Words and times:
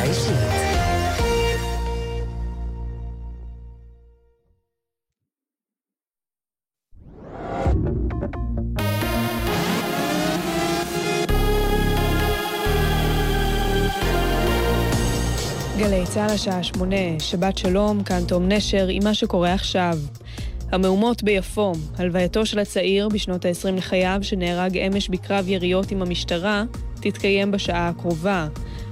פגישה 0.00 0.04
אישית. 0.04 0.34
גלי 15.78 16.06
צה"ל 16.06 16.30
השעה 16.30 16.62
שמונה, 16.62 16.96
שבת 17.18 17.58
שלום, 17.58 18.02
כאן 18.02 18.24
תום 18.28 18.48
נשר 18.48 18.86
עם 18.88 19.04
מה 19.04 19.14
שקורה 19.14 19.52
עכשיו. 19.52 19.98
המהומות 20.72 21.22
ביפו, 21.22 21.72
הלווייתו 21.98 22.46
של 22.46 22.58
הצעיר 22.58 23.08
בשנות 23.08 23.44
ה-20 23.44 23.70
לחייו, 23.76 24.18
שנהרג 24.22 24.78
אמש 24.78 25.08
בקרב 25.08 25.48
יריות 25.48 25.90
עם 25.90 26.02
המשטרה, 26.02 26.64
תתקיים 27.00 27.50
בשעה 27.50 27.88
הקרובה. 27.88 28.48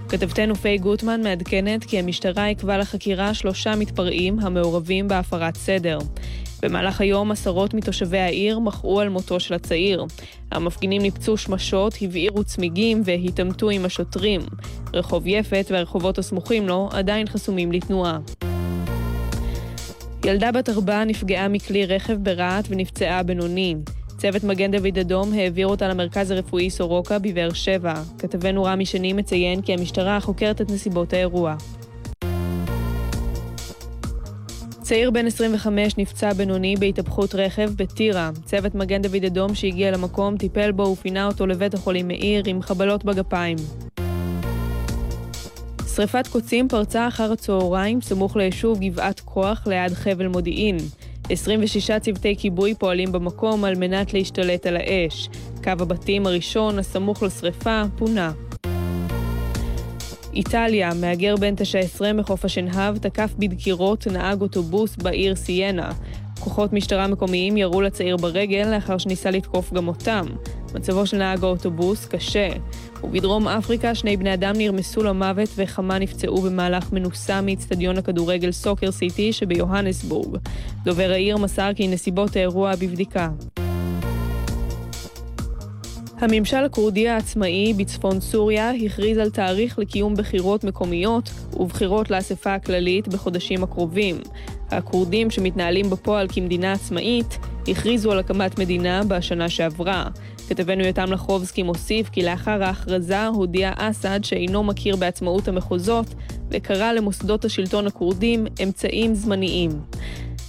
כתבתנו 0.09 0.55
פיי 0.55 0.79
גוטמן 0.79 1.23
מעדכנת 1.23 1.85
כי 1.85 1.99
המשטרה 1.99 2.45
עיכבה 2.45 2.79
לחקירה 2.79 3.35
שלושה 3.35 3.77
מתפרעים 3.77 4.41
המעורבים 4.41 5.09
בהפרת 5.09 5.57
סדר. 5.57 5.99
במהלך 6.63 7.01
היום 7.01 7.31
עשרות 7.31 7.75
מתושבי 7.75 8.19
העיר 8.19 8.59
מחאו 8.59 9.01
על 9.01 9.09
מותו 9.09 9.41
של 9.41 9.55
הצעיר. 9.55 10.05
המפגינים 10.53 11.03
ניפצו 11.03 11.37
שמשות, 11.37 11.95
הבעירו 12.03 12.45
צמיגים 12.45 13.03
והתעמתו 13.05 13.71
עם 13.71 13.85
השוטרים. 13.85 14.41
רחוב 14.95 15.27
יפת 15.27 15.67
והרחובות 15.71 16.19
הסמוכים 16.19 16.69
לו 16.69 16.89
עדיין 16.93 17.27
חסומים 17.27 17.73
לתנועה. 17.73 18.19
ילדה 20.25 20.53
בת 20.53 20.69
ארבע 20.69 21.05
נפגעה 21.05 21.49
מכלי 21.49 21.87
רכב 21.87 22.17
ברהט 22.23 22.65
ונפצעה 22.69 23.23
בינוני. 23.23 23.75
צוות 24.19 24.45
מגן 24.45 24.71
דוד 24.71 24.99
אדום 24.99 25.33
העביר 25.33 25.67
אותה 25.67 25.89
למרכז 25.89 26.31
הרפואי 26.31 26.71
סורוקה 26.71 27.19
בבאר 27.19 27.53
שבע. 27.53 27.95
כתבנו 28.19 28.65
רמי 28.65 28.87
שני 28.87 29.13
מציין 29.13 29.63
כי 29.63 29.73
המשטרה 29.73 30.21
חוקרת 30.21 30.61
את 30.61 30.71
נסיבות 30.71 31.13
האירוע. 31.13 31.57
צעיר 34.83 35.11
בן 35.11 35.27
25 35.27 35.99
נפצע 35.99 36.33
בינוני 36.33 36.75
בהתהפכות 36.77 37.35
רכב 37.35 37.71
בטירה. 37.77 38.31
צוות 38.45 38.75
מגן 38.75 39.03
דוד 39.03 39.25
אדום 39.25 39.55
שהגיע 39.55 39.91
למקום 39.91 40.37
טיפל 40.37 40.73
בו 40.73 40.83
ופינה 40.83 41.27
אותו 41.27 41.47
לבית 41.47 41.75
החולים 41.75 42.09
מאיר 42.09 42.43
עם 42.47 42.63
חבלות 42.63 43.05
בגפיים. 43.05 43.57
שריפת 45.95 46.27
קוצים 46.27 46.69
פרצה 46.69 47.09
אחר 47.09 47.33
הצהריים 47.33 48.01
סמוך 48.01 48.37
ליישוב 48.37 48.79
גבעת 48.81 49.21
כוח 49.21 49.67
ליד 49.67 49.93
חבל 49.93 50.27
מודיעין. 50.27 50.77
26 51.31 51.91
צוותי 52.01 52.37
כיבוי 52.37 52.75
פועלים 52.75 53.13
במקום 53.13 53.65
על 53.65 53.75
מנת 53.75 54.15
להשתלט 54.15 54.67
על 54.67 54.77
האש. 54.77 55.29
קו 55.65 55.71
הבתים 55.71 56.27
הראשון, 56.27 56.79
הסמוך 56.79 57.23
לשרפה, 57.23 57.83
פונה. 57.97 58.33
איטליה, 60.35 60.91
מהגר 61.01 61.37
בן 61.37 61.55
19 61.55 62.13
מחוף 62.13 62.45
השנהב 62.45 62.99
תקף 62.99 63.31
בדקירות 63.39 64.07
נהג 64.07 64.41
אוטובוס 64.41 64.97
בעיר 64.97 65.35
סיינה. 65.35 65.93
כוחות 66.41 66.73
משטרה 66.73 67.07
מקומיים 67.07 67.57
ירו 67.57 67.81
לצעיר 67.81 68.17
ברגל 68.17 68.69
לאחר 68.75 68.99
שניסה 68.99 69.31
לתקוף 69.31 69.73
גם 69.73 69.89
אותם. 69.89 70.27
מצבו 70.75 71.07
של 71.07 71.17
נהג 71.17 71.45
האוטובוס 71.45 72.07
קשה. 72.07 72.49
ובדרום 73.05 73.49
אפריקה 73.49 73.95
שני 73.95 74.17
בני 74.17 74.35
אדם 74.35 74.53
נרמסו 74.57 75.03
למוות 75.03 75.49
וכמה 75.57 75.99
נפצעו 75.99 76.43
במהלך 76.43 76.93
מנוסה 76.93 77.41
מאיצטדיון 77.41 77.99
הכדורגל 77.99 78.53
סוקר 78.53 78.91
סיטי 78.91 79.33
שביוהנסבורג. 79.33 80.37
דובר 80.85 81.11
העיר 81.11 81.37
מסר 81.37 81.71
כי 81.77 81.89
נסיבות 81.89 82.37
האירוע 82.37 82.73
בבדיקה. 82.77 83.29
הממשל 86.21 86.65
הכורדי 86.65 87.09
העצמאי 87.09 87.75
בצפון 87.77 88.21
סוריה 88.21 88.71
הכריז 88.71 89.19
על 89.19 89.31
תאריך 89.31 89.79
לקיום 89.79 90.15
בחירות 90.15 90.65
מקומיות 90.65 91.31
ובחירות 91.57 92.11
לאספה 92.11 92.55
הכללית 92.55 93.09
בחודשים 93.09 93.63
הקרובים. 93.63 94.21
הכורדים 94.71 95.31
שמתנהלים 95.31 95.91
בפועל 95.91 96.27
כמדינה 96.33 96.73
עצמאית 96.73 97.39
הכריזו 97.69 98.13
על 98.13 98.19
הקמת 98.19 98.59
מדינה 98.59 99.03
בשנה 99.09 99.49
שעברה. 99.49 100.09
כתבנו 100.49 100.85
יותם 100.85 101.13
לחובסקי 101.13 101.63
מוסיף 101.63 102.09
כי 102.09 102.23
לאחר 102.23 102.63
ההכרזה 102.63 103.27
הודיע 103.27 103.73
אסד 103.77 104.25
שאינו 104.25 104.65
מכיר 104.65 104.97
בעצמאות 104.97 105.49
המחוזות 105.49 106.15
וקרא 106.51 106.93
למוסדות 106.93 107.45
השלטון 107.45 107.87
הכורדים 107.87 108.47
אמצעים 108.63 109.15
זמניים. 109.15 109.71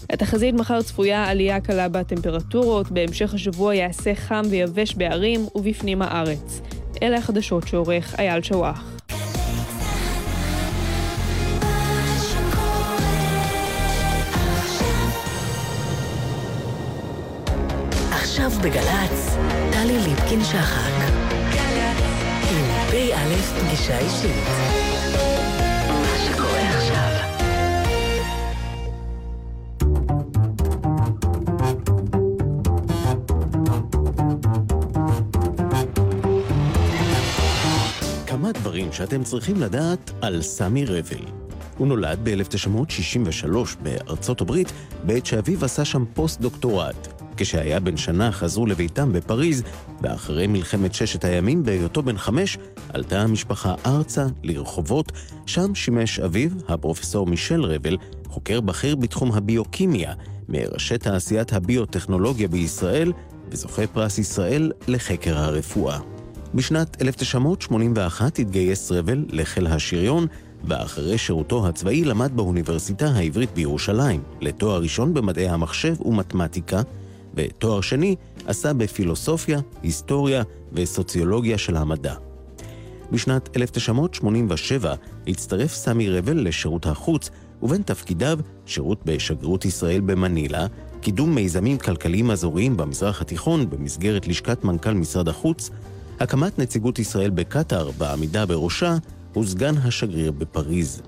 התחזית 0.09 0.55
מחר 0.55 0.81
צפויה 0.81 1.25
עלייה 1.25 1.61
קלה 1.61 1.89
בטמפרטורות, 1.89 2.91
בהמשך 2.91 3.33
השבוע 3.33 3.75
יעשה 3.75 4.15
חם 4.15 4.41
ויבש 4.49 4.95
בערים 4.95 5.45
ובפנים 5.55 6.01
הארץ. 6.01 6.61
אלה 7.03 7.17
החדשות 7.17 7.67
שעורך 7.67 8.19
אייל 8.19 8.41
שוואח. 8.41 8.99
עכשיו 18.11 18.49
בגל"צ, 18.63 19.38
טלי 20.29 20.37
ליפקין-שחק. 20.37 20.91
עם 22.51 22.65
פ"א 22.91 23.59
פגישה 23.59 23.99
אישית. 23.99 24.79
שאתם 38.99 39.23
צריכים 39.23 39.61
לדעת 39.61 40.11
על 40.21 40.41
סמי 40.41 40.85
רבל. 40.85 41.48
הוא 41.79 41.87
נולד 41.87 42.19
ב-1963 42.23 43.55
בארצות 43.83 44.41
הברית, 44.41 44.71
בעת 45.03 45.25
שאביו 45.25 45.65
עשה 45.65 45.85
שם 45.85 46.03
פוסט-דוקטורט. 46.13 47.07
כשהיה 47.37 47.79
בן 47.79 47.97
שנה 47.97 48.31
חזרו 48.31 48.65
לביתם 48.65 49.13
בפריז, 49.13 49.63
ואחרי 50.01 50.47
מלחמת 50.47 50.93
ששת 50.93 51.25
הימים, 51.25 51.63
בהיותו 51.63 52.03
בן 52.03 52.17
חמש, 52.17 52.57
עלתה 52.89 53.21
המשפחה 53.21 53.75
ארצה, 53.85 54.25
לרחובות, 54.43 55.11
שם 55.45 55.75
שימש 55.75 56.19
אביו, 56.19 56.49
הפרופסור 56.67 57.27
מישל 57.27 57.63
רבל, 57.63 57.97
חוקר 58.27 58.61
בכיר 58.61 58.95
בתחום 58.95 59.31
הביוכימיה, 59.31 60.13
מראשי 60.49 60.97
תעשיית 60.97 61.53
הביוטכנולוגיה 61.53 62.47
בישראל, 62.47 63.13
וזוכה 63.51 63.87
פרס 63.87 64.17
ישראל 64.17 64.71
לחקר 64.87 65.37
הרפואה. 65.37 65.99
בשנת 66.55 67.01
1981 67.01 68.39
התגייס 68.39 68.91
רבל 68.91 69.25
לחיל 69.29 69.67
השריון, 69.67 70.27
ואחרי 70.63 71.17
שירותו 71.17 71.67
הצבאי 71.67 72.03
למד 72.03 72.31
באוניברסיטה 72.35 73.07
העברית 73.07 73.49
בירושלים, 73.53 74.21
לתואר 74.41 74.81
ראשון 74.81 75.13
במדעי 75.13 75.49
המחשב 75.49 75.95
ומתמטיקה, 76.01 76.81
ותואר 77.35 77.81
שני 77.81 78.15
עשה 78.45 78.73
בפילוסופיה, 78.73 79.59
היסטוריה 79.83 80.43
וסוציולוגיה 80.73 81.57
של 81.57 81.75
המדע. 81.75 82.15
בשנת 83.11 83.57
1987 83.57 84.95
הצטרף 85.27 85.73
סמי 85.73 86.09
רבל 86.09 86.47
לשירות 86.47 86.85
החוץ, 86.85 87.29
ובין 87.61 87.81
תפקידיו 87.81 88.39
שירות 88.65 89.01
בשגרירות 89.05 89.65
ישראל 89.65 90.01
במנילה, 90.01 90.67
קידום 91.01 91.35
מיזמים 91.35 91.77
כלכליים 91.77 92.31
אזוריים 92.31 92.77
במזרח 92.77 93.21
התיכון 93.21 93.69
במסגרת 93.69 94.27
לשכת 94.27 94.63
מנכ"ל 94.63 94.93
משרד 94.93 95.27
החוץ, 95.27 95.69
הקמת 96.19 96.59
נציגות 96.59 96.99
ישראל 96.99 97.29
בקטאר 97.29 97.91
בעמידה 97.97 98.45
בראשה, 98.45 98.97
וסגן 99.37 99.77
השגריר 99.77 100.31
בפריז. 100.31 101.01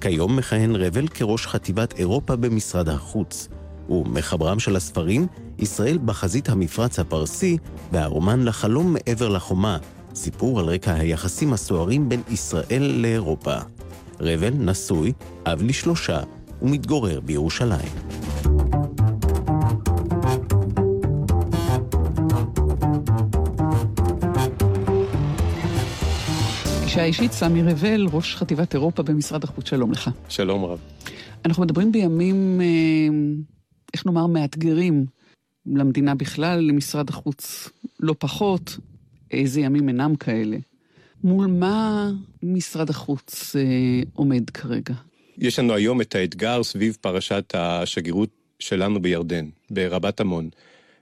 כיום 0.00 0.36
מכהן 0.36 0.76
רבל 0.76 1.08
כראש 1.08 1.46
חטיבת 1.46 1.98
אירופה 1.98 2.36
במשרד 2.36 2.88
החוץ. 2.88 3.48
ומחברם 3.90 4.58
של 4.58 4.76
הספרים, 4.76 5.26
ישראל 5.58 5.98
בחזית 6.04 6.48
המפרץ 6.48 6.98
הפרסי, 6.98 7.58
והרומן 7.92 8.44
לחלום 8.44 8.92
מעבר 8.94 9.28
לחומה, 9.28 9.78
סיפור 10.14 10.60
על 10.60 10.66
רקע 10.66 10.94
היחסים 10.94 11.52
הסוערים 11.52 12.08
בין 12.08 12.22
ישראל 12.30 12.82
לאירופה. 12.82 13.56
רבל 14.20 14.54
נשוי, 14.54 15.12
אב 15.46 15.62
לשלושה, 15.62 16.20
ומתגורר 16.62 17.20
בירושלים. 17.20 18.39
פגישה 26.90 27.04
אישית, 27.04 27.32
סמי 27.32 27.62
רבל, 27.62 28.06
ראש 28.12 28.36
חטיבת 28.36 28.74
אירופה 28.74 29.02
במשרד 29.02 29.44
החוץ, 29.44 29.68
שלום 29.68 29.92
לך. 29.92 30.10
שלום 30.28 30.64
רב. 30.64 30.78
אנחנו 31.44 31.62
מדברים 31.62 31.92
בימים, 31.92 32.60
אה, 32.60 32.66
איך 33.94 34.06
נאמר, 34.06 34.26
מאתגרים 34.26 35.06
למדינה 35.66 36.14
בכלל, 36.14 36.60
למשרד 36.60 37.08
החוץ 37.08 37.68
לא 38.00 38.14
פחות. 38.18 38.78
איזה 39.30 39.60
ימים 39.60 39.88
אינם 39.88 40.16
כאלה. 40.16 40.56
מול 41.24 41.46
מה 41.46 42.10
משרד 42.42 42.90
החוץ 42.90 43.56
אה, 43.56 43.62
עומד 44.14 44.50
כרגע? 44.50 44.94
יש 45.38 45.58
לנו 45.58 45.74
היום 45.74 46.00
את 46.00 46.14
האתגר 46.14 46.62
סביב 46.62 46.96
פרשת 47.00 47.54
השגרירות 47.54 48.30
שלנו 48.58 49.02
בירדן, 49.02 49.48
ברבת 49.70 50.20
עמון. 50.20 50.48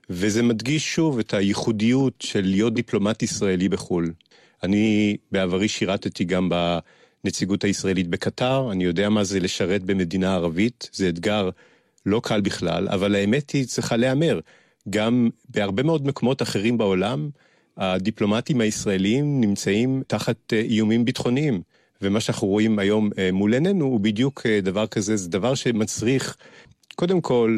וזה 0.09 0.43
מדגיש 0.43 0.95
שוב 0.95 1.19
את 1.19 1.33
הייחודיות 1.33 2.13
של 2.19 2.41
להיות 2.41 2.73
דיפלומט 2.73 3.23
ישראלי 3.23 3.69
בחו"ל. 3.69 4.11
אני 4.63 5.17
בעברי 5.31 5.67
שירתתי 5.67 6.23
גם 6.23 6.49
הנציגות 7.23 7.63
הישראלית 7.63 8.07
בקטר, 8.07 8.71
אני 8.71 8.83
יודע 8.83 9.09
מה 9.09 9.23
זה 9.23 9.39
לשרת 9.39 9.83
במדינה 9.83 10.35
ערבית, 10.35 10.89
זה 10.93 11.09
אתגר 11.09 11.49
לא 12.05 12.21
קל 12.23 12.41
בכלל, 12.41 12.87
אבל 12.87 13.15
האמת 13.15 13.49
היא 13.49 13.65
צריכה 13.67 13.97
להיאמר. 13.97 14.39
גם 14.89 15.29
בהרבה 15.49 15.83
מאוד 15.83 16.07
מקומות 16.07 16.41
אחרים 16.41 16.77
בעולם, 16.77 17.29
הדיפלומטים 17.77 18.61
הישראלים 18.61 19.41
נמצאים 19.41 20.03
תחת 20.07 20.53
אה, 20.53 20.59
איומים 20.59 21.05
ביטחוניים. 21.05 21.61
ומה 22.01 22.19
שאנחנו 22.19 22.47
רואים 22.47 22.79
היום 22.79 23.09
אה, 23.17 23.31
מול 23.31 23.53
עינינו 23.53 23.85
הוא 23.85 23.99
בדיוק 23.99 24.45
אה, 24.45 24.61
דבר 24.61 24.87
כזה, 24.87 25.17
זה 25.17 25.29
דבר 25.29 25.55
שמצריך, 25.55 26.37
קודם 26.95 27.21
כל, 27.21 27.57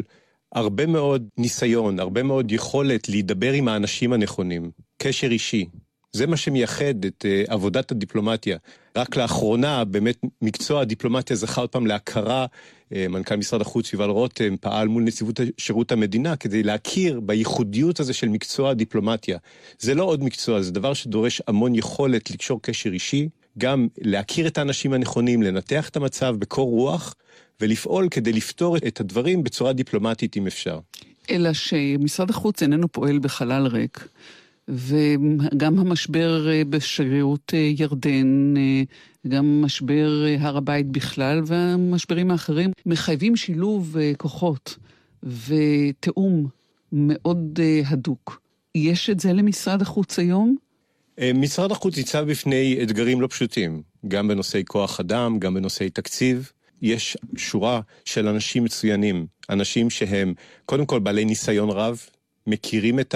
הרבה 0.52 0.86
מאוד 0.86 1.28
ניסיון, 1.38 1.98
הרבה 1.98 2.22
מאוד 2.22 2.52
יכולת 2.52 3.08
להידבר 3.08 3.52
עם 3.52 3.68
האנשים 3.68 4.12
הנכונים, 4.12 4.70
קשר 4.98 5.30
אישי. 5.30 5.66
זה 6.12 6.26
מה 6.26 6.36
שמייחד 6.36 7.04
את 7.04 7.24
uh, 7.24 7.52
עבודת 7.52 7.92
הדיפלומטיה. 7.92 8.56
רק 8.96 9.16
לאחרונה, 9.16 9.84
באמת, 9.84 10.20
מקצוע 10.42 10.80
הדיפלומטיה 10.80 11.36
זכה 11.36 11.60
עוד 11.60 11.70
פעם 11.70 11.86
להכרה. 11.86 12.46
Uh, 12.46 12.94
מנכ"ל 13.08 13.36
משרד 13.36 13.60
החוץ 13.60 13.92
יובל 13.92 14.08
רותם 14.08 14.56
פעל 14.60 14.88
מול 14.88 15.02
נציבות 15.02 15.40
שירות 15.58 15.92
המדינה 15.92 16.36
כדי 16.36 16.62
להכיר 16.62 17.20
בייחודיות 17.20 18.00
הזה 18.00 18.12
של 18.12 18.28
מקצוע 18.28 18.70
הדיפלומטיה. 18.70 19.38
זה 19.78 19.94
לא 19.94 20.04
עוד 20.04 20.24
מקצוע, 20.24 20.62
זה 20.62 20.70
דבר 20.72 20.94
שדורש 20.94 21.42
המון 21.46 21.74
יכולת 21.74 22.30
לקשור 22.30 22.62
קשר 22.62 22.90
אישי, 22.90 23.28
גם 23.58 23.88
להכיר 23.98 24.46
את 24.46 24.58
האנשים 24.58 24.92
הנכונים, 24.92 25.42
לנתח 25.42 25.88
את 25.88 25.96
המצב 25.96 26.36
בקור 26.38 26.70
רוח, 26.70 27.14
ולפעול 27.60 28.08
כדי 28.08 28.32
לפתור 28.32 28.76
את 28.76 29.00
הדברים 29.00 29.44
בצורה 29.44 29.72
דיפלומטית 29.72 30.36
אם 30.36 30.46
אפשר. 30.46 30.78
אלא 31.30 31.52
שמשרד 31.52 32.30
החוץ 32.30 32.62
איננו 32.62 32.88
פועל 32.88 33.18
בחלל 33.18 33.66
ריק. 33.66 34.08
וגם 34.72 35.78
המשבר 35.78 36.50
אה, 36.50 36.62
בשגרירות 36.64 37.52
אה, 37.54 37.58
ירדן, 37.58 38.54
אה, 38.56 38.82
גם 39.28 39.62
משבר 39.62 40.24
הר 40.40 40.56
הבית 40.56 40.86
בכלל 40.86 41.42
והמשברים 41.46 42.30
האחרים 42.30 42.70
מחייבים 42.86 43.36
שילוב 43.36 43.96
כוחות 44.16 44.76
ותיאום 45.22 46.46
מאוד 46.92 47.60
הדוק. 47.86 48.40
יש 48.74 49.10
את 49.10 49.20
זה 49.20 49.32
למשרד 49.32 49.82
החוץ 49.82 50.18
היום? 50.18 50.56
משרד 51.34 51.72
החוץ 51.72 51.96
ניצב 51.96 52.24
בפני 52.30 52.78
אתגרים 52.82 53.20
לא 53.20 53.26
פשוטים, 53.26 53.82
גם 54.08 54.28
בנושאי 54.28 54.62
כוח 54.66 55.00
אדם, 55.00 55.38
גם 55.38 55.54
בנושאי 55.54 55.90
תקציב. 55.90 56.52
יש 56.82 57.16
שורה 57.36 57.80
של 58.04 58.28
אנשים 58.28 58.64
מצוינים, 58.64 59.26
אנשים 59.50 59.90
שהם 59.90 60.34
קודם 60.64 60.86
כל 60.86 60.98
בעלי 60.98 61.24
ניסיון 61.24 61.70
רב, 61.70 62.06
מכירים 62.46 63.00
את 63.00 63.14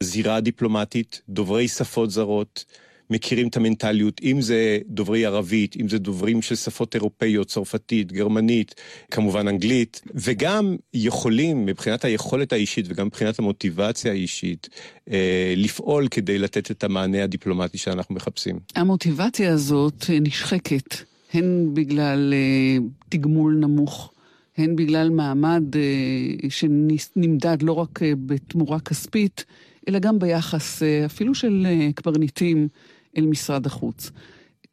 הזירה 0.00 0.36
הדיפלומטית, 0.36 1.20
דוברי 1.28 1.68
שפות 1.68 2.10
זרות, 2.10 2.64
מכירים 3.10 3.48
את 3.48 3.56
המנטליות, 3.56 4.20
אם 4.22 4.40
זה 4.40 4.78
דוברי 4.86 5.26
ערבית, 5.26 5.76
אם 5.80 5.88
זה 5.88 5.98
דוברים 5.98 6.42
של 6.42 6.54
שפות 6.54 6.94
אירופאיות, 6.94 7.48
צרפתית, 7.48 8.12
גרמנית, 8.12 8.74
כמובן 9.10 9.48
אנגלית, 9.48 10.00
וגם 10.14 10.76
יכולים, 10.94 11.66
מבחינת 11.66 12.04
היכולת 12.04 12.52
האישית 12.52 12.86
וגם 12.88 13.06
מבחינת 13.06 13.38
המוטיבציה 13.38 14.12
האישית, 14.12 14.68
אה, 15.10 15.54
לפעול 15.56 16.08
כדי 16.08 16.38
לתת 16.38 16.70
את 16.70 16.84
המענה 16.84 17.22
הדיפלומטי 17.24 17.78
שאנחנו 17.78 18.14
מחפשים. 18.14 18.58
המוטיבציה 18.76 19.52
הזאת 19.52 20.04
נשחקת, 20.20 20.94
הן 21.34 21.70
בגלל 21.74 22.34
אה, 22.34 22.78
תגמול 23.08 23.56
נמוך. 23.60 24.12
הן 24.56 24.76
בגלל 24.76 25.10
מעמד 25.10 25.62
אה, 25.76 26.50
שנמדד 26.50 27.62
לא 27.62 27.72
רק 27.72 28.02
אה, 28.02 28.12
בתמורה 28.26 28.80
כספית, 28.80 29.44
אלא 29.88 29.98
גם 29.98 30.18
ביחס 30.18 30.82
אה, 30.82 31.06
אפילו 31.06 31.34
של 31.34 31.66
קברניטים 31.94 32.68
אל 33.16 33.26
משרד 33.26 33.66
החוץ. 33.66 34.10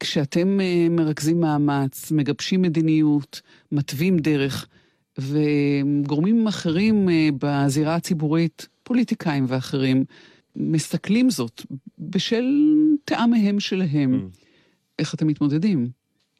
כשאתם 0.00 0.60
מרכזים 0.90 1.40
מאמץ, 1.40 2.12
מגבשים 2.12 2.62
מדיניות, 2.62 3.40
מתווים 3.72 4.18
דרך, 4.18 4.68
וגורמים 5.18 6.46
אחרים 6.46 7.08
בזירה 7.38 7.94
הציבורית, 7.94 8.68
פוליטיקאים 8.82 9.44
ואחרים, 9.48 10.04
מסתכלים 10.56 11.30
זאת 11.30 11.62
בשל 11.98 12.44
טעמיהם 13.04 13.60
שלהם. 13.60 14.14
Mm. 14.14 14.38
איך 14.98 15.14
אתם 15.14 15.26
מתמודדים? 15.26 15.88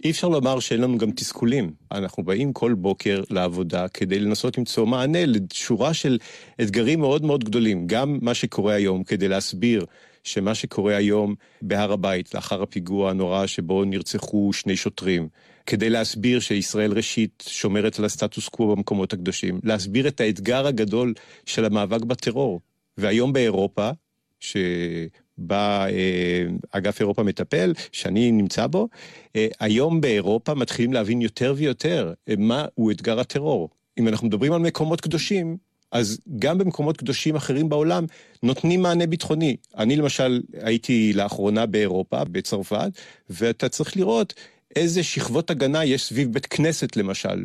אי 0.05 0.11
אפשר 0.11 0.29
לומר 0.29 0.61
שאין 0.61 0.81
לנו 0.81 0.99
גם 0.99 1.11
תסכולים. 1.11 1.71
אנחנו 1.93 2.23
באים 2.23 2.53
כל 2.53 2.75
בוקר 2.75 3.23
לעבודה 3.31 3.89
כדי 3.89 4.19
לנסות 4.19 4.59
למצוא 4.59 4.87
מענה 4.87 5.27
לשורה 5.27 5.95
של 5.95 6.19
אתגרים 6.61 7.01
מאוד 7.01 7.25
מאוד 7.25 7.45
גדולים. 7.45 7.87
גם 7.87 8.19
מה 8.23 8.35
שקורה 8.35 8.75
היום, 8.75 9.05
כדי 9.05 9.29
להסביר 9.29 9.85
שמה 10.25 10.55
שקורה 10.55 10.97
היום 10.97 11.35
בהר 11.63 11.93
הבית, 11.93 12.35
לאחר 12.35 12.63
הפיגוע 12.63 13.11
הנורא 13.11 13.47
שבו 13.47 13.85
נרצחו 13.85 14.53
שני 14.53 14.77
שוטרים, 14.77 15.29
כדי 15.67 15.91
להסביר 15.91 16.41
שישראל 16.41 16.93
ראשית 16.93 17.45
שומרת 17.49 17.99
על 17.99 18.05
הסטטוס 18.05 18.49
קוו 18.49 18.77
במקומות 18.77 19.13
הקדושים, 19.13 19.61
להסביר 19.63 20.09
את 20.09 20.21
האתגר 20.21 20.67
הגדול 20.67 21.15
של 21.47 21.65
המאבק 21.65 22.01
בטרור. 22.01 22.61
והיום 22.99 23.33
באירופה, 23.33 23.91
ש... 24.41 24.57
בה 25.39 25.87
אה, 25.89 26.45
אגף 26.71 27.01
אירופה 27.01 27.23
מטפל, 27.23 27.73
שאני 27.93 28.33
נמצא 28.33 28.67
בו, 28.67 28.89
אה, 29.37 29.47
היום 29.61 30.01
באירופה 30.01 30.55
מתחילים 30.55 30.93
להבין 30.93 31.23
יותר 31.23 31.55
ויותר 31.57 32.13
אה, 32.29 32.35
מה 32.39 32.67
הוא 32.75 32.91
אתגר 32.91 33.21
הטרור. 33.21 33.69
אם 33.99 34.09
אנחנו 34.09 34.27
מדברים 34.27 34.53
על 34.53 34.61
מקומות 34.61 35.01
קדושים, 35.01 35.57
אז 35.93 36.19
גם 36.39 36.59
במקומות 36.59 36.97
קדושים 36.97 37.37
אחרים 37.37 37.69
בעולם 37.69 38.05
נותנים 38.43 38.83
מענה 38.83 39.07
ביטחוני. 39.07 39.57
אני 39.79 39.97
למשל 39.97 40.43
הייתי 40.63 41.13
לאחרונה 41.13 41.67
באירופה, 41.67 42.25
בצרפת, 42.25 42.91
ואתה 43.31 43.69
צריך 43.69 43.97
לראות 43.97 44.35
איזה 44.77 45.03
שכבות 45.03 45.51
הגנה 45.51 45.85
יש 45.85 46.05
סביב 46.05 46.33
בית 46.33 46.47
כנסת 46.47 46.97
למשל, 46.97 47.45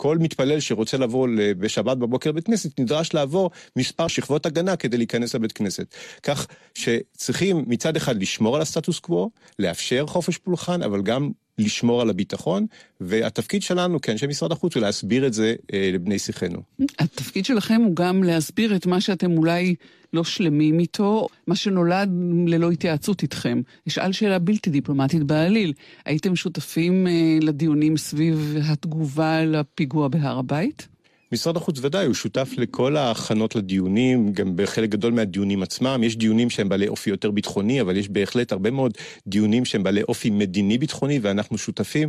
כל 0.00 0.18
מתפלל 0.18 0.60
שרוצה 0.60 0.96
לבוא 0.96 1.28
בשבת 1.58 1.96
בבוקר 1.96 2.30
לבית 2.30 2.46
כנסת 2.46 2.80
נדרש 2.80 3.14
לעבור 3.14 3.50
מספר 3.76 4.08
שכבות 4.08 4.46
הגנה 4.46 4.76
כדי 4.76 4.96
להיכנס 4.96 5.34
לבית 5.34 5.52
כנסת. 5.52 5.94
כך 6.22 6.46
שצריכים 6.74 7.64
מצד 7.66 7.96
אחד 7.96 8.22
לשמור 8.22 8.56
על 8.56 8.62
הסטטוס 8.62 8.98
קוו, 8.98 9.30
לאפשר 9.58 10.06
חופש 10.06 10.38
פולחן, 10.38 10.82
אבל 10.82 11.02
גם 11.02 11.30
לשמור 11.60 12.00
על 12.00 12.10
הביטחון, 12.10 12.66
והתפקיד 13.00 13.62
שלנו 13.62 14.00
כאנשי 14.00 14.26
משרד 14.26 14.52
החוץ 14.52 14.74
הוא 14.74 14.82
להסביר 14.82 15.26
את 15.26 15.32
זה 15.32 15.54
אה, 15.72 15.90
לבני 15.92 16.18
שיחנו. 16.18 16.62
התפקיד 16.98 17.44
שלכם 17.44 17.80
הוא 17.84 17.96
גם 17.96 18.22
להסביר 18.22 18.76
את 18.76 18.86
מה 18.86 19.00
שאתם 19.00 19.38
אולי 19.38 19.74
לא 20.12 20.24
שלמים 20.24 20.78
איתו, 20.78 21.26
מה 21.46 21.56
שנולד 21.56 22.10
ללא 22.46 22.70
התייעצות 22.70 23.22
איתכם. 23.22 23.62
אשאל 23.88 24.12
שאלה 24.12 24.38
בלתי 24.38 24.70
דיפלומטית 24.70 25.22
בעליל. 25.22 25.72
הייתם 26.04 26.36
שותפים 26.36 27.06
אה, 27.06 27.38
לדיונים 27.40 27.96
סביב 27.96 28.56
התגובה 28.64 29.44
לפיגוע 29.44 30.08
בהר 30.08 30.38
הבית? 30.38 30.88
משרד 31.32 31.56
החוץ 31.56 31.78
ודאי, 31.82 32.06
הוא 32.06 32.14
שותף 32.14 32.50
לכל 32.56 32.96
ההכנות 32.96 33.56
לדיונים, 33.56 34.32
גם 34.32 34.56
בחלק 34.56 34.90
גדול 34.90 35.12
מהדיונים 35.12 35.62
עצמם. 35.62 36.00
יש 36.04 36.16
דיונים 36.16 36.50
שהם 36.50 36.68
בעלי 36.68 36.88
אופי 36.88 37.10
יותר 37.10 37.30
ביטחוני, 37.30 37.80
אבל 37.80 37.96
יש 37.96 38.08
בהחלט 38.08 38.52
הרבה 38.52 38.70
מאוד 38.70 38.92
דיונים 39.26 39.64
שהם 39.64 39.82
בעלי 39.82 40.02
אופי 40.02 40.30
מדיני-ביטחוני, 40.30 41.18
ואנחנו 41.22 41.58
שותפים. 41.58 42.08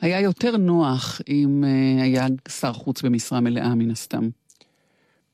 היה 0.00 0.20
יותר 0.20 0.56
נוח 0.56 1.20
אם 1.28 1.64
uh, 1.64 2.02
היה 2.02 2.26
שר 2.48 2.72
חוץ 2.72 3.02
במשרה 3.02 3.40
מלאה, 3.40 3.74
מן 3.74 3.90
הסתם. 3.90 4.28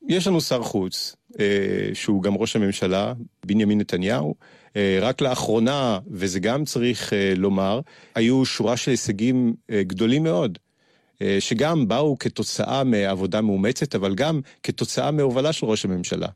יש 0.07 0.27
לנו 0.27 0.41
שר 0.41 0.63
חוץ, 0.63 1.15
uh, 1.31 1.35
שהוא 1.93 2.23
גם 2.23 2.35
ראש 2.35 2.55
הממשלה, 2.55 3.13
בנימין 3.45 3.77
נתניהו. 3.77 4.35
Uh, 4.67 4.71
רק 5.01 5.21
לאחרונה, 5.21 5.99
וזה 6.11 6.39
גם 6.39 6.65
צריך 6.65 7.13
לומר, 7.35 7.81
היו 8.15 8.45
שורה 8.45 8.77
של 8.77 8.91
הישגים 8.91 9.53
גדולים 9.71 10.23
מאוד. 10.23 10.57
אה, 11.21 11.37
שגם 11.39 11.87
באו 11.87 12.19
כתוצאה 12.19 12.83
מעבודה 12.83 13.41
מאומצת, 13.41 13.95
אבל 13.95 14.15
גם 14.15 14.41
כתוצאה 14.63 15.11
מהובלה 15.11 15.53
של 15.53 15.65
ראש 15.65 15.85
הממשלה. 15.85 16.27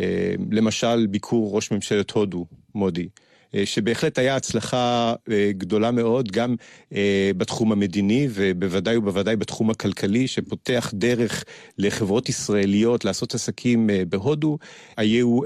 אה, 0.00 0.34
למשל, 0.50 1.06
ביקור 1.06 1.56
ראש 1.56 1.70
ממשלת 1.70 2.10
הודו, 2.10 2.46
מודי. 2.74 3.08
אה, 3.54 3.66
שבהחלט 3.66 4.18
היה 4.18 4.36
הצלחה 4.36 5.14
גדולה 5.50 5.90
מאוד, 5.90 6.30
גם 6.32 6.56
בתחום 7.36 7.72
המדיני 7.72 8.28
ובוודאי 8.30 8.96
ובוודאי 8.96 9.36
בתחום 9.36 9.70
הכלכלי, 9.70 10.26
שפותח 10.26 10.90
דרך 10.94 11.44
לחברות 11.78 12.28
ישראליות 12.28 13.04
לעשות 13.04 13.34
עסקים 13.34 13.90
בהודו. 14.08 14.58
היו 14.96 15.40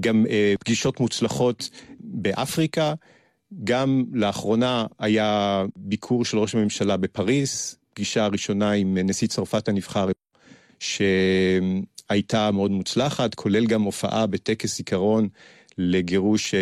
גם 0.00 0.26
פגישות 0.60 1.00
מוצלחות 1.00 1.70
באפריקה. 2.00 2.94
גם 3.64 4.04
לאחרונה 4.12 4.86
היה 4.98 5.64
ביקור 5.76 6.24
של 6.24 6.38
ראש 6.38 6.54
הממשלה 6.54 6.96
בפריס, 6.96 7.76
הפגישה 7.90 8.24
הראשונה 8.24 8.72
עם 8.72 8.98
נשיא 8.98 9.28
צרפת 9.28 9.68
הנבחר, 9.68 10.08
שהייתה 10.80 12.50
מאוד 12.50 12.70
מוצלחת, 12.70 13.34
כולל 13.34 13.66
גם 13.66 13.82
הופעה 13.82 14.26
בטקס 14.26 14.76
זיכרון 14.76 15.28
לגירוש 15.78 16.54
אה, 16.54 16.60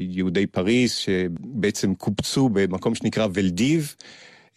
יהודי 0.00 0.46
פריז, 0.46 0.92
שבעצם 0.92 1.94
קובצו 1.94 2.48
במקום 2.48 2.94
שנקרא 2.94 3.26
ולדיב. 3.34 3.94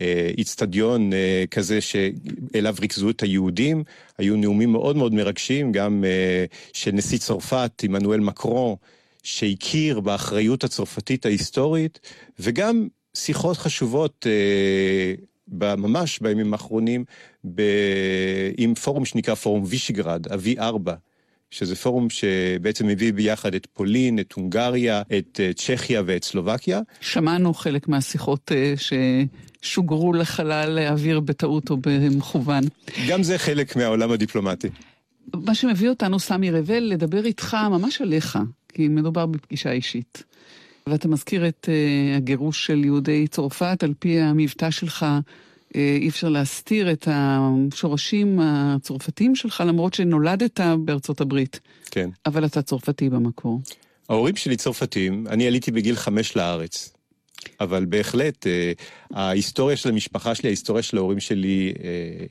אה, 0.01 0.31
איצטדיון 0.37 1.13
אה, 1.13 1.43
כזה 1.51 1.81
שאליו 1.81 2.75
ריכזו 2.79 3.09
את 3.09 3.23
היהודים. 3.23 3.83
היו 4.17 4.35
נאומים 4.35 4.71
מאוד 4.71 4.95
מאוד 4.95 5.13
מרגשים, 5.13 5.71
גם 5.71 6.03
של 6.73 6.91
נשיא 6.91 7.17
צרפת, 7.17 7.81
עמנואל 7.83 8.19
מקרו, 8.19 8.77
שהכיר 9.25 9.99
באחריות 9.99 10.63
הצרפתית 10.63 11.25
ההיסטורית, 11.25 11.99
וגם 12.39 12.87
שיחות 13.13 13.57
חשובות 13.57 14.27
ממש 15.57 16.19
בימים 16.19 16.53
האחרונים 16.53 17.05
עם 18.57 18.75
פורום 18.75 19.05
שנקרא 19.05 19.35
פורום 19.35 19.63
וישיגרד, 19.65 20.27
ה-V4. 20.31 20.91
שזה 21.51 21.75
פורום 21.75 22.09
שבעצם 22.09 22.87
מביא 22.87 23.13
ביחד 23.13 23.55
את 23.55 23.67
פולין, 23.73 24.19
את 24.19 24.33
הונגריה, 24.33 25.01
את 25.17 25.39
אה, 25.43 25.51
צ'כיה 25.53 26.01
ואת 26.05 26.23
סלובקיה. 26.23 26.81
שמענו 27.01 27.53
חלק 27.53 27.87
מהשיחות 27.87 28.51
אה, 28.51 28.73
ששוגרו 29.61 30.13
לחלל 30.13 30.77
האוויר 30.77 31.19
בטעות 31.19 31.69
או 31.69 31.77
במכוון. 31.77 32.63
גם 33.07 33.23
זה 33.23 33.37
חלק 33.37 33.75
מהעולם 33.75 34.11
הדיפלומטי. 34.11 34.67
מה 35.33 35.55
שמביא 35.55 35.89
אותנו, 35.89 36.19
סמי 36.19 36.51
רבל, 36.51 36.79
לדבר 36.79 37.25
איתך 37.25 37.57
ממש 37.71 38.01
עליך, 38.01 38.39
כי 38.75 38.87
מדובר 38.87 39.25
בפגישה 39.25 39.71
אישית. 39.71 40.23
ואתה 40.89 41.07
מזכיר 41.07 41.47
את 41.47 41.69
uh, 41.69 42.17
הגירוש 42.17 42.65
של 42.65 42.85
יהודי 42.85 43.27
צרפת, 43.27 43.83
על 43.83 43.93
פי 43.99 44.19
המבטא 44.19 44.71
שלך, 44.71 45.03
uh, 45.03 45.75
אי 45.75 46.09
אפשר 46.09 46.29
להסתיר 46.29 46.91
את 46.91 47.07
השורשים 47.11 48.39
הצרפתיים 48.41 49.35
שלך, 49.35 49.63
למרות 49.67 49.93
שנולדת 49.93 50.59
בארצות 50.79 51.21
הברית. 51.21 51.59
כן. 51.91 52.09
אבל 52.25 52.45
אתה 52.45 52.61
צרפתי 52.61 53.09
במקור. 53.09 53.61
ההורים 54.09 54.35
שלי 54.35 54.55
צרפתים, 54.55 55.27
אני 55.27 55.47
עליתי 55.47 55.71
בגיל 55.71 55.95
חמש 55.95 56.35
לארץ. 56.35 56.93
אבל 57.59 57.85
בהחלט, 57.85 58.47
uh, 58.47 59.17
ההיסטוריה 59.17 59.77
של 59.77 59.89
המשפחה 59.89 60.35
שלי, 60.35 60.49
ההיסטוריה 60.49 60.83
של 60.83 60.97
ההורים 60.97 61.19
שלי, 61.19 61.73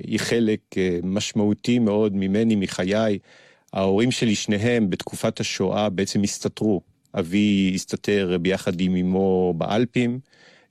היא 0.06 0.18
חלק 0.18 0.60
משמעותי 1.02 1.78
מאוד 1.78 2.16
ממני, 2.16 2.56
מחיי. 2.56 3.18
ההורים 3.74 4.10
שלי, 4.10 4.34
שניהם, 4.34 4.90
בתקופת 4.90 5.40
השואה, 5.40 5.90
בעצם 5.90 6.22
הסתתרו. 6.22 6.80
אבי 7.18 7.72
הסתתר 7.74 8.38
ביחד 8.40 8.80
עם 8.80 8.96
אמו 8.96 9.54
באלפים, 9.56 10.18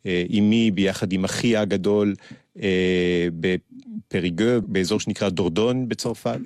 אה, 0.06 0.24
אמי 0.40 0.72
ביחד 0.72 1.14
עם 1.14 1.24
אחי 1.24 1.58
הגדול 1.58 2.16
אה, 2.62 3.28
בפריגו, 3.40 4.46
באזור 4.68 5.00
שנקרא 5.00 5.30
דורדון 5.30 5.90
בצרפת, 5.90 6.40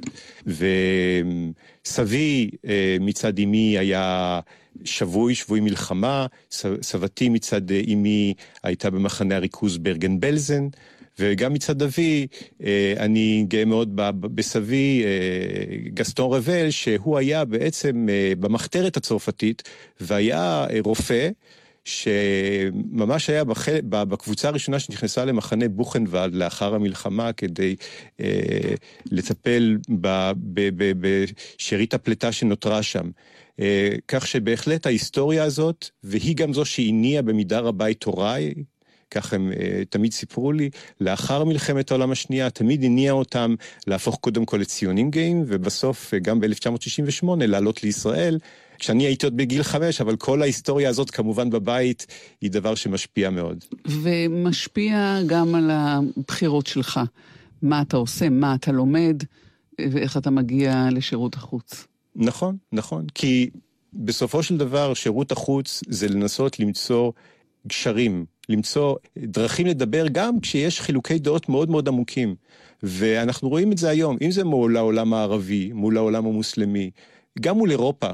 וסבי 1.86 2.50
אה, 2.68 2.98
מצד 3.00 3.40
אמי 3.40 3.78
היה 3.78 4.40
שבוי, 4.86 5.36
שבוי 5.36 5.60
מלחמה, 5.60 6.26
סבתי 6.82 7.30
מצד 7.30 7.72
אמי 7.94 8.34
הייתה 8.64 8.90
במחנה 8.90 9.36
הריכוז 9.36 9.78
ברגן 9.78 10.20
בלזן. 10.20 10.68
וגם 11.20 11.54
מצד 11.54 11.82
אבי, 11.82 12.28
אה, 12.64 12.94
אני 13.00 13.46
גאה 13.48 13.66
מאוד 13.66 13.96
בסבי, 14.22 15.04
אה, 15.06 15.90
גסטון 15.94 16.34
רבל, 16.34 16.70
שהוא 16.70 17.18
היה 17.18 17.46
בעצם 17.46 18.08
אה, 18.10 18.34
במחתרת 18.40 18.98
הצרפתית, 18.98 19.64
והיה 20.00 20.66
רופא. 20.84 21.30
שממש 21.88 23.30
היה 23.30 23.44
בחל... 23.44 23.80
בקבוצה 23.84 24.48
הראשונה 24.48 24.80
שנכנסה 24.80 25.26
למחנה 25.26 25.68
בוכנוולד 25.68 26.36
לאחר 26.36 26.76
המלחמה 26.76 27.34
כדי 27.34 27.76
אה, 28.20 28.26
לטפל 29.12 29.78
בשארית 31.00 31.94
הפליטה 31.94 32.32
שנותרה 32.32 32.84
שם. 32.84 33.10
אה, 33.60 33.90
כך 34.08 34.28
שבהחלט 34.28 34.86
ההיסטוריה 34.86 35.44
הזאת, 35.44 35.90
והיא 36.04 36.36
גם 36.36 36.54
זו 36.54 36.66
שהניעה 36.66 37.22
במידה 37.22 37.60
רבה 37.60 37.92
את 37.92 38.04
הוריי, 38.04 38.54
כך 39.12 39.34
הם 39.34 39.52
uh, 39.52 39.56
תמיד 39.90 40.14
סיפרו 40.14 40.52
לי, 40.52 40.70
לאחר 41.02 41.44
מלחמת 41.44 41.92
העולם 41.92 42.12
השנייה 42.12 42.50
תמיד 42.50 42.84
הניע 42.84 43.12
אותם 43.12 43.56
להפוך 43.88 44.16
קודם 44.16 44.46
כל 44.46 44.58
לציונים 44.58 45.12
גאים, 45.12 45.44
ובסוף 45.48 46.14
uh, 46.14 46.18
גם 46.18 46.40
ב-1968 46.40 47.28
לעלות 47.38 47.84
לישראל. 47.84 48.40
כשאני 48.80 49.04
הייתי 49.04 49.26
עוד 49.26 49.38
בגיל 49.38 49.64
חמש, 49.64 50.02
אבל 50.02 50.16
כל 50.16 50.42
ההיסטוריה 50.42 50.90
הזאת 50.90 51.10
כמובן 51.10 51.50
בבית 51.50 52.08
היא 52.42 52.52
דבר 52.52 52.76
שמשפיע 52.76 53.30
מאוד. 53.30 53.64
ומשפיע 53.88 55.20
גם 55.26 55.56
על 55.56 55.72
הבחירות 55.74 56.68
שלך. 56.68 57.00
מה 57.62 57.82
אתה 57.82 57.98
עושה, 57.98 58.30
מה 58.30 58.56
אתה 58.56 58.72
לומד, 58.72 59.24
ואיך 59.92 60.18
אתה 60.18 60.30
מגיע 60.30 60.88
לשירות 60.92 61.36
החוץ. 61.36 61.88
נכון, 62.18 62.58
נכון. 62.72 63.06
כי 63.16 63.50
בסופו 63.94 64.44
של 64.44 64.58
דבר 64.58 64.94
שירות 64.94 65.32
החוץ 65.32 65.84
זה 65.88 66.08
לנסות 66.08 66.60
למצוא 66.60 67.12
גשרים, 67.68 68.26
למצוא 68.50 68.96
דרכים 69.18 69.68
לדבר 69.68 70.06
גם 70.12 70.40
כשיש 70.40 70.82
חילוקי 70.82 71.20
דעות 71.20 71.50
מאוד 71.50 71.70
מאוד 71.70 71.88
עמוקים. 71.88 72.36
ואנחנו 72.84 73.50
רואים 73.50 73.72
את 73.72 73.78
זה 73.78 73.90
היום, 73.90 74.18
אם 74.22 74.32
זה 74.32 74.44
מול 74.44 74.78
העולם 74.78 75.14
הערבי, 75.14 75.72
מול 75.74 75.98
העולם 75.98 76.26
המוסלמי, 76.26 76.92
גם 77.42 77.58
מול 77.58 77.72
אירופה. 77.72 78.10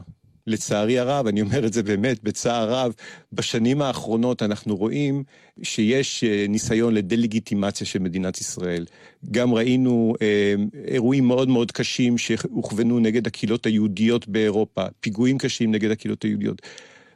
לצערי 0.47 0.99
הרב, 0.99 1.27
אני 1.27 1.41
אומר 1.41 1.65
את 1.65 1.73
זה 1.73 1.83
באמת 1.83 2.23
בצער 2.23 2.69
רב, 2.69 2.93
בשנים 3.33 3.81
האחרונות 3.81 4.43
אנחנו 4.43 4.75
רואים 4.75 5.23
שיש 5.63 6.23
אה, 6.23 6.45
ניסיון 6.49 6.93
לדה-לגיטימציה 6.93 7.87
של 7.87 7.99
מדינת 7.99 8.41
ישראל. 8.41 8.85
גם 9.31 9.53
ראינו 9.53 10.13
אה, 10.21 10.53
אירועים 10.87 11.27
מאוד 11.27 11.49
מאוד 11.49 11.71
קשים 11.71 12.17
שהוכוונו 12.17 12.99
נגד 12.99 13.27
הקהילות 13.27 13.65
היהודיות 13.65 14.27
באירופה, 14.27 14.85
פיגועים 14.99 15.37
קשים 15.37 15.71
נגד 15.71 15.91
הקהילות 15.91 16.23
היהודיות. 16.23 16.61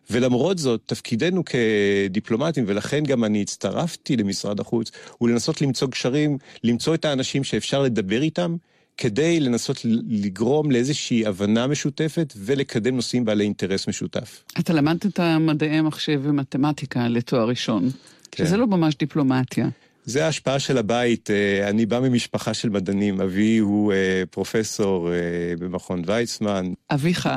ולמרות 0.10 0.58
זאת, 0.58 0.82
תפקידנו 0.86 1.44
כדיפלומטים, 1.46 2.64
ולכן 2.68 3.04
גם 3.04 3.24
אני 3.24 3.42
הצטרפתי 3.42 4.18
למשרד 4.18 4.60
החוץ, 4.60 4.92
הוא 5.18 5.30
לנסות 5.30 5.62
למצוא 5.62 5.88
גשרים, 5.88 6.38
למצוא 6.64 6.96
את 6.96 7.06
האנשים 7.06 7.44
שאפשר 7.44 7.82
לדבר 7.82 8.22
איתם, 8.22 8.56
כדי 8.98 9.40
לנסות 9.40 9.78
לגרום 10.08 10.72
לאיזושהי 10.72 11.26
הבנה 11.26 11.68
משותפת 11.68 12.34
ולקדם 12.38 12.96
נושאים 12.96 13.26
בעלי 13.26 13.44
אינטרס 13.44 13.88
משותף. 13.88 14.44
אתה 14.60 14.74
למדת 14.74 15.20
מדעי 15.20 15.82
מחשב 15.82 16.22
ומתמטיקה 16.24 17.08
לתואר 17.08 17.48
ראשון, 17.48 17.90
כן. 18.32 18.46
שזה 18.46 18.58
לא 18.58 18.68
ממש 18.68 18.96
דיפלומטיה. 18.96 19.70
זה 20.08 20.26
ההשפעה 20.26 20.60
של 20.60 20.78
הבית. 20.78 21.30
אה, 21.32 21.70
אני 21.70 21.86
בא 21.86 22.00
ממשפחה 22.00 22.54
של 22.54 22.70
מדענים. 22.70 23.22
אבי 23.22 23.58
הוא 23.58 23.94
אה, 23.94 24.24
פרופסור 24.32 25.12
אה, 25.12 25.16
במכון 25.60 26.02
ויצמן. 26.06 26.74
אביך 26.90 27.30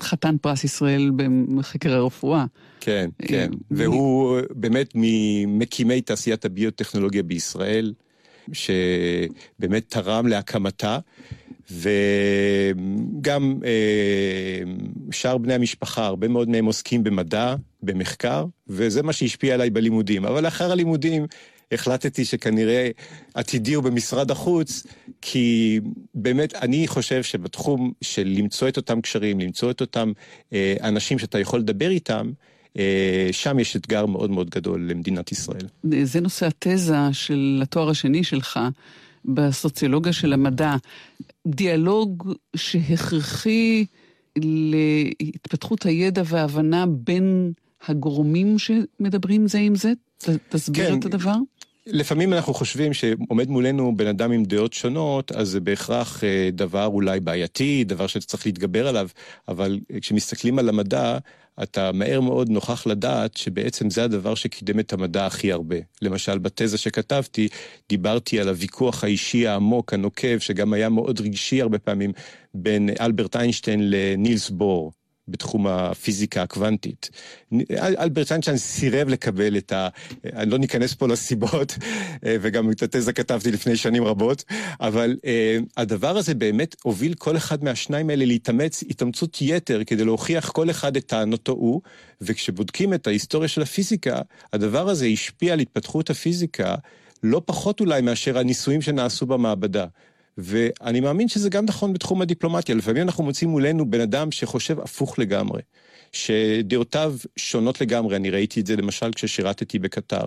חתן 0.00 0.36
פרס 0.38 0.64
ישראל 0.64 1.10
בחקר 1.56 1.92
הרפואה. 1.94 2.44
כן, 2.80 3.10
כן. 3.22 3.50
והוא 3.70 4.40
באמת 4.50 4.90
ממקימי 4.94 6.00
תעשיית 6.00 6.44
הביוטכנולוגיה 6.44 7.22
בישראל, 7.22 7.92
שבאמת 8.52 9.84
תרם 9.88 10.26
להקמתה. 10.26 10.98
וגם 11.70 13.60
שאר 15.10 15.38
בני 15.38 15.54
המשפחה, 15.54 16.06
הרבה 16.06 16.28
מאוד 16.28 16.48
מהם 16.48 16.64
עוסקים 16.64 17.04
במדע, 17.04 17.54
במחקר, 17.82 18.44
וזה 18.68 19.02
מה 19.02 19.12
שהשפיע 19.12 19.54
עליי 19.54 19.70
בלימודים. 19.70 20.24
אבל 20.24 20.44
לאחר 20.44 20.72
הלימודים 20.72 21.26
החלטתי 21.72 22.24
שכנראה 22.24 22.90
עתידי 23.34 23.74
הוא 23.74 23.84
במשרד 23.84 24.30
החוץ, 24.30 24.86
כי 25.22 25.80
באמת 26.14 26.54
אני 26.54 26.88
חושב 26.88 27.22
שבתחום 27.22 27.92
של 28.00 28.34
למצוא 28.36 28.68
את 28.68 28.76
אותם 28.76 29.00
קשרים, 29.00 29.40
למצוא 29.40 29.70
את 29.70 29.80
אותם 29.80 30.12
אה, 30.52 30.74
אנשים 30.82 31.18
שאתה 31.18 31.38
יכול 31.38 31.60
לדבר 31.60 31.90
איתם, 31.90 32.26
אה, 32.26 32.32
שם 33.32 33.58
יש 33.58 33.76
אתגר 33.76 34.06
מאוד 34.06 34.30
מאוד 34.30 34.50
גדול 34.50 34.90
למדינת 34.90 35.32
ישראל. 35.32 35.66
זה 36.02 36.20
נושא 36.20 36.46
התזה 36.46 36.96
של 37.12 37.60
התואר 37.62 37.90
השני 37.90 38.24
שלך 38.24 38.60
בסוציולוגיה 39.24 40.12
של 40.12 40.32
המדע. 40.32 40.76
דיאלוג 41.46 42.32
שהכרחי 42.56 43.84
להתפתחות 44.36 45.86
הידע 45.86 46.22
וההבנה 46.26 46.86
בין 46.86 47.52
הגורמים 47.86 48.56
שמדברים 48.58 49.48
זה 49.48 49.58
עם 49.58 49.74
זה? 49.74 49.92
תסביר 50.48 50.88
כן, 50.88 50.98
את 50.98 51.04
הדבר. 51.04 51.34
לפעמים 51.86 52.32
אנחנו 52.32 52.54
חושבים 52.54 52.94
שעומד 52.94 53.48
מולנו 53.48 53.96
בן 53.96 54.06
אדם 54.06 54.32
עם 54.32 54.44
דעות 54.44 54.72
שונות, 54.72 55.32
אז 55.32 55.48
זה 55.48 55.60
בהכרח 55.60 56.24
אה, 56.24 56.48
דבר 56.52 56.86
אולי 56.86 57.20
בעייתי, 57.20 57.84
דבר 57.84 58.06
שצריך 58.06 58.46
להתגבר 58.46 58.88
עליו, 58.88 59.08
אבל 59.48 59.78
כשמסתכלים 60.00 60.58
על 60.58 60.68
המדע, 60.68 61.18
אתה 61.62 61.92
מהר 61.92 62.20
מאוד 62.20 62.48
נוכח 62.48 62.86
לדעת 62.86 63.36
שבעצם 63.36 63.90
זה 63.90 64.04
הדבר 64.04 64.34
שקידם 64.34 64.80
את 64.80 64.92
המדע 64.92 65.26
הכי 65.26 65.52
הרבה. 65.52 65.76
למשל, 66.02 66.38
בתזה 66.38 66.78
שכתבתי, 66.78 67.48
דיברתי 67.88 68.40
על 68.40 68.48
הוויכוח 68.48 69.04
האישי 69.04 69.46
העמוק, 69.46 69.92
הנוקב, 69.92 70.38
שגם 70.38 70.72
היה 70.72 70.88
מאוד 70.88 71.20
רגשי 71.20 71.62
הרבה 71.62 71.78
פעמים, 71.78 72.12
בין 72.54 72.90
אלברט 73.00 73.36
איינשטיין 73.36 73.90
לנילס 73.90 74.50
בור. 74.50 74.92
בתחום 75.28 75.66
הפיזיקה 75.66 76.42
הקוונטית. 76.42 77.10
אלברט 77.80 78.32
איינשטיין 78.32 78.56
סירב 78.56 79.08
לקבל 79.08 79.56
את 79.56 79.72
ה... 79.72 79.88
אני 80.24 80.50
לא 80.50 80.58
ניכנס 80.58 80.94
פה 80.94 81.08
לסיבות, 81.08 81.78
אה, 82.26 82.36
וגם 82.40 82.70
את 82.70 82.82
התזה 82.82 83.12
כתבתי 83.12 83.52
לפני 83.52 83.76
שנים 83.76 84.04
רבות, 84.04 84.44
אבל 84.80 85.16
uh, 85.16 85.64
הדבר 85.76 86.16
הזה 86.16 86.34
באמת 86.34 86.76
הוביל 86.82 87.14
כל 87.14 87.36
אחד 87.36 87.64
מהשניים 87.64 88.10
האלה 88.10 88.24
להתאמץ 88.24 88.82
התאמצות 88.90 89.38
יתר 89.40 89.84
כדי 89.84 90.04
להוכיח 90.04 90.50
כל 90.50 90.70
אחד 90.70 90.96
את 90.96 91.06
טענותו 91.06 91.52
הוא, 91.52 91.80
וכשבודקים 92.20 92.94
את 92.94 93.06
ההיסטוריה 93.06 93.48
של 93.48 93.62
הפיזיקה, 93.62 94.20
הדבר 94.52 94.88
הזה 94.88 95.06
השפיע 95.06 95.52
על 95.52 95.60
התפתחות 95.60 96.10
הפיזיקה 96.10 96.74
לא 97.22 97.42
פחות 97.44 97.80
אולי 97.80 98.00
מאשר 98.00 98.38
הניסויים 98.38 98.82
שנעשו 98.82 99.26
במעבדה. 99.26 99.86
ואני 100.38 101.00
מאמין 101.00 101.28
שזה 101.28 101.48
גם 101.48 101.64
נכון 101.64 101.92
בתחום 101.92 102.22
הדיפלומטיה. 102.22 102.74
לפעמים 102.74 103.02
אנחנו 103.02 103.24
מוצאים 103.24 103.50
מולנו 103.50 103.90
בן 103.90 104.00
אדם 104.00 104.30
שחושב 104.30 104.80
הפוך 104.80 105.18
לגמרי. 105.18 105.62
שדעותיו 106.12 107.14
שונות 107.36 107.80
לגמרי, 107.80 108.16
אני 108.16 108.30
ראיתי 108.30 108.60
את 108.60 108.66
זה 108.66 108.76
למשל 108.76 109.10
כששירתתי 109.12 109.78
בקטר. 109.78 110.22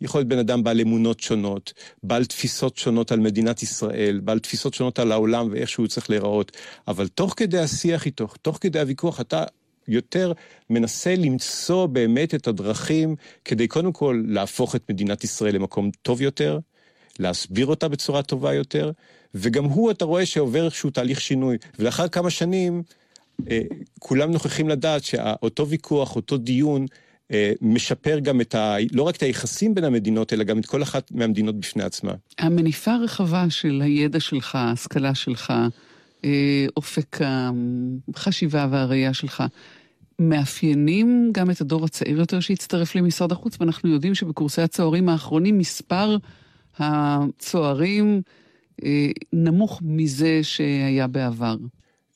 יכול 0.00 0.18
להיות 0.18 0.28
בן 0.28 0.38
אדם 0.38 0.64
בעל 0.64 0.80
אמונות 0.80 1.20
שונות, 1.20 1.72
בעל 2.02 2.24
תפיסות 2.24 2.76
שונות 2.76 3.12
על 3.12 3.20
מדינת 3.20 3.62
ישראל, 3.62 4.20
בעל 4.24 4.38
תפיסות 4.38 4.74
שונות 4.74 4.98
על 4.98 5.12
העולם 5.12 5.48
ואיך 5.50 5.68
שהוא 5.68 5.86
צריך 5.86 6.10
להיראות, 6.10 6.52
אבל 6.88 7.08
תוך 7.08 7.34
כדי 7.36 7.58
השיח 7.58 8.06
איתו, 8.06 8.26
תוך 8.42 8.58
כדי 8.60 8.80
הוויכוח, 8.80 9.20
אתה 9.20 9.44
יותר 9.88 10.32
מנסה 10.70 11.14
למצוא 11.16 11.86
באמת 11.86 12.34
את 12.34 12.48
הדרכים 12.48 13.16
כדי 13.44 13.68
קודם 13.68 13.92
כל 13.92 14.22
להפוך 14.26 14.76
את 14.76 14.90
מדינת 14.90 15.24
ישראל 15.24 15.54
למקום 15.54 15.90
טוב 16.02 16.22
יותר, 16.22 16.58
להסביר 17.20 17.66
אותה 17.66 17.88
בצורה 17.88 18.22
טובה 18.22 18.54
יותר, 18.54 18.90
וגם 19.34 19.64
הוא, 19.64 19.90
אתה 19.90 20.04
רואה 20.04 20.26
שעובר 20.26 20.64
איזשהו 20.64 20.90
תהליך 20.90 21.20
שינוי. 21.20 21.56
ולאחר 21.78 22.08
כמה 22.08 22.30
שנים, 22.30 22.82
אה, 23.50 23.60
כולם 23.98 24.30
נוכחים 24.30 24.68
לדעת 24.68 25.04
שאותו 25.04 25.68
ויכוח, 25.68 26.16
אותו 26.16 26.36
דיון, 26.36 26.86
אה, 27.32 27.52
משפר 27.60 28.18
גם 28.18 28.40
את 28.40 28.54
ה... 28.54 28.76
לא 28.92 29.02
רק 29.02 29.16
את 29.16 29.22
היחסים 29.22 29.74
בין 29.74 29.84
המדינות, 29.84 30.32
אלא 30.32 30.44
גם 30.44 30.58
את 30.58 30.66
כל 30.66 30.82
אחת 30.82 31.12
מהמדינות 31.12 31.60
בפני 31.60 31.82
עצמה. 31.82 32.12
המניפה 32.38 32.92
הרחבה 32.92 33.50
של 33.50 33.80
הידע 33.84 34.20
שלך, 34.20 34.54
ההשכלה 34.54 35.14
שלך, 35.14 35.52
אה, 36.24 36.66
אופק 36.76 37.18
החשיבה 38.14 38.68
והראייה 38.70 39.14
שלך, 39.14 39.42
מאפיינים 40.18 41.30
גם 41.32 41.50
את 41.50 41.60
הדור 41.60 41.84
הצעיר 41.84 42.18
יותר 42.18 42.40
שהצטרף 42.40 42.94
למשרד 42.94 43.32
החוץ, 43.32 43.56
ואנחנו 43.60 43.90
יודעים 43.90 44.14
שבקורסי 44.14 44.62
הצוערים 44.62 45.08
האחרונים 45.08 45.58
מספר 45.58 46.16
הצוערים 46.78 48.22
אה, 48.84 49.10
נמוך 49.32 49.80
מזה 49.84 50.40
שהיה 50.42 51.06
בעבר. 51.06 51.56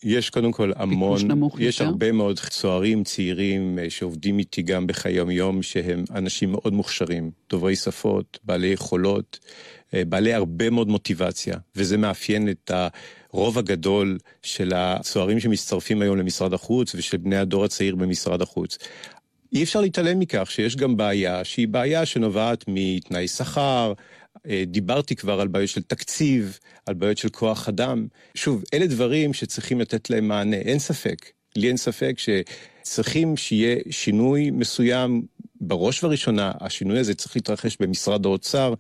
יש 0.05 0.31
קודם 0.31 0.53
כל 0.53 0.73
המון, 0.77 1.19
יש 1.59 1.81
יותר? 1.81 1.91
הרבה 1.91 2.13
מאוד 2.13 2.39
צוערים 2.39 3.05
צעירים 3.05 3.79
אה, 3.79 3.91
שעובדים 3.91 4.39
איתי 4.39 4.63
גם 4.63 4.87
בחיי 4.87 5.33
יום 5.33 5.63
שהם 5.63 6.05
אנשים 6.15 6.53
מאוד 6.53 6.73
מוכשרים, 6.73 7.31
דוברי 7.51 7.77
שפות, 7.77 8.39
בעלי 8.45 8.67
יכולות, 8.67 9.39
אה, 9.95 10.05
בעלי 10.05 10.35
הרבה 10.35 10.71
מאוד 10.71 10.89
מוטיבציה, 10.89 11.57
וזה 11.77 11.97
מאפיין 11.97 12.49
את 12.49 12.71
הרוב 13.31 13.59
הגדול 13.59 14.19
של 14.43 14.73
הצוערים 14.75 15.41
שמצטרפים 15.41 16.03
היום 16.03 16.17
למשרד 16.17 16.53
החוץ 16.55 16.95
ושל 16.95 17.17
בני 17.17 17.37
הדור 17.37 17.65
הצעיר 17.65 17.97
במשרד 17.97 18.43
החוץ. 18.43 18.79
אי 19.53 19.63
אפשר 19.63 19.81
להתעלם 19.81 20.19
מכך 20.19 20.51
שיש 20.51 20.77
גם 20.77 20.97
בעיה 20.97 21.45
שהיא 21.45 21.69
בעיה 21.69 22.07
שנובעת 22.07 22.65
מתנאי 22.69 23.29
שכר, 23.29 23.93
דיברתי 24.67 25.17
כבר 25.17 25.41
על 25.41 25.49
בעיות 25.49 25.69
של 25.69 25.83
תקציב, 25.83 26.59
על 26.87 26.95
בעיות 26.95 27.19
של 27.19 27.29
כוח 27.29 27.69
אדם. 27.69 28.07
שוב, 28.35 28.65
אלה 28.75 28.87
דברים 28.87 29.33
שצריכים 29.33 29.81
לתת 29.81 30.11
להם 30.11 30.29
מענה, 30.29 30.57
אין 30.57 30.79
ספק. 30.79 31.31
לי 31.57 31.69
אין 31.69 31.77
ספק 31.77 32.17
שצריכים 32.19 33.37
שיהיה 33.37 33.77
שינוי 33.91 34.51
מסוים. 34.51 35.23
בראש 35.61 36.05
ובראשונה, 36.05 36.53
השינוי 36.61 36.99
הזה 36.99 37.15
צריך 37.15 37.37
להתרחש 37.37 37.77
במשרד 37.81 38.27
האוצר, 38.27 38.75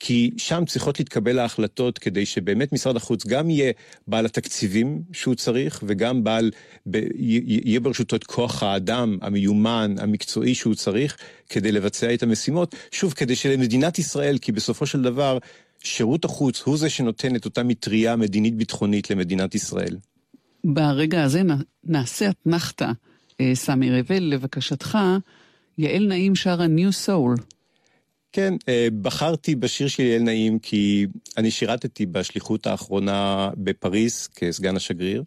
כי 0.00 0.30
שם 0.36 0.64
צריכות 0.66 0.98
להתקבל 0.98 1.38
ההחלטות 1.38 1.98
כדי 1.98 2.26
שבאמת 2.26 2.72
משרד 2.72 2.96
החוץ 2.96 3.26
גם 3.26 3.50
יהיה 3.50 3.72
בעל 4.06 4.26
התקציבים 4.26 5.02
שהוא 5.12 5.34
צריך, 5.34 5.82
וגם 5.86 6.24
בעל, 6.24 6.50
ב, 6.86 7.00
יהיה 7.16 7.80
ברשותו 7.80 8.16
את 8.16 8.24
כוח 8.24 8.62
האדם 8.62 9.18
המיומן, 9.22 9.94
המקצועי 9.98 10.54
שהוא 10.54 10.74
צריך, 10.74 11.16
כדי 11.48 11.72
לבצע 11.72 12.14
את 12.14 12.22
המשימות. 12.22 12.74
שוב, 12.90 13.12
כדי 13.12 13.36
שלמדינת 13.36 13.98
ישראל, 13.98 14.38
כי 14.38 14.52
בסופו 14.52 14.86
של 14.86 15.02
דבר, 15.02 15.38
שירות 15.84 16.24
החוץ 16.24 16.62
הוא 16.62 16.76
זה 16.76 16.90
שנותן 16.90 17.36
את 17.36 17.44
אותה 17.44 17.62
מטריה 17.62 18.16
מדינית-ביטחונית 18.16 19.10
למדינת 19.10 19.54
ישראל. 19.54 19.96
ברגע 20.64 21.22
הזה 21.22 21.42
נעשה 21.84 22.30
אתנחתא, 22.30 22.90
אה, 23.40 23.52
סמי 23.54 24.00
רבל, 24.00 24.22
לבקשתך, 24.22 24.98
יעל 25.78 26.06
נעים 26.06 26.34
שרה 26.34 26.66
New 26.66 27.06
Soul. 27.06 27.42
כן, 28.32 28.54
אה, 28.68 28.88
בחרתי 29.02 29.54
בשיר 29.54 29.88
של 29.88 30.02
יעל 30.02 30.22
נעים 30.22 30.58
כי 30.58 31.06
אני 31.36 31.50
שירתתי 31.50 32.06
בשליחות 32.06 32.66
האחרונה 32.66 33.50
בפריז 33.56 34.28
כסגן 34.36 34.76
השגריר, 34.76 35.22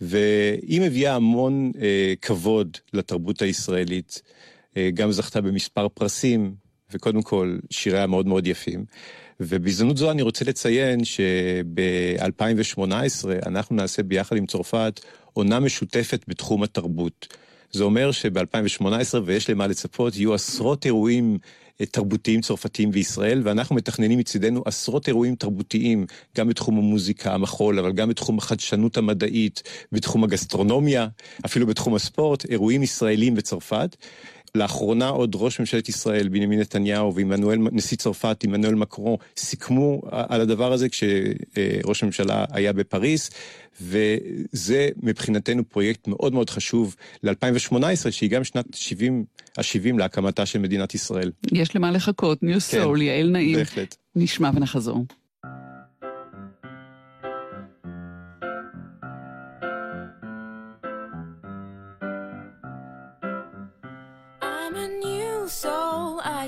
והיא 0.00 0.80
מביאה 0.80 1.14
המון 1.14 1.72
אה, 1.80 2.14
כבוד 2.22 2.76
לתרבות 2.92 3.42
הישראלית. 3.42 4.22
אה, 4.76 4.90
גם 4.94 5.12
זכתה 5.12 5.40
במספר 5.40 5.88
פרסים, 5.88 6.54
וקודם 6.92 7.22
כל 7.22 7.58
שיריה 7.70 8.06
מאוד 8.06 8.26
מאוד 8.26 8.46
יפים. 8.46 8.84
ובהזדמנות 9.40 9.96
זו 9.96 10.10
אני 10.10 10.22
רוצה 10.22 10.44
לציין 10.44 11.04
שב-2018 11.04 12.82
אנחנו 13.46 13.76
נעשה 13.76 14.02
ביחד 14.02 14.36
עם 14.36 14.46
צרפת 14.46 15.00
עונה 15.32 15.60
משותפת 15.60 16.24
בתחום 16.28 16.62
התרבות. 16.62 17.36
זה 17.72 17.84
אומר 17.84 18.12
שב-2018, 18.12 18.84
ויש 19.24 19.50
למה 19.50 19.66
לצפות, 19.66 20.16
יהיו 20.16 20.34
עשרות 20.34 20.86
אירועים 20.86 21.38
אה, 21.80 21.86
תרבותיים 21.86 22.40
צרפתיים 22.40 22.90
בישראל, 22.90 23.40
ואנחנו 23.44 23.76
מתכננים 23.76 24.18
מצידנו 24.18 24.62
עשרות 24.64 25.08
אירועים 25.08 25.34
תרבותיים, 25.34 26.06
גם 26.38 26.48
בתחום 26.48 26.78
המוזיקה, 26.78 27.34
המחול, 27.34 27.78
אבל 27.78 27.92
גם 27.92 28.08
בתחום 28.08 28.38
החדשנות 28.38 28.96
המדעית, 28.96 29.62
בתחום 29.92 30.24
הגסטרונומיה, 30.24 31.08
אפילו 31.46 31.66
בתחום 31.66 31.94
הספורט, 31.94 32.50
אירועים 32.50 32.82
ישראלים 32.82 33.34
בצרפת. 33.34 33.96
לאחרונה 34.56 35.08
עוד 35.08 35.34
ראש 35.34 35.60
ממשלת 35.60 35.88
ישראל, 35.88 36.28
בנימין 36.28 36.60
נתניהו, 36.60 37.14
ועמנואל, 37.14 37.58
נשיא 37.58 37.96
צרפת, 37.96 38.44
עמנואל 38.44 38.74
מקרו, 38.74 39.18
סיכמו 39.36 40.02
על 40.10 40.40
הדבר 40.40 40.72
הזה 40.72 40.88
כשראש 40.88 42.02
הממשלה 42.02 42.44
היה 42.50 42.72
בפריס, 42.72 43.30
וזה 43.80 44.88
מבחינתנו 45.02 45.68
פרויקט 45.68 46.08
מאוד 46.08 46.32
מאוד 46.32 46.50
חשוב 46.50 46.96
ל-2018, 47.22 48.10
שהיא 48.10 48.30
גם 48.30 48.44
שנת 48.44 48.66
70, 48.74 49.24
ה-70 49.58 49.98
להקמתה 49.98 50.46
של 50.46 50.58
מדינת 50.58 50.94
ישראל. 50.94 51.30
יש 51.52 51.76
למה 51.76 51.90
לחכות, 51.90 52.42
ניו 52.42 52.60
סול, 52.60 52.98
כן, 52.98 53.02
יעל 53.04 53.30
נעים. 53.30 53.58
בהחלט. 53.58 53.96
נשמע 54.16 54.50
ונחזור. 54.54 55.04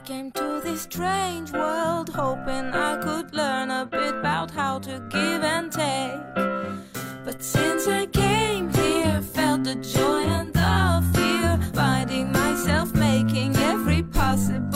Came 0.01 0.33
to 0.33 0.61
this 0.65 0.83
strange 0.83 1.53
world 1.53 2.09
hoping 2.09 2.75
I 2.75 2.97
could 2.97 3.33
learn 3.33 3.71
a 3.71 3.87
bit 3.87 4.15
about 4.15 4.51
how 4.51 4.81
to 4.81 5.01
give 5.09 5.43
and 5.45 5.71
take. 5.71 6.35
But 7.25 7.41
since 7.43 7.87
I 7.87 8.07
came 8.07 8.73
here, 8.75 9.23
felt 9.23 9.63
the 9.65 9.77
joy 9.77 10.25
and 10.25 10.53
the 10.53 11.05
fear, 11.15 11.61
finding 11.73 12.33
myself 12.33 12.93
making 12.95 13.57
every 13.57 14.03
possible 14.03 14.74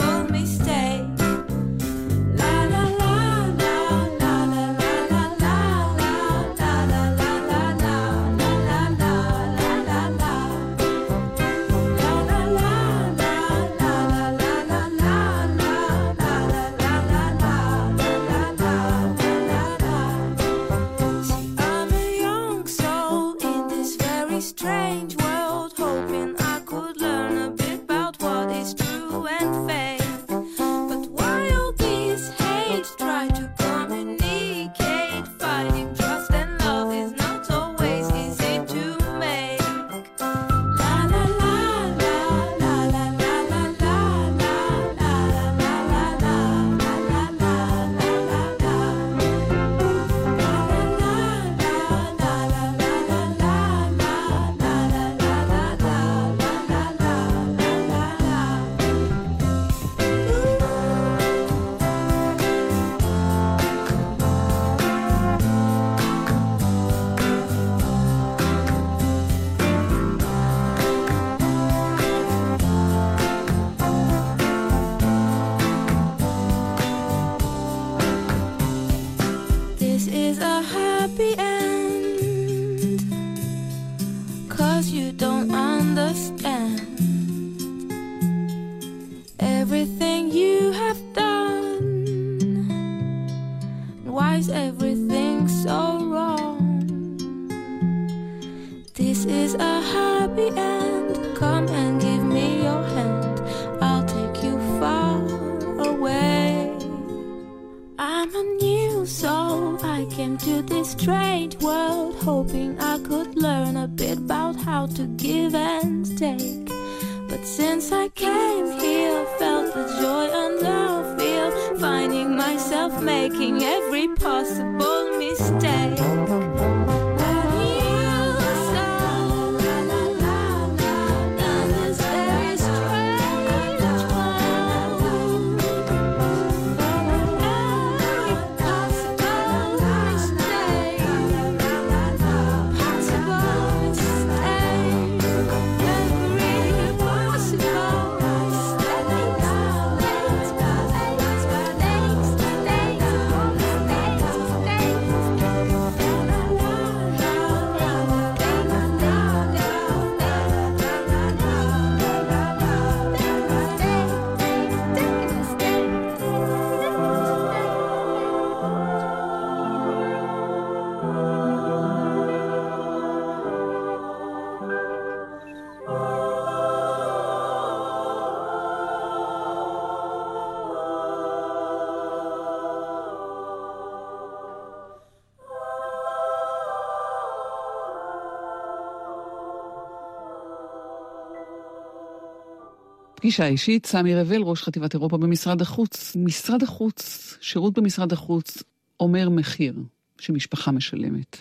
פגישה 193.19 193.47
אישית, 193.47 193.85
סמי 193.85 194.15
רבל, 194.15 194.41
ראש 194.41 194.63
חטיבת 194.63 194.93
אירופה 194.93 195.17
במשרד 195.17 195.61
החוץ. 195.61 196.15
משרד 196.15 196.63
החוץ, 196.63 197.37
שירות 197.41 197.73
במשרד 197.73 198.13
החוץ, 198.13 198.63
אומר 198.99 199.29
מחיר 199.29 199.73
שמשפחה 200.19 200.71
משלמת. 200.71 201.37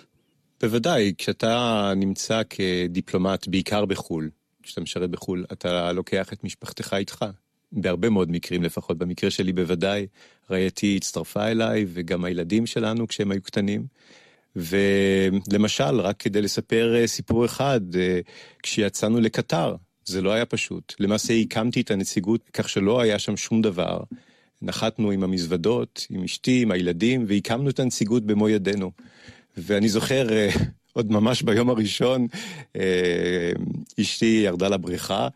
בוודאי, 0.60 1.12
כשאתה 1.18 1.92
נמצא 1.96 2.42
כדיפלומט, 2.50 3.48
בעיקר 3.48 3.84
בחו"ל, 3.84 4.30
כשאתה 4.62 4.80
משרת 4.80 5.10
בחו"ל, 5.10 5.44
אתה 5.52 5.92
לוקח 5.92 6.32
את 6.32 6.44
משפחתך 6.44 6.94
איתך. 6.98 7.24
בהרבה 7.72 8.10
מאוד 8.10 8.30
מקרים, 8.30 8.62
לפחות 8.62 8.98
במקרה 8.98 9.30
שלי 9.30 9.52
בוודאי, 9.52 10.06
רעייתי 10.50 10.96
הצטרפה 10.96 11.46
אליי, 11.46 11.86
וגם 11.88 12.24
הילדים 12.24 12.66
שלנו 12.66 13.08
כשהם 13.08 13.30
היו 13.30 13.42
קטנים. 13.42 13.86
ולמשל, 14.56 16.00
רק 16.00 16.16
כדי 16.18 16.42
לספר 16.42 16.94
אה, 16.96 17.06
סיפור 17.06 17.44
אחד, 17.44 17.80
אה, 17.96 18.20
כשיצאנו 18.62 19.20
לקטר, 19.20 19.76
זה 20.08 20.22
לא 20.22 20.32
היה 20.32 20.46
פשוט. 20.46 20.94
למעשה 21.00 21.34
הקמתי 21.34 21.80
את 21.80 21.90
הנציגות 21.90 22.40
כך 22.52 22.68
שלא 22.68 23.00
היה 23.00 23.18
שם 23.18 23.36
שום 23.36 23.62
דבר. 23.62 24.00
נחתנו 24.62 25.10
עם 25.10 25.22
המזוודות, 25.22 26.06
עם 26.10 26.24
אשתי, 26.24 26.62
עם 26.62 26.70
הילדים, 26.70 27.24
והקמנו 27.28 27.70
את 27.70 27.80
הנציגות 27.80 28.26
במו 28.26 28.48
ידינו. 28.48 28.90
ואני 29.56 29.88
זוכר, 29.88 30.32
אה, 30.32 30.48
עוד 30.92 31.12
ממש 31.12 31.42
ביום 31.42 31.70
הראשון, 31.70 32.26
אה, 32.76 33.52
אשתי 34.00 34.42
ירדה 34.44 34.68
לבריכה, 34.68 35.28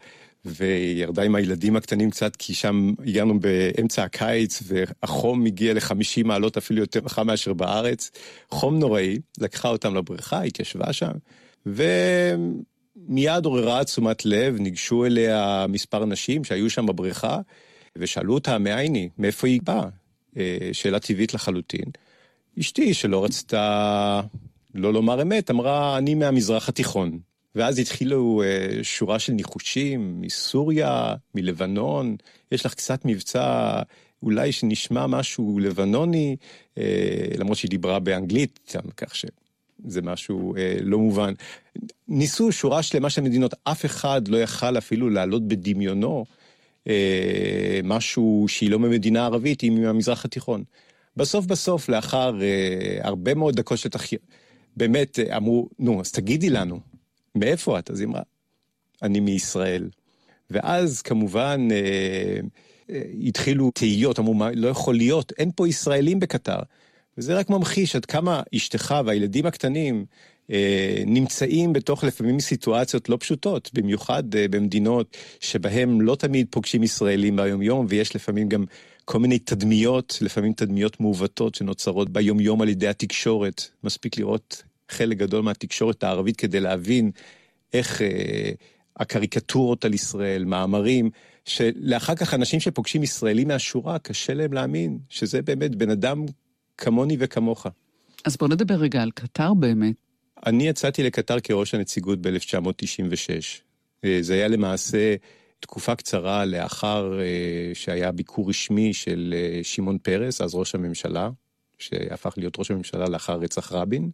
וירדה 0.44 1.22
עם 1.22 1.34
הילדים 1.34 1.76
הקטנים 1.76 2.10
קצת, 2.10 2.36
כי 2.36 2.54
שם 2.54 2.94
הגענו 3.06 3.40
באמצע 3.40 4.04
הקיץ, 4.04 4.62
והחום 4.66 5.46
הגיע 5.46 5.74
ל-50 5.74 6.24
מעלות 6.24 6.56
אפילו 6.56 6.80
יותר 6.80 7.08
חם 7.08 7.26
מאשר 7.26 7.52
בארץ. 7.52 8.10
חום 8.50 8.78
נוראי, 8.78 9.18
לקחה 9.38 9.68
אותם 9.68 9.94
לבריכה, 9.94 10.42
התיישבה 10.42 10.92
שם, 10.92 11.12
ומיד 12.96 13.44
עוררה 13.44 13.84
תשומת 13.84 14.24
לב, 14.24 14.56
ניגשו 14.58 15.04
אליה 15.04 15.66
מספר 15.68 16.04
נשים 16.04 16.44
שהיו 16.44 16.70
שם 16.70 16.86
בבריכה, 16.86 17.38
ושאלו 17.96 18.34
אותה, 18.34 18.58
מאין 18.58 18.94
היא? 18.94 19.08
מאיפה 19.18 19.46
היא 19.46 19.60
באה? 19.64 19.88
אה, 20.36 20.68
שאלה 20.72 21.00
טבעית 21.00 21.34
לחלוטין. 21.34 21.84
אשתי, 22.60 22.94
שלא 22.94 23.24
רצתה 23.24 24.20
לא 24.74 24.92
לומר 24.92 25.22
אמת, 25.22 25.50
אמרה, 25.50 25.98
אני 25.98 26.14
מהמזרח 26.14 26.68
התיכון. 26.68 27.18
ואז 27.54 27.78
התחילו 27.78 28.42
uh, 28.42 28.84
שורה 28.84 29.18
של 29.18 29.32
ניחושים 29.32 30.20
מסוריה, 30.20 31.14
מלבנון, 31.34 32.16
יש 32.52 32.66
לך 32.66 32.74
קצת 32.74 33.04
מבצע 33.04 33.82
אולי 34.22 34.52
שנשמע 34.52 35.06
משהו 35.06 35.58
לבנוני, 35.58 36.36
uh, 36.74 36.80
למרות 37.38 37.58
שהיא 37.58 37.70
דיברה 37.70 37.98
באנגלית, 37.98 38.76
כך 38.96 39.14
שזה 39.86 40.02
משהו 40.02 40.54
uh, 40.54 40.58
לא 40.82 40.98
מובן. 40.98 41.32
ניסו 42.08 42.52
שורה 42.52 42.82
שלמה 42.82 43.10
של 43.10 43.22
מדינות, 43.22 43.54
אף 43.64 43.84
אחד 43.84 44.28
לא 44.28 44.36
יכל 44.42 44.78
אפילו 44.78 45.10
להעלות 45.10 45.48
בדמיונו 45.48 46.24
uh, 46.84 46.88
משהו 47.84 48.44
שהיא 48.48 48.70
לא 48.70 48.78
ממדינה 48.78 49.24
ערבית, 49.24 49.60
היא 49.60 49.70
מהמזרח 49.70 50.24
התיכון. 50.24 50.64
בסוף 51.16 51.46
בסוף, 51.46 51.88
לאחר 51.88 52.34
uh, 52.38 53.06
הרבה 53.06 53.34
מאוד 53.34 53.56
דקות 53.56 53.78
של 53.78 53.88
תחקיר, 53.88 54.18
באמת 54.76 55.18
uh, 55.18 55.36
אמרו, 55.36 55.68
נו, 55.78 56.00
אז 56.00 56.12
תגידי 56.12 56.50
לנו. 56.50 56.80
מאיפה 57.34 57.78
את? 57.78 57.90
אז 57.90 58.00
היא 58.00 58.08
אמרה, 58.08 58.22
אני 59.02 59.20
מישראל. 59.20 59.88
ואז 60.52 61.02
כמובן 61.02 61.68
אה, 61.70 61.76
אה, 62.90 63.02
התחילו 63.26 63.70
תהיות, 63.70 64.18
אמרו, 64.18 64.34
מה, 64.34 64.50
לא 64.54 64.68
יכול 64.68 64.94
להיות, 64.94 65.32
אין 65.38 65.50
פה 65.56 65.68
ישראלים 65.68 66.20
בקטר. 66.20 66.58
וזה 67.18 67.38
רק 67.38 67.50
ממחיש 67.50 67.96
עד 67.96 68.04
כמה 68.04 68.42
אשתך 68.54 68.94
והילדים 69.06 69.46
הקטנים 69.46 70.04
אה, 70.50 71.02
נמצאים 71.06 71.72
בתוך 71.72 72.04
לפעמים 72.04 72.40
סיטואציות 72.40 73.08
לא 73.08 73.16
פשוטות, 73.20 73.70
במיוחד 73.74 74.34
אה, 74.34 74.48
במדינות 74.48 75.16
שבהם 75.40 76.00
לא 76.00 76.14
תמיד 76.14 76.46
פוגשים 76.50 76.82
ישראלים 76.82 77.36
ביומיום, 77.36 77.86
ויש 77.88 78.16
לפעמים 78.16 78.48
גם 78.48 78.64
כל 79.04 79.18
מיני 79.18 79.38
תדמיות, 79.38 80.18
לפעמים 80.20 80.52
תדמיות 80.52 81.00
מעוותות 81.00 81.54
שנוצרות 81.54 82.10
ביומיום 82.10 82.62
על 82.62 82.68
ידי 82.68 82.88
התקשורת. 82.88 83.62
מספיק 83.84 84.18
לראות 84.18 84.62
חלק 84.88 85.16
גדול 85.16 85.42
מהתקשורת 85.42 86.04
הערבית 86.04 86.36
כדי 86.36 86.60
להבין 86.60 87.10
איך 87.72 88.02
אה, 88.02 88.50
הקריקטורות 88.96 89.84
על 89.84 89.94
ישראל, 89.94 90.44
מאמרים, 90.44 91.10
שלאחר 91.44 92.14
כך 92.14 92.34
אנשים 92.34 92.60
שפוגשים 92.60 93.02
ישראלים 93.02 93.48
מהשורה, 93.48 93.98
קשה 93.98 94.34
להם 94.34 94.52
להאמין 94.52 94.98
שזה 95.08 95.42
באמת 95.42 95.74
בן 95.74 95.90
אדם 95.90 96.26
כמוני 96.78 97.16
וכמוך. 97.18 97.66
אז 98.24 98.36
בוא 98.36 98.48
נדבר 98.48 98.74
רגע 98.74 99.02
על 99.02 99.10
קטר 99.10 99.54
באמת. 99.54 99.94
אני 100.46 100.68
יצאתי 100.68 101.02
לקטר 101.02 101.40
כראש 101.40 101.74
הנציגות 101.74 102.18
ב-1996. 102.22 104.06
זה 104.20 104.34
היה 104.34 104.48
למעשה 104.48 105.16
תקופה 105.60 105.94
קצרה 105.94 106.44
לאחר 106.44 107.20
אה, 107.20 107.74
שהיה 107.74 108.12
ביקור 108.12 108.50
רשמי 108.50 108.94
של 108.94 109.34
אה, 109.36 109.60
שמעון 109.62 109.98
פרס, 109.98 110.40
אז 110.40 110.54
ראש 110.54 110.74
הממשלה, 110.74 111.30
שהפך 111.78 112.34
להיות 112.36 112.58
ראש 112.58 112.70
הממשלה 112.70 113.08
לאחר 113.08 113.36
רצח 113.36 113.72
רבין. 113.72 114.10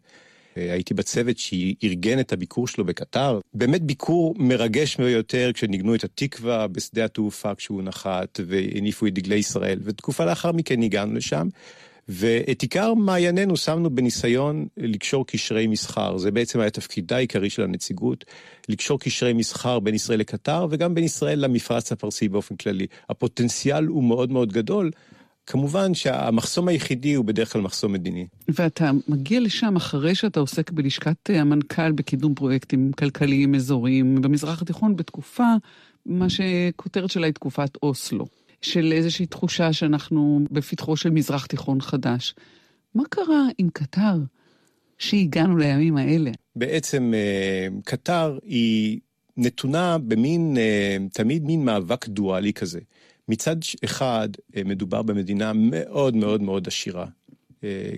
הייתי 0.57 0.95
בצוות 0.95 1.39
שארגן 1.39 2.21
את 2.21 2.33
הביקור 2.33 2.69
שלו 2.69 2.85
בקטר. 2.85 3.41
באמת 3.55 3.83
ביקור 3.83 4.35
מרגש 4.39 4.97
ביותר 4.97 5.51
כשניגנו 5.55 5.95
את 5.95 6.05
התקווה 6.05 6.67
בשדה 6.67 7.05
התעופה 7.05 7.55
כשהוא 7.55 7.83
נחת 7.83 8.41
והניפו 8.47 9.07
את 9.07 9.15
דגלי 9.15 9.37
ישראל, 9.37 9.79
ותקופה 9.83 10.25
לאחר 10.25 10.53
מכן 10.53 10.83
הגענו 10.83 11.15
לשם. 11.15 11.49
ואת 12.09 12.63
עיקר 12.63 12.95
מעיינינו 12.95 13.57
שמנו 13.57 13.91
בניסיון 13.91 14.67
לקשור 14.77 15.27
קשרי 15.27 15.67
מסחר. 15.67 16.19
זה 16.19 16.31
בעצם 16.31 16.61
היה 16.61 16.71
תפקידה 16.71 17.17
העיקרי 17.17 17.51
של 17.51 17.63
הנציגות, 17.63 18.25
לקשור 18.69 19.01
קשרי 19.01 19.33
מסחר 19.33 19.81
בין 19.81 19.95
ישראל 19.95 20.21
לקטר 20.21 20.67
וגם 20.71 20.95
בין 20.95 21.05
ישראל 21.05 21.39
למפרץ 21.39 21.93
הפרסי 21.93 22.29
באופן 22.29 22.57
כללי. 22.57 22.87
הפוטנציאל 23.09 23.87
הוא 23.87 24.05
מאוד 24.05 24.33
מאוד 24.33 24.53
גדול. 24.53 24.91
כמובן 25.47 25.95
שהמחסום 25.95 26.69
היחידי 26.69 27.15
הוא 27.15 27.25
בדרך 27.25 27.53
כלל 27.53 27.63
מחסום 27.63 27.93
מדיני. 27.93 28.27
ואתה 28.49 28.91
מגיע 29.09 29.41
לשם 29.41 29.77
אחרי 29.77 30.15
שאתה 30.15 30.41
עוסק 30.41 30.71
בלשכת 30.71 31.31
המנכ"ל 31.31 31.93
בקידום 31.93 32.35
פרויקטים 32.35 32.93
כלכליים 32.93 33.55
אזוריים 33.55 34.23
במזרח 34.23 34.63
התיכון 34.63 34.97
בתקופה, 34.97 35.55
מה 36.07 36.27
שכותרת 36.29 37.11
שלה 37.11 37.27
היא 37.27 37.35
תקופת 37.35 37.71
אוסלו, 37.83 38.27
של 38.63 38.93
איזושהי 38.93 39.27
תחושה 39.27 39.73
שאנחנו 39.73 40.41
בפתחו 40.51 40.97
של 40.97 41.11
מזרח 41.11 41.47
תיכון 41.47 41.81
חדש. 41.81 42.35
מה 42.95 43.03
קרה 43.11 43.43
עם 43.59 43.69
קטר 43.73 44.17
שהגענו 44.99 45.57
לימים 45.57 45.97
האלה? 45.97 46.31
בעצם 46.57 47.13
אה, 47.15 47.69
קטר 47.85 48.39
היא 48.43 49.01
נתונה 49.37 49.99
במין, 49.99 50.57
אה, 50.59 50.97
תמיד 51.13 51.45
מין 51.45 51.65
מאבק 51.65 52.09
דואלי 52.09 52.53
כזה. 52.53 52.81
מצד 53.29 53.57
אחד, 53.85 54.29
אה, 54.57 54.63
מדובר 54.65 55.03
במדינה 55.03 55.53
מאוד 55.55 56.17
מאוד 56.17 56.43
מאוד 56.43 56.67
עשירה. 56.67 57.07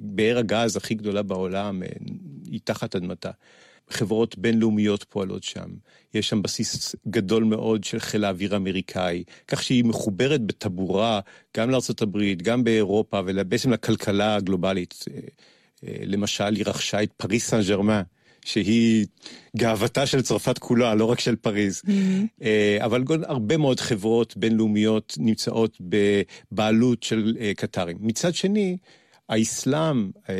באר 0.02 0.38
הגז 0.38 0.76
הכי 0.76 0.94
גדולה 0.94 1.22
בעולם 1.22 1.82
היא 2.50 2.60
תחת 2.64 2.96
אדמתה. 2.96 3.30
חברות 3.92 4.38
בינלאומיות 4.38 5.04
פועלות 5.04 5.42
שם. 5.42 5.70
יש 6.14 6.28
שם 6.28 6.42
בסיס 6.42 6.96
גדול 7.08 7.44
מאוד 7.44 7.84
של 7.84 7.98
חיל 7.98 8.24
האוויר 8.24 8.54
האמריקאי, 8.54 9.24
כך 9.48 9.62
שהיא 9.62 9.84
מחוברת 9.84 10.40
בטבורה 10.40 11.20
גם 11.56 11.70
לארה"ב, 11.70 12.18
גם 12.42 12.64
באירופה, 12.64 13.20
ובעצם 13.26 13.72
לכלכלה 13.72 14.34
הגלובלית. 14.34 15.04
למשל, 15.82 16.54
היא 16.56 16.64
רכשה 16.66 17.02
את 17.02 17.12
פריס 17.16 17.50
סן 17.50 17.60
ג'רמן. 17.68 18.02
שהיא 18.44 19.06
גאוותה 19.56 20.06
של 20.06 20.22
צרפת 20.22 20.58
כולה, 20.58 20.94
לא 20.94 21.04
רק 21.04 21.20
של 21.20 21.36
פריז. 21.36 21.82
Mm-hmm. 21.86 22.44
אבל 22.84 23.04
הרבה 23.22 23.56
מאוד 23.56 23.80
חברות 23.80 24.36
בינלאומיות 24.36 25.14
נמצאות 25.18 25.78
בבעלות 25.80 27.02
של 27.02 27.36
אה, 27.40 27.52
קטרים. 27.56 27.96
מצד 28.00 28.34
שני, 28.34 28.76
האסלאם, 29.30 30.10
אה, 30.28 30.34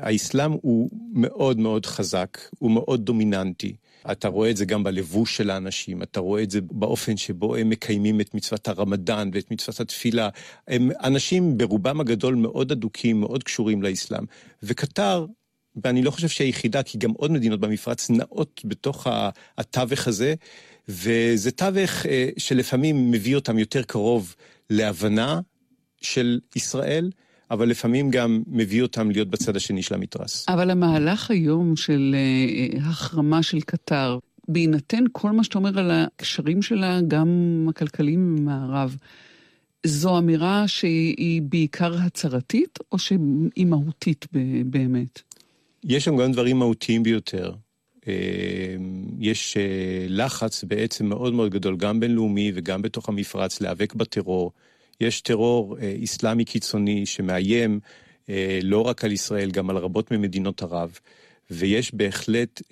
האסלאם 0.00 0.52
הוא 0.52 0.90
מאוד 1.12 1.58
מאוד 1.58 1.86
חזק, 1.86 2.38
הוא 2.58 2.70
מאוד 2.70 3.04
דומיננטי. 3.04 3.76
אתה 4.12 4.28
רואה 4.28 4.50
את 4.50 4.56
זה 4.56 4.64
גם 4.64 4.84
בלבוש 4.84 5.36
של 5.36 5.50
האנשים, 5.50 6.02
אתה 6.02 6.20
רואה 6.20 6.42
את 6.42 6.50
זה 6.50 6.60
באופן 6.60 7.16
שבו 7.16 7.56
הם 7.56 7.68
מקיימים 7.68 8.20
את 8.20 8.34
מצוות 8.34 8.68
הרמדאן 8.68 9.30
ואת 9.32 9.50
מצוות 9.50 9.80
התפילה. 9.80 10.28
הם 10.68 10.90
אנשים 11.04 11.56
ברובם 11.58 12.00
הגדול 12.00 12.34
מאוד 12.34 12.72
אדוקים, 12.72 13.20
מאוד 13.20 13.42
קשורים 13.42 13.82
לאסלאם. 13.82 14.24
וקטר 14.62 15.26
ואני 15.84 16.02
לא 16.02 16.10
חושב 16.10 16.28
שהיא 16.28 16.46
היחידה, 16.46 16.82
כי 16.82 16.98
גם 16.98 17.10
עוד 17.10 17.30
מדינות 17.30 17.60
במפרץ 17.60 18.10
נעות 18.10 18.60
בתוך 18.64 19.06
התווך 19.58 20.08
הזה, 20.08 20.34
וזה 20.88 21.50
תווך 21.50 22.06
אה, 22.06 22.28
שלפעמים 22.38 23.10
מביא 23.10 23.34
אותם 23.34 23.58
יותר 23.58 23.82
קרוב 23.82 24.34
להבנה 24.70 25.40
של 26.02 26.40
ישראל, 26.56 27.10
אבל 27.52 27.68
לפעמים 27.68 28.10
גם 28.10 28.42
מביא 28.46 28.82
אותם 28.82 29.10
להיות 29.10 29.28
בצד 29.28 29.56
השני 29.56 29.82
של 29.82 29.94
המתרס. 29.94 30.46
אבל 30.48 30.70
המהלך 30.70 31.30
היום 31.30 31.76
של 31.76 32.14
אה, 32.18 32.78
החרמה 32.80 33.42
של 33.42 33.60
קטר, 33.60 34.18
בהינתן 34.48 35.04
כל 35.12 35.30
מה 35.30 35.44
שאתה 35.44 35.58
אומר 35.58 35.78
על 35.78 35.90
הקשרים 35.90 36.62
שלה, 36.62 37.00
גם 37.08 37.28
הכלכליים 37.70 38.36
עם 38.38 38.48
המערב, 38.48 38.96
זו 39.86 40.18
אמירה 40.18 40.68
שהיא 40.68 41.42
בעיקר 41.42 41.94
הצהרתית, 41.94 42.78
או 42.92 42.98
שהיא 42.98 43.66
מהותית 43.66 44.26
באמת? 44.66 45.22
יש 45.84 46.04
שם 46.04 46.16
גם 46.16 46.32
דברים 46.32 46.58
מהותיים 46.58 47.02
ביותר. 47.02 47.52
אה, 48.08 48.76
יש 49.18 49.56
אה, 49.56 50.06
לחץ 50.08 50.64
בעצם 50.64 51.06
מאוד 51.06 51.32
מאוד 51.32 51.50
גדול, 51.50 51.76
גם 51.76 52.00
בינלאומי 52.00 52.52
וגם 52.54 52.82
בתוך 52.82 53.08
המפרץ, 53.08 53.60
להיאבק 53.60 53.94
בטרור. 53.94 54.52
יש 55.00 55.20
טרור 55.20 55.76
אה, 55.78 55.88
איסלאמי 55.88 56.44
קיצוני 56.44 57.06
שמאיים 57.06 57.80
לא 58.62 58.82
רק 58.82 59.04
על 59.04 59.12
ישראל, 59.12 59.50
גם 59.50 59.70
על 59.70 59.76
רבות 59.76 60.10
ממדינות 60.10 60.62
ערב. 60.62 60.98
ויש 61.50 61.94
בהחלט 61.94 62.62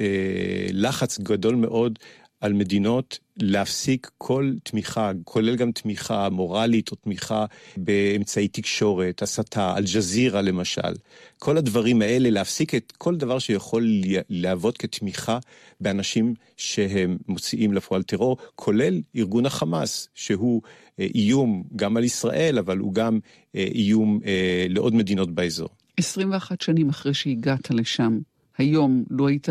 לחץ 0.72 1.18
גדול 1.18 1.54
מאוד 1.54 1.98
על 2.40 2.53
מדינות 2.53 3.18
להפסיק 3.37 4.11
כל 4.18 4.53
תמיכה, 4.62 5.12
כולל 5.24 5.57
גם 5.57 5.72
תמיכה 5.72 6.29
מורלית 6.29 6.90
או 6.90 6.96
תמיכה 6.96 7.44
באמצעי 7.76 8.48
תקשורת, 8.48 9.22
הסתה, 9.22 9.76
אל-ג'זירה 9.76 10.42
למשל. 10.42 10.92
כל 11.38 11.57
הדברים 11.57 12.03
האלה, 12.03 12.31
להפסיק 12.31 12.74
את 12.74 12.92
כל 12.98 13.16
דבר 13.16 13.38
שיכול 13.38 13.87
להוות 14.29 14.79
כתמיכה 14.79 15.38
באנשים 15.81 16.35
שהם 16.57 17.18
מוציאים 17.29 17.72
לפועל 17.72 18.03
טרור, 18.03 18.37
כולל 18.55 19.00
ארגון 19.16 19.46
החמאס, 19.46 20.09
שהוא 20.14 20.62
אה, 21.00 21.07
איום 21.14 21.62
גם 21.76 21.96
על 21.96 22.05
ישראל, 22.05 22.59
אבל 22.59 22.79
הוא 22.79 22.94
גם 22.94 23.18
אה, 23.55 23.68
איום 23.74 24.20
אה, 24.26 24.66
לעוד 24.68 24.94
מדינות 24.94 25.35
באזור. 25.35 25.68
21 25.96 26.61
שנים 26.61 26.88
אחרי 26.88 27.14
שהגעת 27.14 27.70
לשם, 27.70 28.18
היום, 28.59 29.05
לו 29.11 29.29
היית... 29.29 29.48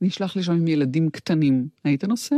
נשלח 0.00 0.36
לשם 0.36 0.52
עם 0.52 0.68
ילדים 0.68 1.10
קטנים. 1.10 1.68
היית 1.84 2.04
נוסע? 2.04 2.36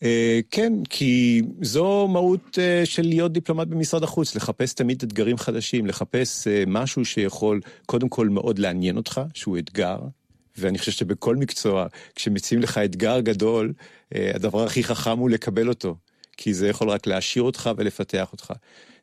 Uh, 0.00 0.02
כן, 0.50 0.72
כי 0.90 1.42
זו 1.62 2.08
מהות 2.08 2.58
uh, 2.58 2.86
של 2.86 3.02
להיות 3.02 3.32
דיפלומט 3.32 3.66
במשרד 3.66 4.02
החוץ, 4.02 4.36
לחפש 4.36 4.74
תמיד 4.74 5.02
אתגרים 5.02 5.38
חדשים, 5.38 5.86
לחפש 5.86 6.46
uh, 6.46 6.50
משהו 6.66 7.04
שיכול 7.04 7.60
קודם 7.86 8.08
כל 8.08 8.28
מאוד 8.28 8.58
לעניין 8.58 8.96
אותך, 8.96 9.20
שהוא 9.34 9.58
אתגר, 9.58 9.98
ואני 10.58 10.78
חושב 10.78 10.92
שבכל 10.92 11.36
מקצוע, 11.36 11.86
כשמציעים 12.14 12.62
לך 12.62 12.78
אתגר 12.78 13.20
גדול, 13.20 13.72
הדבר 14.12 14.64
הכי 14.64 14.84
חכם 14.84 15.18
הוא 15.18 15.30
לקבל 15.30 15.68
אותו, 15.68 15.96
כי 16.36 16.54
זה 16.54 16.68
יכול 16.68 16.90
רק 16.90 17.06
להעשיר 17.06 17.42
אותך 17.42 17.70
ולפתח 17.76 18.32
אותך. 18.32 18.52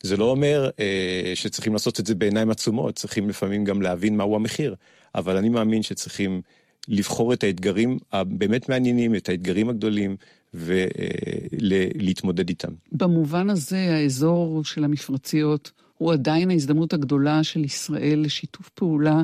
זה 0.04 0.18
לא 0.18 0.26
אומר 0.26 0.70
uh, 0.70 1.36
שצריכים 1.36 1.74
לעשות 1.74 2.00
את 2.00 2.06
זה 2.06 2.16
בעיניים 2.16 2.50
עצומות, 2.50 2.96
צריכים 2.96 3.30
לפעמים 3.30 3.64
גם 3.64 3.82
להבין 3.82 4.18
מהו 4.18 4.36
המחיר, 4.36 4.76
אבל 5.16 5.38
אני 5.38 5.50
מאמין 5.50 5.84
שצריכים 5.84 6.42
לבחור 6.88 7.34
את 7.34 7.44
האתגרים 7.44 7.98
הבאמת 8.12 8.70
מעניינים, 8.70 9.16
את 9.16 9.30
האתגרים 9.30 9.70
הגדולים, 9.70 10.16
ולהתמודד 10.54 12.50
איתם. 12.50 12.72
במובן 12.92 13.50
הזה, 13.50 13.96
האזור 13.96 14.64
של 14.64 14.84
המפרציות 14.84 15.72
הוא 15.98 16.14
עדיין 16.14 16.52
ההזדמנות 16.52 16.94
הגדולה 16.94 17.44
של 17.44 17.66
ישראל 17.66 18.20
לשיתוף 18.26 18.70
פעולה, 18.70 19.22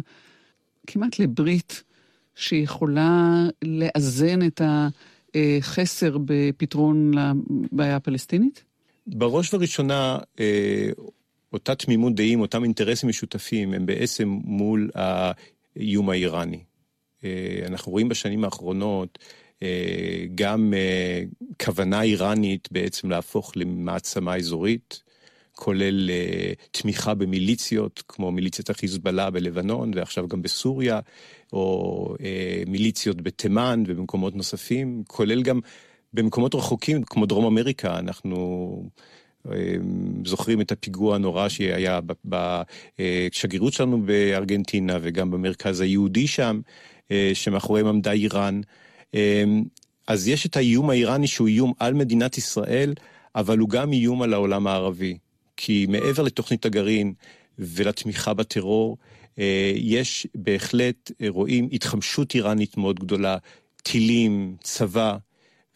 כמעט 0.88 1.20
לברית, 1.20 1.84
שיכולה 2.36 3.44
לאזן 3.62 4.48
את 4.48 4.62
החסר 5.36 6.18
בפתרון 6.26 7.12
לבעיה 7.72 7.96
הפלסטינית? 7.96 8.64
בראש 9.08 9.54
ובראשונה, 9.54 10.18
אה, 10.40 10.90
אותה 11.54 11.76
תמימות 11.76 12.16
דעים, 12.16 12.42
אותם 12.42 12.64
אינטרסים 12.64 13.10
משותפים, 13.10 13.74
הם 13.74 13.86
בעצם 13.86 14.28
מול 14.44 14.90
האיום 14.96 16.10
האיראני. 16.10 16.60
אה, 17.26 17.68
אנחנו 17.68 17.92
רואים 17.92 18.10
בשנים 18.10 18.44
האחרונות 18.44 19.20
אה, 19.64 20.26
גם 20.36 20.74
אה, 20.74 21.24
כוונה 21.66 22.02
איראנית 22.02 22.68
בעצם 22.72 23.10
להפוך 23.10 23.52
למעצמה 23.56 24.36
אזורית, 24.36 25.04
כולל 25.56 26.10
תמיכה 26.72 27.14
במיליציות, 27.14 28.04
כמו 28.08 28.32
מיליציית 28.32 28.70
החיזבאללה 28.70 29.30
בלבנון 29.30 29.92
ועכשיו 29.96 30.28
גם 30.28 30.42
בסוריה, 30.42 31.00
או 31.54 32.16
מיליציות 32.68 33.22
בתימן 33.22 33.84
ובמקומות 33.88 34.36
נוספים, 34.36 35.04
כולל 35.08 35.42
גם 35.42 35.60
במקומות 36.14 36.56
רחוקים 36.56 37.04
כמו 37.04 37.26
דרום 37.26 37.46
אמריקה, 37.46 38.00
אנחנו 38.00 38.90
זוכרים 40.26 40.62
את 40.62 40.72
הפיגוע 40.72 41.16
הנורא 41.16 41.50
שהיה 41.50 42.00
בשגרירות 42.26 43.74
שלנו 43.74 44.02
בארגנטינה 44.02 44.98
וגם 45.02 45.32
במרכז 45.32 45.82
היהודי 45.82 46.28
שם, 46.28 46.62
שמאחוריהם 47.34 47.88
עמדה 47.88 48.12
איראן. 48.12 48.62
אה, 49.16 49.44
אז 50.08 50.28
יש 50.28 50.46
את 50.46 50.58
האיום 50.58 50.90
האיראני 50.90 51.28
שהוא 51.28 51.48
איום 51.48 51.74
על 51.80 51.94
מדינת 51.94 52.38
ישראל, 52.38 52.94
אבל 53.36 53.58
הוא 53.58 53.70
גם 53.70 53.94
איום 53.94 54.22
על 54.22 54.34
העולם 54.34 54.68
הערבי. 54.68 55.18
כי 55.58 55.86
מעבר 55.90 56.24
לתוכנית 56.24 56.66
הגרעין 56.66 57.14
ולתמיכה 57.60 58.34
בטרור, 58.34 58.98
אה, 59.40 59.74
יש 59.76 60.28
בהחלט, 60.36 61.12
רואים 61.28 61.70
התחמשות 61.72 62.36
איראנית 62.36 62.78
מאוד 62.78 63.00
גדולה, 63.00 63.38
טילים, 63.84 64.56
צבא, 64.64 65.18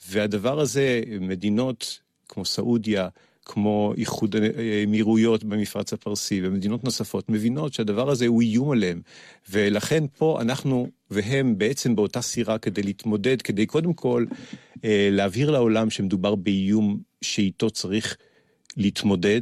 והדבר 0.09 0.59
הזה, 0.59 1.01
מדינות 1.21 1.99
כמו 2.29 2.45
סעודיה, 2.45 3.07
כמו 3.47 3.93
איחוד 3.97 4.35
האמירויות 4.35 5.43
במפרץ 5.43 5.93
הפרסי 5.93 6.41
ומדינות 6.43 6.83
נוספות 6.83 7.29
מבינות 7.29 7.73
שהדבר 7.73 8.09
הזה 8.09 8.27
הוא 8.27 8.41
איום 8.41 8.71
עליהם. 8.71 9.01
ולכן 9.49 10.03
פה 10.17 10.37
אנחנו 10.41 10.87
והם 11.11 11.57
בעצם 11.57 11.95
באותה 11.95 12.21
סירה 12.21 12.57
כדי 12.57 12.83
להתמודד, 12.83 13.41
כדי 13.41 13.65
קודם 13.65 13.93
כל 13.93 14.25
אה, 14.85 15.09
להבהיר 15.11 15.51
לעולם 15.51 15.89
שמדובר 15.89 16.35
באיום 16.35 16.99
שאיתו 17.21 17.69
צריך 17.69 18.17
להתמודד, 18.77 19.41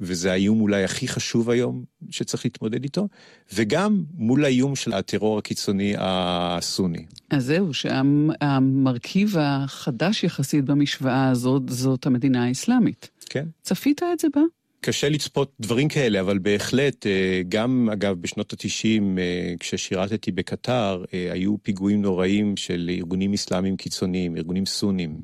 וזה 0.00 0.32
האיום 0.32 0.60
אולי 0.60 0.84
הכי 0.84 1.08
חשוב 1.08 1.50
היום 1.50 1.84
שצריך 2.10 2.44
להתמודד 2.44 2.82
איתו, 2.82 3.08
וגם 3.52 4.04
מול 4.14 4.44
האיום 4.44 4.76
של 4.76 4.92
הטרור 4.92 5.38
הקיצוני 5.38 5.94
הסוני. 5.98 7.04
אז 7.30 7.44
זהו, 7.44 7.74
שהמרכיב 7.74 9.34
החדש 9.38 10.24
יחסית 10.24 10.64
במשוואה 10.64 11.28
הזאת, 11.28 11.62
זאת 11.68 12.06
המדינה 12.06 12.44
האסלאמית. 12.44 13.10
כן. 13.28 13.44
צפית 13.62 14.02
את 14.02 14.18
זה 14.20 14.28
בה? 14.34 14.40
קשה 14.84 15.08
לצפות 15.08 15.52
דברים 15.60 15.88
כאלה, 15.88 16.20
אבל 16.20 16.38
בהחלט, 16.38 17.06
אה, 17.06 17.42
גם 17.48 17.88
אגב 17.92 18.16
בשנות 18.20 18.52
ה-90, 18.52 19.18
אה, 19.18 19.54
כששירתתי 19.60 20.32
בקטר, 20.32 21.04
אה, 21.14 21.32
היו 21.32 21.56
פיגועים 21.62 22.02
נוראים 22.02 22.56
של 22.56 22.90
ארגונים 22.92 23.32
אסלאמיים 23.32 23.76
קיצוניים, 23.76 24.36
ארגונים 24.36 24.66
סונים. 24.66 25.16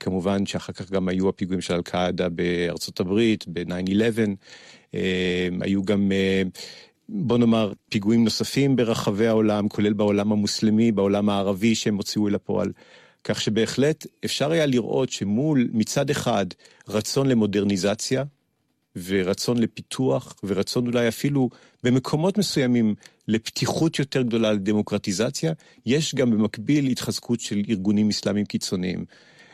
כמובן 0.00 0.46
שאחר 0.46 0.72
כך 0.72 0.90
גם 0.90 1.08
היו 1.08 1.28
הפיגועים 1.28 1.60
של 1.60 1.74
אל-קאעדה 1.74 2.28
בארצות 2.28 3.00
הברית, 3.00 3.44
ב-9-11. 3.48 4.96
היו 5.60 5.84
גם 5.84 6.12
בוא 7.08 7.38
נאמר, 7.38 7.72
פיגועים 7.88 8.24
נוספים 8.24 8.76
ברחבי 8.76 9.26
העולם, 9.26 9.68
כולל 9.68 9.92
בעולם 9.92 10.32
המוסלמי, 10.32 10.92
בעולם 10.92 11.28
הערבי, 11.28 11.74
שהם 11.74 11.96
הוציאו 11.96 12.28
אל 12.28 12.34
הפועל. 12.34 12.72
כך 13.26 13.40
שבהחלט 13.40 14.06
אפשר 14.24 14.50
היה 14.50 14.66
לראות 14.66 15.10
שמול, 15.10 15.68
מצד 15.72 16.10
אחד, 16.10 16.46
רצון 16.88 17.26
למודרניזציה, 17.26 18.24
ורצון 19.04 19.58
לפיתוח, 19.58 20.34
ורצון 20.44 20.86
אולי 20.86 21.08
אפילו 21.08 21.50
במקומות 21.82 22.38
מסוימים 22.38 22.94
לפתיחות 23.28 23.98
יותר 23.98 24.22
גדולה 24.22 24.52
לדמוקרטיזציה, 24.52 25.52
יש 25.86 26.14
גם 26.14 26.30
במקביל 26.30 26.86
התחזקות 26.86 27.40
של 27.40 27.62
ארגונים 27.68 28.08
אסלאמיים 28.08 28.46
קיצוניים. 28.46 29.04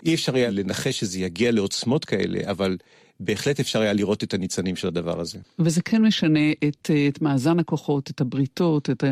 אי 0.06 0.14
אפשר 0.14 0.35
היה 0.35 0.50
לנחש 0.50 1.00
שזה 1.00 1.18
יגיע 1.18 1.52
לעוצמות 1.52 2.04
כאלה, 2.04 2.50
אבל 2.50 2.76
בהחלט 3.20 3.61
אפשר 3.61 3.80
היה 3.80 3.92
לראות 3.92 4.24
את 4.24 4.35
הניצנים 4.35 4.76
של 4.76 4.88
הדבר 4.88 5.20
הזה. 5.20 5.38
וזה 5.58 5.82
כן 5.82 6.02
משנה 6.02 6.52
את, 6.68 6.90
את 7.08 7.22
מאזן 7.22 7.58
הכוחות, 7.58 8.11
את 8.11 8.20
הבריתות, 8.20 8.90
את 8.90 9.04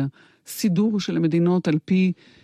הסידור 0.47 0.99
של 0.99 1.17
המדינות 1.17 1.67
על 1.67 1.77
פי 1.85 2.11
אה, 2.17 2.40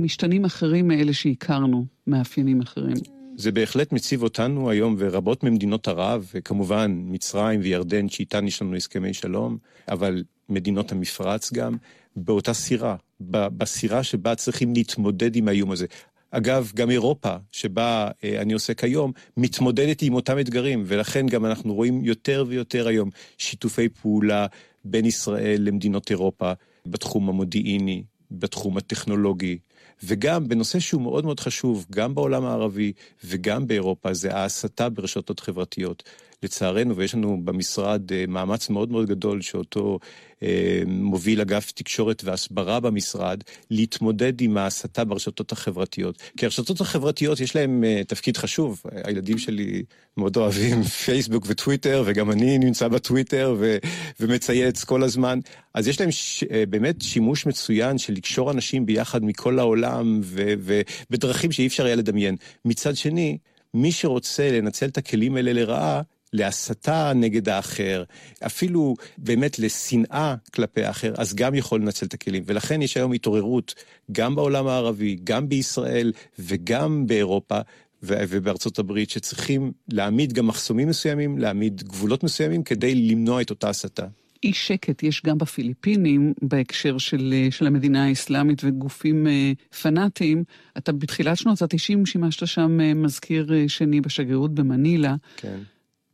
משתנים 0.00 0.44
אחרים 0.44 0.88
מאלה 0.88 1.12
שהכרנו, 1.12 1.86
מאפיינים 2.06 2.60
אחרים. 2.60 2.96
זה 3.36 3.52
בהחלט 3.52 3.92
מציב 3.92 4.22
אותנו 4.22 4.70
היום, 4.70 4.94
ורבות 4.98 5.44
ממדינות 5.44 5.88
ערב, 5.88 6.30
וכמובן 6.34 7.00
מצרים 7.04 7.60
וירדן, 7.60 8.08
שאיתן 8.08 8.46
יש 8.46 8.62
לנו 8.62 8.76
הסכמי 8.76 9.14
שלום, 9.14 9.58
אבל 9.88 10.22
מדינות 10.48 10.92
המפרץ 10.92 11.52
גם, 11.52 11.76
באותה 12.16 12.54
סירה, 12.54 12.96
בסירה 13.20 14.02
שבה 14.02 14.34
צריכים 14.34 14.74
להתמודד 14.74 15.36
עם 15.36 15.48
האיום 15.48 15.70
הזה. 15.70 15.86
אגב, 16.30 16.72
גם 16.74 16.90
אירופה, 16.90 17.36
שבה 17.52 18.10
אה, 18.24 18.40
אני 18.42 18.52
עוסק 18.52 18.84
היום, 18.84 19.12
מתמודדת 19.36 20.02
עם 20.02 20.14
אותם 20.14 20.38
אתגרים, 20.38 20.82
ולכן 20.86 21.26
גם 21.26 21.46
אנחנו 21.46 21.74
רואים 21.74 22.04
יותר 22.04 22.44
ויותר 22.48 22.86
היום 22.88 23.10
שיתופי 23.38 23.88
פעולה 23.88 24.46
בין 24.84 25.04
ישראל 25.04 25.62
למדינות 25.62 26.10
אירופה 26.10 26.52
בתחום 26.86 27.28
המודיעיני, 27.28 28.02
בתחום 28.38 28.76
הטכנולוגי, 28.76 29.58
וגם 30.02 30.48
בנושא 30.48 30.78
שהוא 30.80 31.02
מאוד 31.02 31.24
מאוד 31.24 31.40
חשוב, 31.40 31.86
גם 31.90 32.14
בעולם 32.14 32.44
הערבי 32.44 32.92
וגם 33.24 33.66
באירופה, 33.66 34.14
זה 34.14 34.34
ההסתה 34.34 34.88
ברשתות 34.88 35.40
חברתיות. 35.40 36.02
לצערנו, 36.44 36.96
ויש 36.96 37.14
לנו 37.14 37.40
במשרד 37.44 38.12
אה, 38.12 38.24
מאמץ 38.28 38.70
מאוד 38.70 38.90
מאוד 38.90 39.06
גדול 39.08 39.42
שאותו 39.42 39.98
אה, 40.42 40.82
מוביל 40.86 41.40
אגף 41.40 41.72
תקשורת 41.72 42.24
והסברה 42.24 42.80
במשרד, 42.80 43.42
להתמודד 43.70 44.40
עם 44.40 44.56
ההסתה 44.56 45.04
ברשתות 45.04 45.52
החברתיות. 45.52 46.22
כי 46.36 46.46
הרשתות 46.46 46.80
החברתיות 46.80 47.40
יש 47.40 47.56
להן 47.56 47.84
אה, 47.84 48.02
תפקיד 48.06 48.36
חשוב. 48.36 48.82
הילדים 49.04 49.38
שלי 49.38 49.82
מאוד 50.16 50.36
אוהבים 50.36 50.82
פייסבוק 51.04 51.44
וטוויטר, 51.46 52.02
וגם 52.06 52.30
אני 52.30 52.58
נמצא 52.58 52.88
בטוויטר 52.88 53.56
ו- 53.58 53.76
ומצייץ 54.20 54.84
כל 54.84 55.02
הזמן. 55.02 55.38
אז 55.74 55.88
יש 55.88 56.00
להם 56.00 56.10
ש- 56.10 56.44
באמת 56.68 57.02
שימוש 57.02 57.46
מצוין 57.46 57.98
של 57.98 58.12
לקשור 58.12 58.50
אנשים 58.50 58.86
ביחד 58.86 59.24
מכל 59.24 59.58
העולם, 59.58 60.20
ובדרכים 60.24 61.50
ו- 61.50 61.52
שאי 61.52 61.66
אפשר 61.66 61.84
היה 61.84 61.96
לדמיין. 61.96 62.36
מצד 62.64 62.96
שני, 62.96 63.38
מי 63.74 63.92
שרוצה 63.92 64.50
לנצל 64.52 64.86
את 64.86 64.98
הכלים 64.98 65.36
האלה 65.36 65.52
לרעה, 65.52 66.02
להסתה 66.34 67.12
נגד 67.14 67.48
האחר, 67.48 68.04
אפילו 68.46 68.94
באמת 69.18 69.58
לשנאה 69.58 70.34
כלפי 70.54 70.84
האחר, 70.84 71.12
אז 71.16 71.34
גם 71.34 71.54
יכול 71.54 71.80
לנצל 71.80 72.06
את 72.06 72.14
הכלים. 72.14 72.42
ולכן 72.46 72.82
יש 72.82 72.96
היום 72.96 73.12
התעוררות, 73.12 73.74
גם 74.12 74.34
בעולם 74.34 74.66
הערבי, 74.66 75.16
גם 75.24 75.48
בישראל 75.48 76.12
וגם 76.38 77.06
באירופה, 77.06 77.58
ובארצות 78.02 78.78
הברית, 78.78 79.10
שצריכים 79.10 79.72
להעמיד 79.88 80.32
גם 80.32 80.46
מחסומים 80.46 80.88
מסוימים, 80.88 81.38
להעמיד 81.38 81.82
גבולות 81.82 82.24
מסוימים, 82.24 82.62
כדי 82.62 82.94
למנוע 82.94 83.42
את 83.42 83.50
אותה 83.50 83.68
הסתה. 83.68 84.06
אי 84.42 84.52
שקט 84.52 85.02
יש 85.02 85.22
גם 85.26 85.38
בפיליפינים 85.38 86.32
בהקשר 86.42 86.98
של, 86.98 87.34
של 87.50 87.66
המדינה 87.66 88.06
האסלאמית 88.06 88.62
וגופים 88.64 89.26
uh, 89.26 89.76
פנאטיים. 89.76 90.44
אתה 90.78 90.92
בתחילת 90.92 91.38
שנות 91.38 91.62
ה-90 91.62 92.06
שימשת 92.06 92.46
שם 92.46 92.78
uh, 92.80 92.94
מזכיר 92.94 93.48
uh, 93.48 93.68
שני 93.68 94.00
בשגרירות 94.00 94.54
במנילה. 94.54 95.14
כן. 95.36 95.58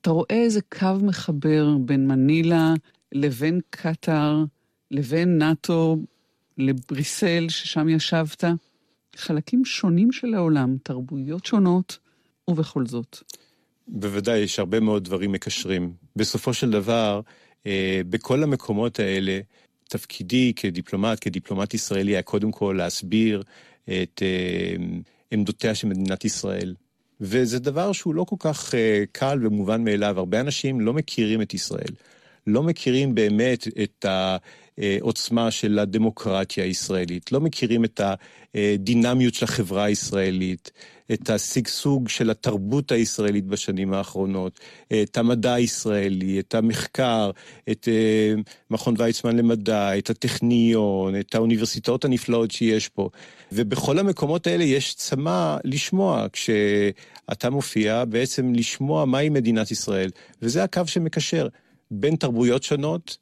אתה 0.01 0.11
רואה 0.11 0.27
איזה 0.31 0.61
קו 0.61 0.87
מחבר 1.03 1.69
בין 1.81 2.07
מנילה 2.07 2.75
לבין 3.13 3.61
קטאר, 3.71 4.45
לבין 4.91 5.39
נאט"ו, 5.39 5.97
לבריסל, 6.59 7.47
ששם 7.49 7.89
ישבת? 7.89 8.45
חלקים 9.17 9.65
שונים 9.65 10.13
של 10.13 10.35
העולם, 10.35 10.77
תרבויות 10.83 11.47
שונות, 11.47 11.99
ובכל 12.49 12.87
זאת. 12.87 13.19
בוודאי, 13.89 14.39
יש 14.39 14.59
הרבה 14.59 14.81
מאוד 14.81 15.05
דברים 15.05 15.33
מקשרים. 15.33 15.93
בסופו 16.17 16.55
של 16.55 16.71
דבר, 16.71 17.21
אה, 17.67 18.01
בכל 18.11 18.43
המקומות 18.43 19.01
האלה, 19.01 19.41
תפקידי 19.89 20.53
כדיפלומט, 20.57 21.19
כדיפלומט 21.21 21.75
ישראלי, 21.75 22.13
היה 22.13 22.23
קודם 22.23 22.53
כל 22.53 22.75
להסביר 22.79 23.43
את 23.85 24.23
אה, 24.23 24.77
עמדותיה 25.31 25.75
של 25.75 25.89
מדינת 25.89 26.25
ישראל. 26.25 26.75
וזה 27.21 27.59
דבר 27.59 27.93
שהוא 27.93 28.15
לא 28.15 28.25
כל 28.25 28.37
כך 28.39 28.71
uh, 28.71 28.75
קל 29.13 29.39
ומובן 29.43 29.85
מאליו. 29.85 30.19
הרבה 30.19 30.41
אנשים 30.41 30.81
לא 30.81 30.93
מכירים 30.93 31.43
את 31.43 31.55
ישראל. 31.55 31.93
לא 32.47 32.63
מכירים 32.63 33.15
באמת 33.15 33.69
את 33.83 34.07
העוצמה 34.09 35.51
של 35.51 35.79
הדמוקרטיה 35.79 36.65
הישראלית, 36.65 37.33
לא 37.33 37.41
מכירים 37.41 37.85
את 37.85 38.01
הדינמיות 38.55 39.35
של 39.35 39.45
החברה 39.45 39.85
הישראלית, 39.85 40.71
את 41.13 41.31
השגשוג 41.31 42.09
של 42.09 42.31
התרבות 42.31 42.93
הישראלית 42.93 43.47
בשנים 43.47 43.93
האחרונות, 43.93 44.61
את 45.03 45.17
המדע 45.17 45.55
הישראלי, 45.55 46.41
את 46.41 46.55
המחקר, 46.55 47.31
את 47.71 47.89
אה, 47.89 48.35
מכון 48.71 48.95
ויצמן 48.99 49.37
למדע, 49.37 49.99
את 49.99 50.11
הטכניון, 50.11 51.21
את 51.21 51.35
האוניברסיטאות 51.35 52.05
הנפלאות 52.05 52.51
שיש 52.51 52.89
פה. 52.89 53.09
ובכל 53.53 53.99
המקומות 53.99 54.47
האלה 54.47 54.65
יש 54.65 54.95
צמא 54.95 55.57
לשמוע, 55.65 56.27
כשאתה 56.33 57.51
מופיע, 57.51 58.05
בעצם 58.05 58.55
לשמוע 58.55 59.05
מהי 59.05 59.29
מדינת 59.29 59.71
ישראל, 59.71 60.11
וזה 60.43 60.65
הקו 60.65 60.83
שמקשר 60.87 61.49
בין 61.91 62.17
תרבויות 62.17 62.63
שונות, 62.63 63.17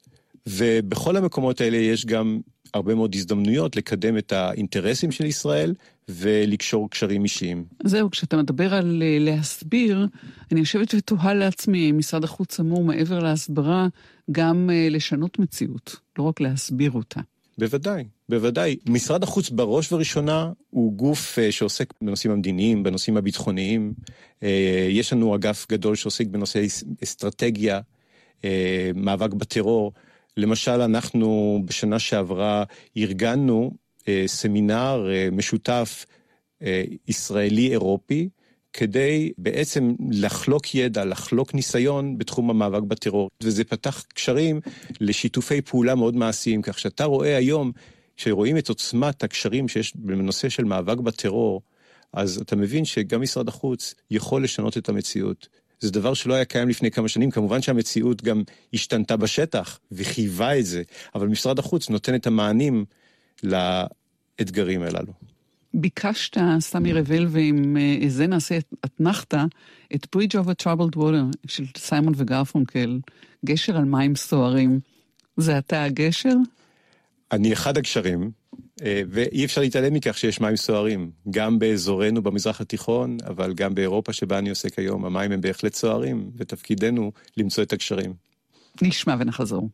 ובכל 0.47 1.17
המקומות 1.17 1.61
האלה 1.61 1.77
יש 1.77 2.05
גם 2.05 2.39
הרבה 2.73 2.95
מאוד 2.95 3.15
הזדמנויות 3.15 3.75
לקדם 3.75 4.17
את 4.17 4.31
האינטרסים 4.31 5.11
של 5.11 5.25
ישראל 5.25 5.73
ולקשור 6.09 6.89
קשרים 6.89 7.23
אישיים. 7.23 7.65
זהו, 7.83 8.11
כשאתה 8.11 8.37
מדבר 8.37 8.73
על 8.73 9.03
אה, 9.05 9.17
להסביר, 9.19 10.07
אני 10.51 10.59
יושבת 10.59 10.93
ותוהה 10.97 11.33
לעצמי, 11.33 11.91
משרד 11.91 12.23
החוץ 12.23 12.59
אמור 12.59 12.83
מעבר 12.83 13.19
להסברה 13.19 13.87
גם 14.31 14.69
אה, 14.73 14.87
לשנות 14.89 15.39
מציאות, 15.39 15.95
לא 16.17 16.23
רק 16.23 16.41
להסביר 16.41 16.91
אותה. 16.91 17.19
בוודאי, 17.59 18.03
בוודאי. 18.29 18.75
משרד 18.85 19.23
החוץ 19.23 19.49
בראש 19.49 19.91
ובראשונה 19.91 20.51
הוא 20.69 20.93
גוף 20.93 21.39
אה, 21.39 21.51
שעוסק 21.51 21.93
בנושאים 22.01 22.33
המדיניים, 22.33 22.83
בנושאים 22.83 23.17
הביטחוניים. 23.17 23.93
יש 24.89 25.13
לנו 25.13 25.35
אגף 25.35 25.65
גדול 25.71 25.95
שעוסק 25.95 26.27
בנושאי 26.27 26.67
אסטרטגיה, 27.03 27.79
מאבק 28.95 29.33
בטרור. 29.33 29.93
למשל, 30.37 30.81
אנחנו 30.81 31.61
בשנה 31.65 31.99
שעברה 31.99 32.63
ארגנו 32.97 33.71
אה, 34.07 34.23
סמינר 34.27 35.09
אה, 35.11 35.27
משותף 35.31 36.05
אה, 36.61 36.83
ישראלי-אירופי, 37.07 38.29
כדי 38.73 39.31
בעצם 39.37 39.93
לחלוק 40.11 40.75
ידע, 40.75 41.05
לחלוק 41.05 41.53
ניסיון 41.53 42.17
בתחום 42.17 42.49
המאבק 42.49 42.81
בטרור. 42.81 43.29
וזה 43.43 43.63
פתח 43.63 44.05
קשרים 44.13 44.61
לשיתופי 45.01 45.61
פעולה 45.61 45.95
מאוד 45.95 46.15
מעשיים, 46.15 46.61
כך 46.61 46.79
שאתה 46.79 47.03
רואה 47.03 47.37
היום, 47.37 47.71
כשרואים 48.17 48.57
את 48.57 48.69
עוצמת 48.69 49.23
הקשרים 49.23 49.67
שיש 49.67 49.95
בנושא 49.95 50.49
של 50.49 50.63
מאבק 50.63 50.97
בטרור, 50.97 51.61
אז 52.13 52.41
אתה 52.41 52.55
מבין 52.55 52.85
שגם 52.85 53.21
משרד 53.21 53.47
החוץ 53.47 53.95
יכול 54.11 54.43
לשנות 54.43 54.77
את 54.77 54.89
המציאות. 54.89 55.47
זה 55.79 55.91
דבר 55.91 56.13
שלא 56.13 56.33
היה 56.33 56.45
קיים 56.45 56.69
לפני 56.69 56.91
כמה 56.91 57.07
שנים. 57.07 57.31
כמובן 57.31 57.61
שהמציאות 57.61 58.21
גם 58.21 58.43
השתנתה 58.73 59.17
בשטח 59.17 59.79
וחייבה 59.91 60.59
את 60.59 60.65
זה, 60.65 60.83
אבל 61.15 61.27
משרד 61.27 61.59
החוץ 61.59 61.89
נותן 61.89 62.15
את 62.15 62.27
המענים 62.27 62.85
לאתגרים 63.43 64.81
הללו. 64.81 65.28
ביקשת, 65.73 66.37
סמי 66.59 66.93
רבל, 66.93 67.25
ועם 67.29 67.77
אה, 67.77 68.09
זה 68.09 68.27
נעשה 68.27 68.57
אתנחתא, 68.85 69.45
את 69.95 70.15
Bridge 70.15 70.35
over 70.35 70.63
Troubled 70.63 70.95
Water 70.95 71.37
של 71.47 71.65
סיימון 71.77 72.13
וגרפונקל, 72.17 72.99
גשר 73.45 73.77
על 73.77 73.85
מים 73.85 74.15
סוערים. 74.15 74.79
זה 75.37 75.57
אתה 75.57 75.83
הגשר? 75.83 76.33
אני 77.31 77.53
אחד 77.53 77.77
הגשרים, 77.77 78.31
אה, 78.83 79.01
ואי 79.09 79.45
אפשר 79.45 79.61
להתעלם 79.61 79.93
מכך 79.93 80.17
שיש 80.17 80.41
מים 80.41 80.55
סוערים, 80.55 81.11
גם 81.29 81.59
באזורנו 81.59 82.21
במזרח 82.21 82.61
התיכון, 82.61 83.17
אבל 83.27 83.53
גם 83.53 83.75
באירופה 83.75 84.13
שבה 84.13 84.37
אני 84.37 84.49
עוסק 84.49 84.79
היום, 84.79 85.05
המים 85.05 85.31
הם 85.31 85.41
בהחלט 85.41 85.73
סוערים, 85.73 86.31
ותפקידנו 86.37 87.11
למצוא 87.37 87.63
את 87.63 87.73
הגשרים. 87.73 88.13
נשמע 88.81 89.15
ונחזור. 89.19 89.69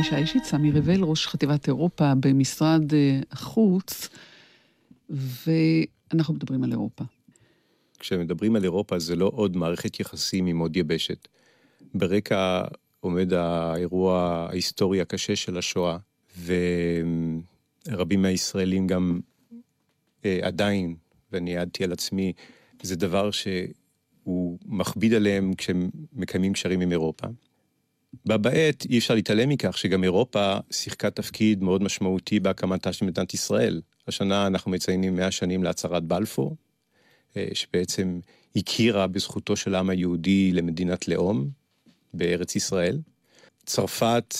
פגישה 0.00 0.16
אישית, 0.16 0.44
סמי 0.44 0.70
רבל, 0.70 1.02
ראש 1.02 1.26
חטיבת 1.26 1.68
אירופה 1.68 2.12
במשרד 2.20 2.94
אה, 2.94 3.20
החוץ, 3.30 4.08
ואנחנו 5.10 6.34
מדברים 6.34 6.64
על 6.64 6.72
אירופה. 6.72 7.04
כשמדברים 7.98 8.56
על 8.56 8.64
אירופה 8.64 8.98
זה 8.98 9.16
לא 9.16 9.30
עוד 9.34 9.56
מערכת 9.56 10.00
יחסים 10.00 10.46
עם 10.46 10.58
עוד 10.58 10.76
יבשת. 10.76 11.28
ברקע 11.94 12.62
עומד 13.00 13.32
האירוע 13.32 14.46
ההיסטורי 14.50 15.00
הקשה 15.00 15.36
של 15.36 15.58
השואה, 15.58 15.96
ורבים 17.86 18.22
מהישראלים 18.22 18.86
גם 18.86 19.20
אה, 20.24 20.38
עדיין, 20.42 20.94
ואני 21.32 21.56
העדתי 21.56 21.84
על 21.84 21.92
עצמי, 21.92 22.32
זה 22.82 22.96
דבר 22.96 23.30
שהוא 23.30 24.58
מכביד 24.66 25.14
עליהם 25.14 25.54
כשהם 25.54 25.90
מקיימים 26.12 26.52
קשרים 26.52 26.80
עם 26.80 26.92
אירופה. 26.92 27.26
בה 28.24 28.36
בעת 28.36 28.86
אי 28.90 28.98
אפשר 28.98 29.14
להתעלם 29.14 29.48
מכך 29.48 29.78
שגם 29.78 30.04
אירופה 30.04 30.56
שיחקה 30.70 31.10
תפקיד 31.10 31.62
מאוד 31.62 31.82
משמעותי 31.82 32.40
בהקמתה 32.40 32.92
של 32.92 33.04
מדינת 33.04 33.34
ישראל. 33.34 33.80
השנה 34.08 34.46
אנחנו 34.46 34.70
מציינים 34.70 35.16
100 35.16 35.30
שנים 35.30 35.62
להצהרת 35.62 36.04
בלפור, 36.04 36.56
אה, 37.36 37.48
שבעצם 37.52 38.20
הכירה 38.56 39.06
בזכותו 39.06 39.56
של 39.56 39.74
העם 39.74 39.90
היהודי 39.90 40.52
למדינת 40.52 41.08
לאום 41.08 41.48
בארץ 42.14 42.56
ישראל. 42.56 42.98
צרפת, 43.66 44.34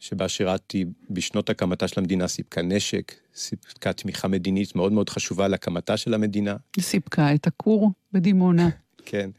שבה 0.00 0.28
שירתתי 0.28 0.84
בשנות 1.10 1.50
הקמתה 1.50 1.88
של 1.88 2.00
המדינה, 2.00 2.28
סיפקה 2.28 2.62
נשק, 2.62 3.14
סיפקה 3.34 3.92
תמיכה 3.92 4.28
מדינית 4.28 4.76
מאוד 4.76 4.92
מאוד 4.92 5.08
חשובה 5.08 5.48
להקמתה 5.48 5.96
של 5.96 6.14
המדינה. 6.14 6.56
סיפקה 6.80 7.34
את 7.34 7.46
הכור 7.46 7.90
בדימונה. 8.12 8.68
כן. 9.06 9.30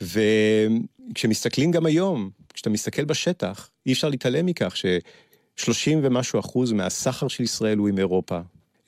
וכשמסתכלים 0.00 1.70
גם 1.70 1.86
היום, 1.86 2.30
כשאתה 2.58 2.70
מסתכל 2.70 3.04
בשטח, 3.04 3.70
אי 3.86 3.92
אפשר 3.92 4.08
להתעלם 4.08 4.46
מכך 4.46 4.76
ש-30 4.76 5.90
ומשהו 6.02 6.40
אחוז 6.40 6.72
מהסחר 6.72 7.28
של 7.28 7.42
ישראל 7.42 7.78
הוא 7.78 7.88
עם 7.88 7.98
אירופה. 7.98 8.40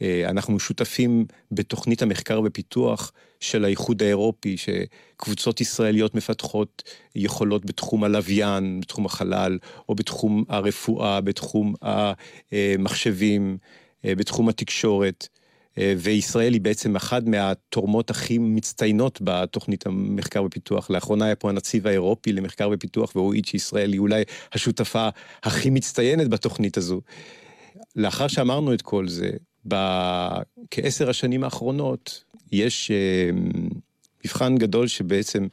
אה, 0.02 0.30
אנחנו 0.30 0.60
שותפים 0.60 1.26
בתוכנית 1.52 2.02
המחקר 2.02 2.40
ופיתוח 2.44 3.12
של 3.40 3.64
האיחוד 3.64 4.02
האירופי, 4.02 4.56
שקבוצות 4.56 5.60
ישראליות 5.60 6.14
מפתחות 6.14 6.82
יכולות 7.14 7.64
בתחום 7.64 8.04
הלוויין, 8.04 8.80
בתחום 8.80 9.06
החלל, 9.06 9.58
או 9.88 9.94
בתחום 9.94 10.44
הרפואה, 10.48 11.20
בתחום 11.20 11.74
המחשבים, 12.52 13.58
אה, 14.04 14.14
בתחום 14.14 14.48
התקשורת. 14.48 15.28
אה, 15.78 15.94
וישראל 15.98 16.52
היא 16.52 16.60
בעצם 16.60 16.96
אחת 16.96 17.22
מהתורמות 17.26 18.10
הכי 18.10 18.38
מצטיינות 18.38 19.18
בתוכנית 19.24 19.86
המחקר 19.86 20.44
ופיתוח. 20.44 20.90
לאחרונה 20.90 21.24
היה 21.24 21.36
פה 21.36 21.48
הנציב 21.48 21.86
האירופי 21.86 22.32
למחקר 22.32 22.70
ופיתוח, 22.72 23.16
והוא 23.16 23.32
העיד 23.32 23.44
שישראל 23.44 23.92
היא 23.92 24.00
אולי 24.00 24.22
השותפה 24.52 25.08
הכי 25.42 25.70
מצטיינת 25.70 26.28
בתוכנית 26.28 26.76
הזו. 26.76 27.00
לאחר 27.96 28.28
שאמרנו 28.28 28.74
את 28.74 28.82
כל 28.82 29.08
זה, 29.08 29.30
בכעשר 29.64 31.10
השנים 31.10 31.44
האחרונות 31.44 32.24
יש 32.52 32.90
אה, 32.90 33.30
מבחן 34.24 34.58
גדול 34.58 34.86
שבעצם 34.86 35.46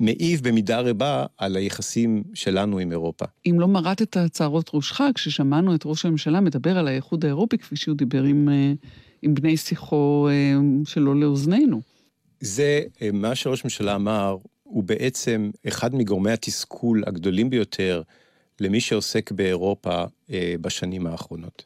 מעיב 0.00 0.48
במידה 0.48 0.80
רבה 0.80 1.26
על 1.38 1.56
היחסים 1.56 2.22
שלנו 2.34 2.78
עם 2.78 2.92
אירופה. 2.92 3.24
אם 3.46 3.60
לא 3.60 3.68
מרט 3.68 4.02
את 4.02 4.16
הצערות 4.16 4.70
ראשך, 4.74 5.00
כששמענו 5.14 5.74
את 5.74 5.82
ראש 5.84 6.06
הממשלה 6.06 6.40
מדבר 6.40 6.78
על 6.78 6.88
האיחוד 6.88 7.24
האירופי, 7.24 7.58
כפי 7.58 7.76
שהוא 7.76 7.96
דיבר 7.96 8.22
עם, 8.22 8.48
אה, 8.48 8.72
עם 9.26 9.34
בני 9.34 9.56
שיחו 9.56 10.28
אה, 10.30 10.54
שלא 10.84 11.16
לאוזנינו. 11.16 11.80
זה 12.40 12.82
אה, 13.02 13.10
מה 13.12 13.34
שראש 13.34 13.60
הממשלה 13.60 13.94
אמר, 13.94 14.36
הוא 14.62 14.84
בעצם 14.84 15.50
אחד 15.68 15.94
מגורמי 15.94 16.32
התסכול 16.32 17.02
הגדולים 17.06 17.50
ביותר 17.50 18.02
למי 18.60 18.80
שעוסק 18.80 19.32
באירופה 19.32 20.04
אה, 20.30 20.54
בשנים 20.60 21.06
האחרונות. 21.06 21.64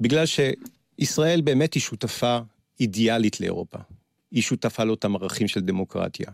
בגלל 0.00 0.24
שישראל 0.26 1.40
באמת 1.40 1.74
היא 1.74 1.80
שותפה 1.80 2.38
אידיאלית 2.80 3.40
לאירופה. 3.40 3.78
היא 4.30 4.42
שותפה 4.42 4.84
לאותם 4.84 5.16
ערכים 5.16 5.48
של 5.48 5.60
דמוקרטיה. 5.60 6.30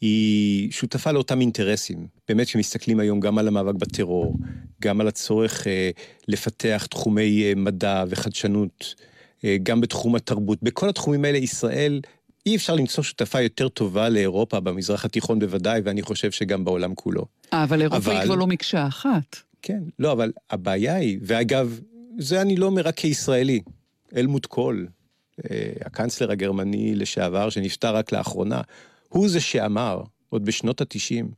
היא 0.00 0.72
שותפה 0.72 1.12
לאותם 1.12 1.40
אינטרסים, 1.40 2.06
באמת 2.28 2.48
שמסתכלים 2.48 3.00
היום 3.00 3.20
גם 3.20 3.38
על 3.38 3.48
המאבק 3.48 3.74
בטרור, 3.74 4.36
גם 4.82 5.00
על 5.00 5.08
הצורך 5.08 5.66
אה, 5.66 5.90
לפתח 6.28 6.86
תחומי 6.90 7.44
אה, 7.44 7.52
מדע 7.56 8.04
וחדשנות, 8.08 8.94
גם 9.62 9.80
בתחום 9.80 10.14
התרבות. 10.16 10.58
בכל 10.62 10.88
התחומים 10.88 11.24
האלה 11.24 11.38
ישראל, 11.38 12.00
אי 12.46 12.56
אפשר 12.56 12.74
למצוא 12.74 13.04
שותפה 13.04 13.40
יותר 13.40 13.68
טובה 13.68 14.08
לאירופה, 14.08 14.60
במזרח 14.60 15.04
התיכון 15.04 15.38
בוודאי, 15.38 15.80
ואני 15.84 16.02
חושב 16.02 16.30
שגם 16.30 16.64
בעולם 16.64 16.94
כולו. 16.94 17.24
אה, 17.52 17.64
אבל 17.64 17.80
אירופה 17.82 17.96
אבל- 17.98 18.12
היא 18.16 18.24
כבר 18.24 18.34
לא 18.34 18.46
מקשה 18.46 18.86
אחת. 18.86 19.36
כן, 19.62 19.82
לא, 19.98 20.12
אבל 20.12 20.32
הבעיה 20.50 20.94
היא, 20.94 21.18
ואגב, 21.22 21.80
זה 22.18 22.42
אני 22.42 22.56
לא 22.56 22.66
אומר 22.66 22.82
רק 22.82 22.94
כישראלי, 22.96 23.60
אלמוט 24.16 24.46
קול, 24.46 24.86
אה, 25.50 25.72
הקנצלר 25.84 26.30
הגרמני 26.30 26.94
לשעבר, 26.94 27.50
שנפטר 27.50 27.96
רק 27.96 28.12
לאחרונה, 28.12 28.60
הוא 29.08 29.28
זה 29.28 29.40
שאמר, 29.40 30.02
עוד 30.28 30.44
בשנות 30.44 30.80
התשעים, 30.80 31.30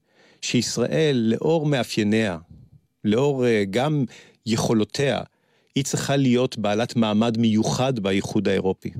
שישראל, 0.42 1.16
לאור 1.16 1.66
מאפייניה, 1.66 2.38
לאור 3.04 3.46
אה, 3.46 3.64
גם 3.70 4.04
יכולותיה, 4.46 5.20
היא 5.78 5.84
צריכה 5.84 6.16
להיות 6.16 6.58
בעלת 6.58 6.96
מעמד 6.96 7.38
מיוחד 7.38 7.98
באיחוד 7.98 8.48
האירופי. 8.48 8.90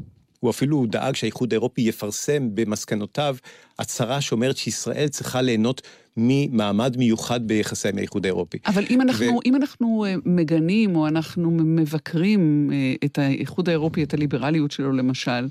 הוא 0.41 0.51
אפילו 0.51 0.87
דאג 0.87 1.17
שהאיחוד 1.17 1.53
האירופי 1.53 1.81
יפרסם 1.81 2.55
במסקנותיו 2.55 3.37
הצהרה 3.79 4.21
שאומרת 4.21 4.57
שישראל 4.57 5.09
צריכה 5.09 5.43
ליהנות 5.43 5.83
ממעמד 6.17 6.97
מיוחד 6.97 7.49
ביחסי 7.49 7.89
עם 7.89 7.99
האיחוד 7.99 8.27
האירופי. 8.27 8.59
אבל 8.67 8.85
אם 8.91 9.01
אנחנו, 9.01 9.27
ו- 9.27 9.41
אם 9.47 9.57
אנחנו 9.57 10.05
אה, 10.05 10.15
מגנים 10.25 10.97
או 10.97 11.07
אנחנו 11.07 11.51
מבקרים 11.51 12.71
אה, 12.73 12.95
את 13.05 13.19
האיחוד 13.19 13.69
האירופי, 13.69 14.03
את 14.03 14.15
הליברליות 14.15 14.71
שלו 14.71 14.93
למשל, 14.93 15.49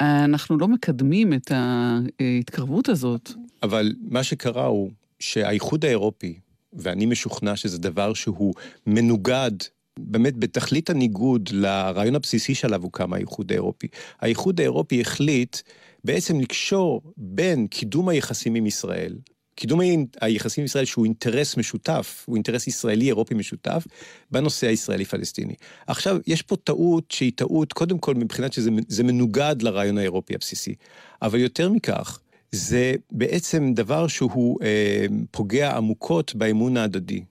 אנחנו 0.00 0.58
לא 0.58 0.68
מקדמים 0.68 1.32
את 1.32 1.52
ההתקרבות 1.54 2.88
הזאת. 2.88 3.30
אבל 3.62 3.92
מה 4.08 4.22
שקרה 4.22 4.66
הוא 4.66 4.90
שהאיחוד 5.20 5.84
האירופי, 5.84 6.38
ואני 6.72 7.06
משוכנע 7.06 7.56
שזה 7.56 7.78
דבר 7.78 8.14
שהוא 8.14 8.54
מנוגד, 8.86 9.52
באמת 9.98 10.36
בתכלית 10.36 10.90
הניגוד 10.90 11.48
לרעיון 11.52 12.14
הבסיסי 12.14 12.54
שעליו 12.54 12.82
הוקם 12.82 13.12
האיחוד 13.12 13.52
האירופי. 13.52 13.86
האיחוד 14.20 14.60
האירופי 14.60 15.00
החליט 15.00 15.56
בעצם 16.04 16.40
לקשור 16.40 17.02
בין 17.16 17.66
קידום 17.66 18.08
היחסים 18.08 18.54
עם 18.54 18.66
ישראל, 18.66 19.16
קידום 19.54 19.80
היחסים 20.20 20.62
עם 20.62 20.64
ישראל 20.64 20.84
שהוא 20.84 21.04
אינטרס 21.04 21.56
משותף, 21.56 22.24
הוא 22.26 22.36
אינטרס 22.36 22.66
ישראלי-אירופי 22.66 23.34
משותף, 23.34 23.86
בנושא 24.30 24.66
הישראלי-פלסטיני. 24.66 25.54
עכשיו, 25.86 26.18
יש 26.26 26.42
פה 26.42 26.56
טעות 26.56 27.10
שהיא 27.10 27.32
טעות, 27.34 27.72
קודם 27.72 27.98
כל 27.98 28.14
מבחינת 28.14 28.52
שזה 28.52 28.70
זה 28.88 29.02
מנוגד 29.02 29.56
לרעיון 29.62 29.98
האירופי 29.98 30.34
הבסיסי. 30.34 30.74
אבל 31.22 31.38
יותר 31.38 31.68
מכך, 31.68 32.20
זה 32.52 32.94
בעצם 33.10 33.72
דבר 33.74 34.06
שהוא 34.06 34.58
אה, 34.62 35.06
פוגע 35.30 35.76
עמוקות 35.76 36.34
באמון 36.34 36.76
ההדדי. 36.76 37.22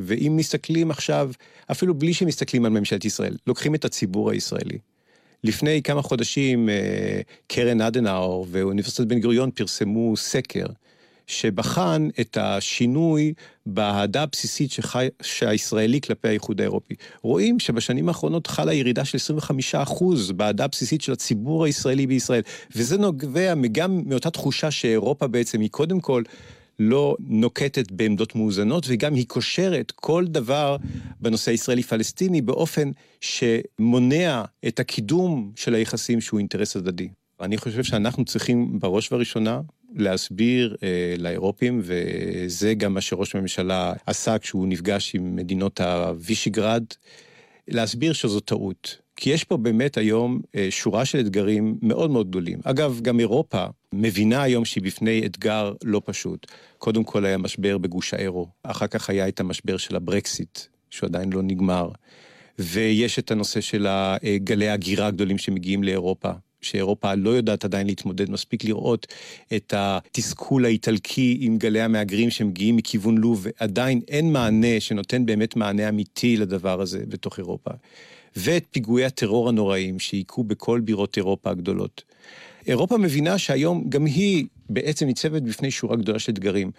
ואם 0.00 0.32
מסתכלים 0.36 0.90
עכשיו, 0.90 1.30
אפילו 1.70 1.94
בלי 1.94 2.14
שמסתכלים 2.14 2.64
על 2.64 2.72
ממשלת 2.72 3.04
ישראל, 3.04 3.36
לוקחים 3.46 3.74
את 3.74 3.84
הציבור 3.84 4.30
הישראלי. 4.30 4.78
לפני 5.44 5.82
כמה 5.82 6.02
חודשים 6.02 6.68
אה, 6.68 7.20
קרן 7.46 7.80
אדנאור 7.80 8.46
ואוניברסיטת 8.50 9.06
בן 9.06 9.20
גוריון 9.20 9.50
פרסמו 9.50 10.16
סקר 10.16 10.66
שבחן 11.30 12.08
את 12.20 12.38
השינוי 12.40 13.32
באהדה 13.66 14.22
הבסיסית 14.22 14.72
שחי, 14.72 15.08
שהישראלי 15.22 16.00
כלפי 16.00 16.28
האיחוד 16.28 16.60
האירופי. 16.60 16.94
רואים 17.22 17.58
שבשנים 17.58 18.08
האחרונות 18.08 18.46
חלה 18.46 18.72
ירידה 18.72 19.04
של 19.04 19.34
25% 19.92 20.32
באהדה 20.32 20.64
הבסיסית 20.64 21.00
של 21.00 21.12
הציבור 21.12 21.64
הישראלי 21.64 22.06
בישראל, 22.06 22.42
וזה 22.76 22.98
נובע 22.98 23.54
גם 23.72 24.02
מאותה 24.06 24.30
תחושה 24.30 24.70
שאירופה 24.70 25.26
בעצם 25.26 25.60
היא 25.60 25.70
קודם 25.70 26.00
כל 26.00 26.22
לא 26.82 27.16
נוקטת 27.20 27.92
בעמדות 27.92 28.34
מאוזנות, 28.34 28.86
וגם 28.88 29.14
היא 29.14 29.26
קושרת 29.26 29.90
כל 29.90 30.24
דבר 30.26 30.76
בנושא 31.20 31.50
הישראלי-פלסטיני 31.50 32.42
באופן 32.42 32.90
שמונע 33.20 34.44
את 34.68 34.80
הקידום 34.80 35.52
של 35.56 35.74
היחסים 35.74 36.20
שהוא 36.20 36.38
אינטרס 36.38 36.76
הדדי. 36.76 37.08
אני 37.40 37.56
חושב 37.56 37.84
שאנחנו 37.84 38.24
צריכים 38.24 38.78
בראש 38.78 39.12
ובראשונה 39.12 39.60
להסביר 39.96 40.76
אה, 40.82 41.14
לאירופים, 41.18 41.80
וזה 41.82 42.74
גם 42.74 42.94
מה 42.94 43.00
שראש 43.00 43.34
הממשלה 43.34 43.92
עשה 44.06 44.38
כשהוא 44.38 44.66
נפגש 44.66 45.14
עם 45.14 45.36
מדינות 45.36 45.80
הווישיגרד, 45.80 46.84
להסביר 47.68 48.12
שזו 48.12 48.40
טעות. 48.40 48.98
כי 49.20 49.30
יש 49.30 49.44
פה 49.44 49.56
באמת 49.56 49.96
היום 49.96 50.40
אה, 50.54 50.66
שורה 50.70 51.04
של 51.04 51.20
אתגרים 51.20 51.78
מאוד 51.82 52.10
מאוד 52.10 52.28
גדולים. 52.28 52.58
אגב, 52.64 53.00
גם 53.02 53.20
אירופה 53.20 53.64
מבינה 53.92 54.42
היום 54.42 54.64
שהיא 54.64 54.82
בפני 54.82 55.22
אתגר 55.26 55.72
לא 55.84 56.02
פשוט. 56.04 56.46
קודם 56.78 57.04
כל 57.04 57.24
היה 57.24 57.38
משבר 57.38 57.78
בגוש 57.78 58.14
האירו, 58.14 58.46
אחר 58.62 58.86
כך 58.86 59.10
היה 59.10 59.28
את 59.28 59.40
המשבר 59.40 59.76
של 59.76 59.96
הברקסיט, 59.96 60.58
שהוא 60.90 61.08
עדיין 61.08 61.32
לא 61.32 61.42
נגמר. 61.42 61.88
ויש 62.58 63.18
את 63.18 63.30
הנושא 63.30 63.60
של 63.60 63.86
גלי 64.36 64.68
ההגירה 64.68 65.06
הגדולים 65.06 65.38
שמגיעים 65.38 65.84
לאירופה, 65.84 66.30
שאירופה 66.60 67.14
לא 67.14 67.30
יודעת 67.30 67.64
עדיין 67.64 67.86
להתמודד, 67.86 68.30
מספיק 68.30 68.64
לראות 68.64 69.06
את 69.56 69.74
התסכול 69.76 70.64
האיטלקי 70.64 71.38
עם 71.40 71.58
גלי 71.58 71.80
המהגרים 71.80 72.30
שמגיעים 72.30 72.76
מכיוון 72.76 73.18
לוב, 73.18 73.46
ועדיין 73.60 74.00
אין 74.08 74.32
מענה 74.32 74.80
שנותן 74.80 75.26
באמת 75.26 75.56
מענה 75.56 75.88
אמיתי 75.88 76.36
לדבר 76.36 76.80
הזה 76.80 77.02
בתוך 77.08 77.38
אירופה. 77.38 77.70
ואת 78.36 78.64
פיגועי 78.70 79.04
הטרור 79.04 79.48
הנוראים 79.48 79.98
שהיכו 79.98 80.44
בכל 80.44 80.80
בירות 80.80 81.16
אירופה 81.16 81.50
הגדולות. 81.50 82.02
אירופה 82.66 82.98
מבינה 82.98 83.38
שהיום 83.38 83.84
גם 83.88 84.04
היא 84.04 84.46
בעצם 84.68 85.06
ניצבת 85.06 85.42
בפני 85.42 85.70
שורה 85.70 85.96
גדולה 85.96 86.18
של 86.18 86.32
אתגרים. 86.32 86.70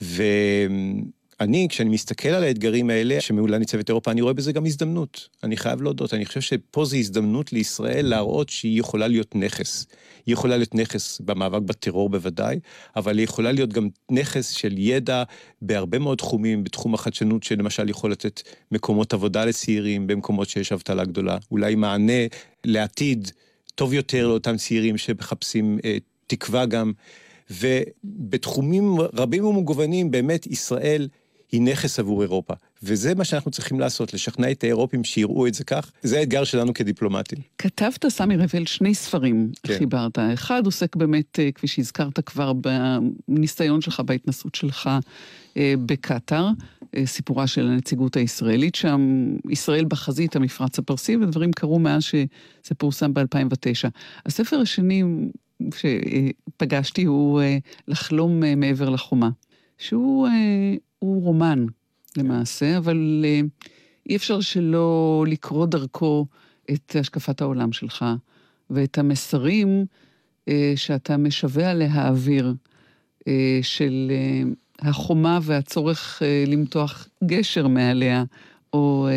ואני, 0.00 1.66
כשאני 1.68 1.90
מסתכל 1.90 2.28
על 2.28 2.42
האתגרים 2.42 2.90
האלה, 2.90 3.20
שמעולה 3.20 3.58
ניצבת 3.58 3.88
אירופה, 3.88 4.10
אני 4.10 4.20
רואה 4.20 4.32
בזה 4.32 4.52
גם 4.52 4.66
הזדמנות. 4.66 5.28
אני 5.42 5.56
חייב 5.56 5.82
להודות, 5.82 6.14
אני 6.14 6.26
חושב 6.26 6.40
שפה 6.40 6.84
זו 6.84 6.96
הזדמנות 6.96 7.52
לישראל 7.52 8.06
להראות 8.06 8.48
שהיא 8.48 8.80
יכולה 8.80 9.08
להיות 9.08 9.34
נכס. 9.34 9.86
היא 10.26 10.32
יכולה 10.32 10.56
להיות 10.56 10.74
נכס 10.74 11.20
במאבק 11.20 11.62
בטרור 11.62 12.08
בוודאי, 12.10 12.60
אבל 12.96 13.18
היא 13.18 13.24
יכולה 13.24 13.52
להיות 13.52 13.72
גם 13.72 13.88
נכס 14.10 14.50
של 14.50 14.78
ידע 14.78 15.22
בהרבה 15.62 15.98
מאוד 15.98 16.18
תחומים, 16.18 16.64
בתחום 16.64 16.94
החדשנות, 16.94 17.42
שלמשל 17.42 17.88
יכול 17.88 18.12
לתת 18.12 18.42
מקומות 18.72 19.12
עבודה 19.12 19.44
לצעירים 19.44 20.06
במקומות 20.06 20.48
שיש 20.48 20.72
אבטלה 20.72 21.04
גדולה. 21.04 21.38
אולי 21.50 21.74
מענה 21.74 22.26
לעתיד 22.64 23.30
טוב 23.74 23.94
יותר 23.94 24.28
לאותם 24.28 24.56
צעירים 24.56 24.98
שמחפשים 24.98 25.78
אה, 25.84 25.96
תקווה 26.26 26.66
גם. 26.66 26.92
ובתחומים 27.50 28.96
רבים 29.00 29.44
ומגוונים, 29.44 30.10
באמת 30.10 30.46
ישראל 30.46 31.08
היא 31.56 31.62
נכס 31.62 31.98
עבור 31.98 32.22
אירופה. 32.22 32.54
וזה 32.82 33.14
מה 33.14 33.24
שאנחנו 33.24 33.50
צריכים 33.50 33.80
לעשות, 33.80 34.14
לשכנע 34.14 34.50
את 34.50 34.64
האירופים 34.64 35.04
שיראו 35.04 35.46
את 35.46 35.54
זה 35.54 35.64
כך. 35.64 35.92
זה 36.02 36.18
האתגר 36.18 36.44
שלנו 36.44 36.74
כדיפלומטים. 36.74 37.38
כתבת, 37.58 38.08
סמי 38.08 38.36
רבל, 38.36 38.66
שני 38.66 38.94
ספרים 38.94 39.50
כן. 39.62 39.78
חיברת. 39.78 40.18
אחד 40.34 40.66
עוסק 40.66 40.96
באמת, 40.96 41.38
אה, 41.38 41.52
כפי 41.52 41.66
שהזכרת 41.66 42.20
כבר, 42.20 42.52
בניסיון 43.28 43.80
שלך, 43.80 44.00
בהתנסות 44.00 44.54
שלך 44.54 44.90
אה, 45.56 45.74
בקטאר, 45.86 46.48
אה, 46.96 47.06
סיפורה 47.06 47.46
של 47.46 47.66
הנציגות 47.66 48.16
הישראלית 48.16 48.74
שם, 48.74 49.26
ישראל 49.50 49.84
בחזית, 49.84 50.36
המפרץ 50.36 50.78
הפרסי, 50.78 51.16
ודברים 51.16 51.52
קרו 51.52 51.78
מאז 51.78 52.02
שזה 52.02 52.74
פורסם 52.78 53.14
ב-2009. 53.14 53.88
הספר 54.26 54.56
השני 54.60 55.02
שפגשתי 55.76 57.04
הוא 57.04 57.40
לחלום 57.88 58.40
מעבר 58.56 58.88
לחומה, 58.88 59.30
שהוא 59.78 60.28
הוא 61.06 61.22
רומן 61.22 61.66
למעשה, 62.16 62.78
אבל 62.78 63.24
אה, 63.24 63.40
אי 64.08 64.16
אפשר 64.16 64.40
שלא 64.40 65.24
לקרוא 65.28 65.66
דרכו 65.66 66.26
את 66.70 66.96
השקפת 67.00 67.40
העולם 67.40 67.72
שלך 67.72 68.04
ואת 68.70 68.98
המסרים 68.98 69.86
אה, 70.48 70.72
שאתה 70.76 71.16
משווע 71.16 71.74
להעביר 71.74 72.54
אה, 73.28 73.58
של 73.62 74.10
אה, 74.10 74.88
החומה 74.88 75.38
והצורך 75.42 76.22
אה, 76.22 76.44
למתוח 76.46 77.08
גשר 77.24 77.68
מעליה, 77.68 78.24
או, 78.72 79.08
אה, 79.10 79.14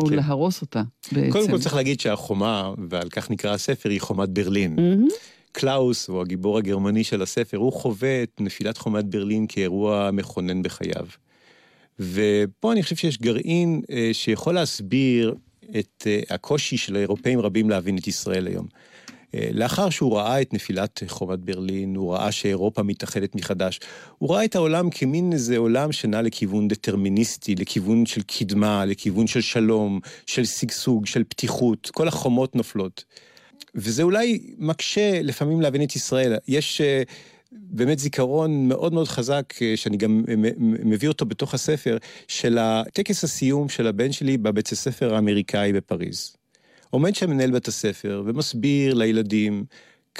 או 0.00 0.06
כן. 0.06 0.14
להרוס 0.14 0.60
אותה 0.60 0.82
בעצם. 1.12 1.30
קודם 1.30 1.50
כל 1.50 1.58
צריך 1.58 1.74
להגיד 1.74 2.00
שהחומה, 2.00 2.72
ועל 2.90 3.08
כך 3.08 3.30
נקרא 3.30 3.54
הספר, 3.54 3.88
היא 3.88 4.00
חומת 4.00 4.28
ברלין. 4.28 4.76
מהמם. 4.76 5.08
קלאוס, 5.58 6.08
הוא 6.08 6.20
הגיבור 6.20 6.58
הגרמני 6.58 7.04
של 7.04 7.22
הספר, 7.22 7.56
הוא 7.56 7.72
חווה 7.72 8.22
את 8.22 8.40
נפילת 8.40 8.78
חומת 8.78 9.04
ברלין 9.04 9.46
כאירוע 9.48 10.10
מכונן 10.12 10.62
בחייו. 10.62 11.06
ופה 11.98 12.72
אני 12.72 12.82
חושב 12.82 12.96
שיש 12.96 13.18
גרעין 13.18 13.82
אה, 13.90 14.10
שיכול 14.12 14.54
להסביר 14.54 15.34
את 15.78 16.06
אה, 16.06 16.20
הקושי 16.30 16.76
של 16.76 16.96
אירופאים 16.96 17.40
רבים 17.40 17.70
להבין 17.70 17.98
את 17.98 18.06
ישראל 18.06 18.46
היום. 18.46 18.66
אה, 19.34 19.48
לאחר 19.52 19.90
שהוא 19.90 20.16
ראה 20.16 20.40
את 20.40 20.54
נפילת 20.54 21.02
חומת 21.08 21.38
ברלין, 21.38 21.96
הוא 21.96 22.14
ראה 22.14 22.32
שאירופה 22.32 22.82
מתאחדת 22.82 23.34
מחדש, 23.34 23.80
הוא 24.18 24.30
ראה 24.34 24.44
את 24.44 24.56
העולם 24.56 24.90
כמין 24.90 25.32
איזה 25.32 25.56
עולם 25.56 25.92
שנע 25.92 26.22
לכיוון 26.22 26.68
דטרמיניסטי, 26.68 27.54
לכיוון 27.54 28.06
של 28.06 28.22
קדמה, 28.22 28.84
לכיוון 28.84 29.26
של 29.26 29.40
שלום, 29.40 30.00
של 30.26 30.44
שגשוג, 30.44 31.06
של 31.06 31.24
פתיחות, 31.24 31.90
כל 31.94 32.08
החומות 32.08 32.56
נופלות. 32.56 33.04
וזה 33.74 34.02
אולי 34.02 34.54
מקשה 34.58 35.22
לפעמים 35.22 35.60
להבין 35.60 35.82
את 35.82 35.96
ישראל. 35.96 36.36
יש 36.48 36.80
אה, 36.80 37.02
באמת 37.52 37.98
זיכרון 37.98 38.68
מאוד 38.68 38.92
מאוד 38.92 39.08
חזק, 39.08 39.54
אה, 39.62 39.76
שאני 39.76 39.96
גם 39.96 40.24
מביא 40.58 41.08
אותו 41.08 41.26
בתוך 41.26 41.54
הספר, 41.54 41.96
של 42.28 42.58
הטקס 42.58 43.24
הסיום 43.24 43.68
של 43.68 43.86
הבן 43.86 44.12
שלי 44.12 44.36
בבית 44.36 44.68
הספר 44.72 45.14
האמריקאי 45.14 45.72
בפריז. 45.72 46.36
עומד 46.90 47.14
שם 47.14 47.30
מנהל 47.30 47.50
בית 47.50 47.68
הספר 47.68 48.22
ומסביר 48.26 48.94
לילדים 48.94 49.64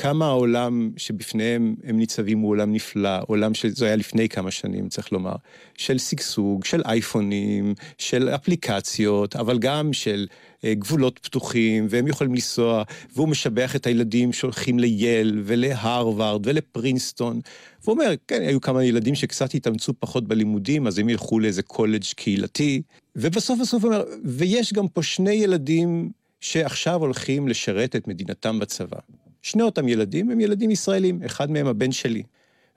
כמה 0.01 0.26
העולם 0.26 0.90
שבפניהם 0.96 1.74
הם 1.84 1.96
ניצבים 1.99 2.38
הוא 2.38 2.51
עולם 2.51 2.72
נפלא, 2.72 3.18
עולם 3.26 3.55
שזה 3.55 3.86
היה 3.86 3.96
לפני 3.96 4.28
כמה 4.28 4.51
שנים, 4.51 4.88
צריך 4.88 5.12
לומר, 5.12 5.34
של 5.76 5.99
שגשוג, 5.99 6.64
של 6.64 6.82
אייפונים, 6.84 7.74
של 7.99 8.28
אפליקציות, 8.28 9.36
אבל 9.36 9.59
גם 9.59 9.92
של 9.92 10.26
אה, 10.64 10.74
גבולות 10.74 11.18
פתוחים, 11.18 11.86
והם 11.90 12.07
יכולים 12.07 12.34
לנסוע, 12.34 12.82
והוא 13.14 13.28
משבח 13.28 13.76
את 13.76 13.86
הילדים 13.86 14.32
שהולכים 14.32 14.78
לייל 14.78 15.42
ולהרווארד 15.44 16.46
ולפרינסטון. 16.46 17.40
והוא 17.82 17.92
אומר, 17.92 18.14
כן, 18.28 18.42
היו 18.42 18.61
כמה 18.61 18.84
ילדים 18.84 19.14
שקצת 19.14 19.55
התאמצו 19.55 19.92
פחות 19.99 20.28
בלימודים, 20.28 20.86
אז 20.86 20.99
הם 20.99 21.09
ילכו 21.09 21.38
לאיזה 21.38 21.62
קולג' 21.62 22.05
קהילתי. 22.16 22.82
ובסוף 23.16 23.61
בסוף 23.61 23.84
הוא 23.84 23.92
אומר, 23.92 24.05
ויש 24.24 24.72
גם 24.72 24.88
פה 24.88 25.03
שני 25.03 25.32
ילדים 25.32 26.11
שעכשיו 26.40 27.01
הולכים 27.01 27.49
לשרת 27.49 27.96
את 27.96 28.09
מדינתם 28.09 28.59
בצבא. 28.59 28.99
שני 29.43 29.62
אותם 29.62 29.89
ילדים 29.89 30.30
הם 30.30 30.41
ילדים 30.41 30.70
ישראלים, 30.70 31.22
אחד 31.26 31.51
מהם 31.51 31.66
הבן 31.66 31.93
שלי. 31.93 32.22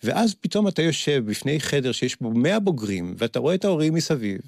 ואז 0.04 0.34
פתאום 0.34 0.68
אתה 0.68 0.82
יושב 0.82 1.24
בפני 1.26 1.60
חדר 1.60 1.92
שיש 1.92 2.22
בו 2.22 2.32
100 2.32 2.60
בוגרים, 2.60 3.16
ואתה 3.18 3.40
רואה 3.40 3.56
את 3.56 3.66
ההורים 3.66 3.94
מסביב, 3.94 4.42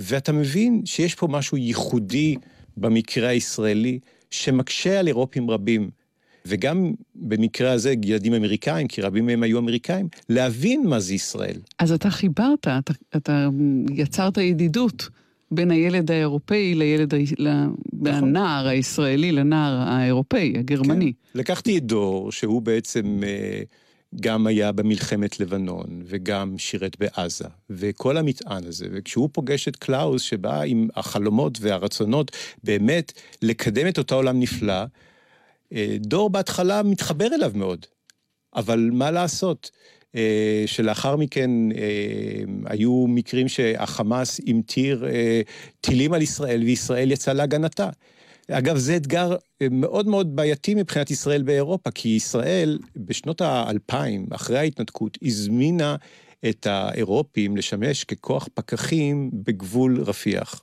ואתה 0.00 0.32
מבין 0.32 0.82
שיש 0.84 1.14
פה 1.14 1.28
משהו 1.28 1.56
ייחודי 1.56 2.36
במקרה 2.76 3.28
הישראלי, 3.28 3.98
שמקשה 4.30 4.98
על 4.98 5.06
אירופים 5.06 5.50
רבים, 5.50 5.90
וגם 6.46 6.92
במקרה 7.14 7.72
הזה 7.72 7.94
ילדים 8.04 8.34
אמריקאים, 8.34 8.88
כי 8.88 9.02
רבים 9.02 9.26
מהם 9.26 9.42
היו 9.42 9.58
אמריקאים, 9.58 10.08
להבין 10.28 10.86
מה 10.86 11.00
זה 11.00 11.14
ישראל. 11.14 11.56
אז 11.78 11.92
אתה 11.92 12.10
חיברת, 12.10 12.60
אתה, 12.60 12.92
אתה 13.16 13.48
יצרת 13.90 14.36
ידידות 14.36 15.08
בין 15.50 15.70
הילד 15.70 16.10
האירופאי 16.10 16.74
לילד, 16.74 17.14
ה... 17.14 17.18
לנער 18.02 18.66
הישראלי 18.66 19.32
לנער 19.32 19.88
האירופאי, 19.88 20.54
הגרמני. 20.58 21.12
כן. 21.32 21.38
לקחתי 21.38 21.78
את 21.78 21.84
דור, 21.84 22.32
שהוא 22.32 22.62
בעצם 22.62 23.20
אה, 23.26 23.62
גם 24.20 24.46
היה 24.46 24.72
במלחמת 24.72 25.40
לבנון, 25.40 26.02
וגם 26.04 26.58
שירת 26.58 26.96
בעזה, 26.98 27.48
וכל 27.70 28.16
המטען 28.16 28.64
הזה, 28.66 28.86
וכשהוא 28.92 29.28
פוגש 29.32 29.68
את 29.68 29.76
קלאוס, 29.76 30.22
שבא 30.22 30.60
עם 30.62 30.88
החלומות 30.96 31.58
והרצונות 31.60 32.30
באמת 32.64 33.12
לקדם 33.42 33.88
את 33.88 33.98
אותו 33.98 34.14
עולם 34.14 34.40
נפלא, 34.40 34.84
אה, 35.72 35.96
דור 36.00 36.30
בהתחלה 36.30 36.82
מתחבר 36.82 37.26
אליו 37.34 37.52
מאוד. 37.54 37.86
אבל 38.56 38.90
מה 38.92 39.10
לעשות? 39.10 39.70
אה, 40.16 40.62
שלאחר 40.66 41.16
מכן 41.16 41.50
אה, 41.72 42.44
היו 42.66 43.06
מקרים 43.08 43.48
שהחמאס 43.48 44.40
המטיר 44.46 45.06
אה, 45.06 45.40
טילים 45.80 46.12
על 46.12 46.22
ישראל 46.22 46.62
וישראל 46.62 47.12
יצאה 47.12 47.34
להגנתה. 47.34 47.88
אגב, 48.50 48.76
זה 48.76 48.96
אתגר 48.96 49.36
מאוד 49.70 50.06
מאוד 50.06 50.36
בעייתי 50.36 50.74
מבחינת 50.74 51.10
ישראל 51.10 51.42
באירופה, 51.42 51.90
כי 51.90 52.08
ישראל 52.08 52.78
בשנות 52.96 53.40
האלפיים, 53.40 54.26
אחרי 54.32 54.58
ההתנתקות, 54.58 55.18
הזמינה 55.22 55.96
את 56.48 56.66
האירופים 56.66 57.56
לשמש 57.56 58.04
ככוח 58.04 58.48
פקחים 58.54 59.30
בגבול 59.32 60.00
רפיח. 60.00 60.62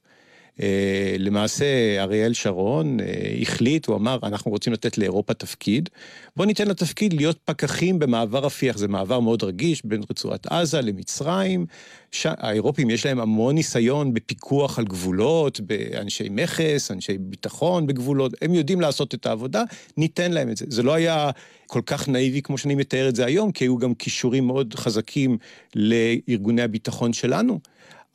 אה, 0.60 1.16
למעשה, 1.20 1.66
אריאל 2.00 2.34
שרון 2.34 3.00
אה, 3.00 3.06
החליט, 3.42 3.86
הוא 3.86 3.96
אמר, 3.96 4.20
אנחנו 4.24 4.52
רוצים 4.52 4.74
לתת 4.74 4.98
לאירופה 4.98 5.34
תפקיד, 5.34 5.90
בואו 6.36 6.48
ניתן 6.48 6.68
לה 6.68 6.74
תפקיד 6.74 7.14
להיות 7.14 7.38
פקחים 7.46 8.00
במעבר 8.00 8.40
רפיח, 8.40 8.78
זה 8.78 8.88
מעבר 8.88 9.20
מאוד 9.20 9.44
רגיש 9.44 9.86
בין 9.86 10.02
רצועת 10.10 10.48
עזה 10.48 10.82
למצרים. 10.82 11.66
ש... 12.12 12.28
האירופים 12.30 12.90
יש 12.90 13.06
להם 13.06 13.20
המון 13.20 13.56
ניסיון 13.56 14.14
בפיקוח 14.14 14.80
על 14.80 14.86
גבולות, 14.86 15.60
באנשי 15.60 16.30
מכס, 16.32 16.92
אנשי 16.92 17.18
ביטחון 17.18 17.88
בגבולות, 17.88 18.34
הם 18.42 18.54
יודעים 18.54 18.82
לעשות 18.82 19.14
את 19.14 19.26
העבודה, 19.26 19.64
ניתן 19.98 20.32
להם 20.32 20.50
את 20.50 20.58
זה. 20.58 20.66
זה 20.70 20.84
לא 20.84 20.94
היה 20.94 21.30
כל 21.68 21.82
כך 21.86 22.10
נאיבי 22.10 22.42
כמו 22.42 22.58
שאני 22.58 22.76
מתאר 22.76 23.10
את 23.10 23.16
זה 23.16 23.26
היום, 23.26 23.52
כי 23.52 23.64
היו 23.64 23.78
גם 23.78 23.94
כישורים 23.94 24.48
מאוד 24.48 24.74
חזקים 24.76 25.38
לארגוני 25.76 26.62
הביטחון 26.62 27.14
שלנו, 27.14 27.60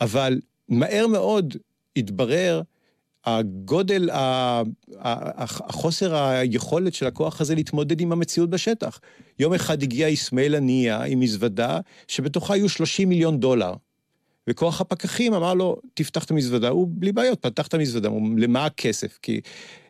אבל 0.01 0.41
מהר 0.69 1.07
מאוד 1.07 1.57
התברר 1.97 2.63
הגודל, 3.27 4.09
החוסר 5.01 6.15
היכולת 6.15 6.95
של 6.95 7.07
הכוח 7.07 7.41
הזה 7.41 7.55
להתמודד 7.55 8.01
עם 8.01 8.13
המציאות 8.13 8.51
בשטח. 8.51 9.01
יום 9.39 9.55
אחד 9.55 9.83
הגיע 9.83 10.13
אסמאעיל 10.13 10.55
הנייה 10.55 11.03
עם 11.03 11.21
מזוודה 11.21 11.81
שבתוכה 12.09 12.55
היו 12.55 12.69
30 12.69 13.09
מיליון 13.09 13.41
דולר. 13.41 13.75
וכוח 14.49 14.81
הפקחים 14.81 15.35
אמר 15.35 15.55
לו, 15.55 15.77
תפתח 15.95 16.25
את 16.25 16.31
המזוודה, 16.31 16.69
הוא 16.69 16.89
בלי 16.91 17.13
בעיות, 17.13 17.43
פתח 17.43 17.67
את 17.67 17.75
המזוודה, 17.75 18.09
הוא 18.09 18.39
למה 18.39 18.67
הכסף? 18.67 19.19
כי 19.23 19.41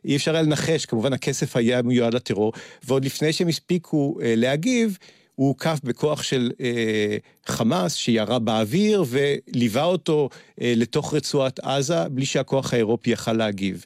אי 0.04 0.16
אפשר 0.16 0.34
היה 0.34 0.42
לנחש, 0.42 0.86
כמובן 0.86 1.12
הכסף 1.12 1.56
היה 1.56 1.82
מיועד 1.82 2.14
לטרור, 2.14 2.52
ועוד 2.84 3.04
לפני 3.04 3.32
שהם 3.32 3.48
הספיקו 3.48 4.18
אה, 4.22 4.34
להגיב, 4.36 4.98
הוא 5.36 5.48
הוקף 5.48 5.78
בכוח 5.84 6.22
של 6.22 6.50
אה, 6.60 7.16
חמאס 7.46 7.94
שירה 7.94 8.38
באוויר 8.38 9.04
וליווה 9.08 9.84
אותו 9.84 10.28
אה, 10.60 10.72
לתוך 10.76 11.14
רצועת 11.14 11.60
עזה 11.60 12.08
בלי 12.08 12.26
שהכוח 12.26 12.74
האירופי 12.74 13.10
יכל 13.10 13.32
להגיב. 13.32 13.84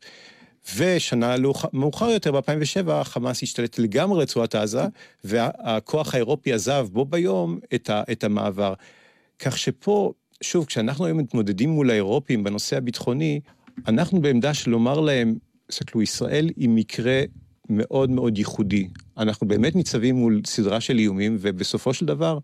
ושנה 0.77 1.35
מאוחר 1.73 2.11
יותר, 2.11 2.33
ב-2007, 2.33 3.05
חמאס 3.05 3.43
השתלט 3.43 3.79
לגמרי 3.79 4.23
רצועת 4.23 4.55
עזה, 4.55 4.83
והכוח 5.25 6.15
האירופי 6.15 6.53
עזב 6.53 6.89
בו 6.93 7.05
ביום 7.05 7.59
את, 7.75 7.91
ה, 7.91 8.03
את 8.13 8.25
המעבר. 8.25 8.75
כך 9.39 9.59
שפה, 9.59 10.13
שוב, 10.43 10.65
כשאנחנו 10.65 11.07
היום 11.07 11.19
מתמודדים 11.19 11.71
מול 11.71 11.91
האירופים 11.91 12.45
בנושא 12.45 12.77
הביטחוני, 12.77 13.41
אנחנו 13.89 14.21
בעמדה 14.21 14.55
של 14.55 14.71
לומר 14.71 15.01
להם, 15.01 15.35
תסתכלו, 15.67 16.03
ישראל 16.03 16.51
היא 16.57 16.69
מקרה 16.69 17.23
מאוד 17.71 18.11
מאוד 18.11 18.39
ייחודי. 18.39 18.89
אנחנו 19.21 19.49
באמת 19.49 19.77
ניצבים 19.77 20.17
מול 20.17 20.41
סדרה 20.47 20.81
של 20.81 20.99
איומים, 20.99 21.37
ובסופו 21.41 21.95
של 21.95 22.07
דבר, 22.07 22.39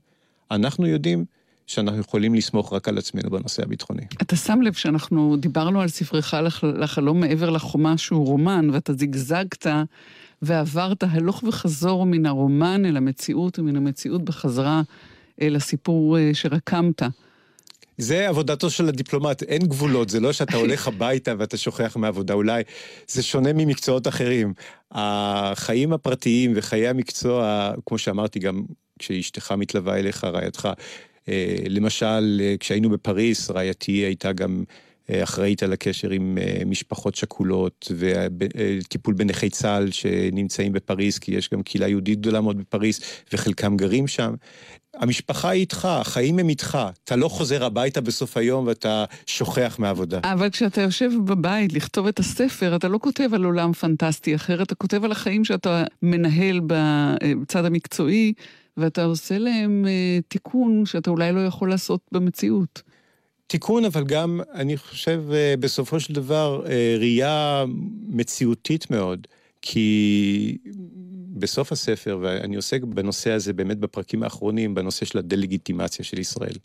אנחנו 0.51 0.87
יודעים 0.87 1.25
שאנחנו 1.67 2.01
יכולים 2.01 2.35
לסמוך 2.35 2.73
רק 2.73 2.89
על 2.89 2.99
עצמנו 2.99 3.31
בנושא 3.31 3.63
הביטחוני. 3.63 4.03
אתה 4.23 4.37
שם 4.37 4.63
לב 4.63 4.73
שאנחנו 4.73 5.37
דיברנו 5.37 5.81
על 5.81 5.89
ספרך 5.89 6.35
לח... 6.35 6.65
לחלום 6.65 7.21
מעבר 7.21 7.51
לחומה 7.51 7.99
שהוא 7.99 8.27
רומן, 8.27 8.71
ואתה 8.73 8.93
זגזגת 8.93 9.67
ועברת 10.43 11.03
הלוך 11.03 11.43
וחזור 11.47 12.07
מן 12.07 12.27
הרומן 12.27 12.85
אל 12.85 12.97
המציאות, 12.97 13.59
ומן 13.59 13.77
המציאות 13.77 14.25
בחזרה 14.25 14.83
אל 15.43 15.57
הסיפור 15.57 16.19
אה, 16.19 16.31
שרקמת. 16.35 17.03
זה 17.99 18.29
עבודתו 18.29 18.71
של 18.71 18.89
הדיפלומט, 18.89 19.43
אין 19.43 19.63
גבולות, 19.67 20.09
זה 20.09 20.21
לא 20.21 20.33
שאתה 20.33 20.57
הולך 20.63 20.89
הביתה 20.89 21.35
ואתה 21.39 21.57
שוכח 21.57 21.97
מהעבודה, 21.97 22.35
אולי 22.35 22.63
זה 23.09 23.23
שונה 23.23 23.53
ממקצועות 23.53 24.09
אחרים. 24.09 24.55
החיים 24.93 25.93
הפרטיים 25.93 26.53
וחיי 26.57 26.89
המקצוע, 26.89 27.73
כמו 27.87 27.99
שאמרתי, 27.99 28.39
גם 28.39 28.63
כשאשתך 28.99 29.53
מתלווה 29.53 29.99
אליך, 29.99 30.25
רעייתך, 30.25 30.69
אה, 31.29 31.57
למשל, 31.69 32.41
אה, 32.41 32.55
כשהיינו 32.61 32.91
בפריס, 32.91 33.51
רעייתי 33.51 33.93
הייתה 33.93 34.33
גם 34.33 34.65
אה, 35.11 35.23
אחראית 35.23 35.63
על 35.63 35.73
הקשר 35.73 36.11
עם 36.11 36.39
משפחות 36.67 37.15
שכולות 37.15 37.93
וטיפול 37.99 39.15
בנכי 39.15 39.51
צה"ל 39.51 39.91
שנמצאים 39.91 40.73
בפריז, 40.73 41.19
כי 41.19 41.35
יש 41.35 41.51
גם 41.51 41.63
קהילה 41.63 41.89
יהודית 41.89 42.21
גדולה 42.21 42.41
מאוד 42.41 42.59
בפריז 42.59 43.01
וחלקם 43.33 43.77
גרים 43.77 44.07
שם. 44.07 44.35
המשפחה 44.97 45.51
היא 45.51 45.61
איתך, 45.61 45.85
החיים 45.85 46.39
הם 46.39 46.49
איתך. 46.49 46.79
אתה 47.05 47.17
לא 47.17 47.29
חוזר 47.29 47.65
הביתה 47.65 48.01
בסוף 48.01 48.37
היום 48.37 48.67
ואתה 48.67 49.05
שוכח 49.27 49.77
מהעבודה. 49.79 50.21
אבל 50.25 50.51
כשאתה 50.51 50.81
יושב 50.81 51.11
בבית 51.25 51.73
לכתוב 51.73 52.07
את 52.07 52.19
הספר, 52.19 52.77
אתה 52.77 52.89
לא 52.89 52.99
כותב 53.03 53.35
על 53.35 53.45
עולם 53.45 53.73
פנטסטי 53.73 54.35
אחר, 54.35 54.63
אתה 54.63 54.75
כותב 54.75 55.05
על 55.05 55.13
החיים 55.13 55.45
שאתה 55.45 55.85
מנהל 56.03 56.61
בצד 56.67 57.65
המקצועי, 57.65 58.33
ואתה 58.77 59.05
עושה 59.05 59.39
להם 59.39 59.85
אה, 59.89 60.19
תיקון 60.29 60.87
שאתה 60.87 61.11
אולי 61.11 61.33
לא 61.33 61.41
יכול 61.41 61.71
לעשות 61.71 62.01
במציאות. 62.13 62.83
תיקון, 63.47 63.85
אבל 63.85 64.05
גם, 64.05 64.41
אני 64.55 64.77
חושב, 64.77 65.23
אה, 65.33 65.55
בסופו 65.61 66.01
של 66.01 66.15
דבר, 66.15 66.63
אה, 66.67 66.97
ראייה 66.99 67.65
מציאותית 68.09 68.91
מאוד. 68.91 69.27
כי 69.63 70.59
בסוף 71.33 71.73
הספר, 71.73 72.19
ואני 72.23 72.57
עוסק 72.57 72.83
בנושא 72.83 73.31
הזה 73.31 73.53
באמת 73.53 73.79
בפרקים 73.79 74.23
האחרונים, 74.23 74.75
בנושא 74.75 75.07
של 75.07 75.19
הדה-לגיטימציה 75.19 76.05
של 76.05 76.19
ישראל. 76.19 76.57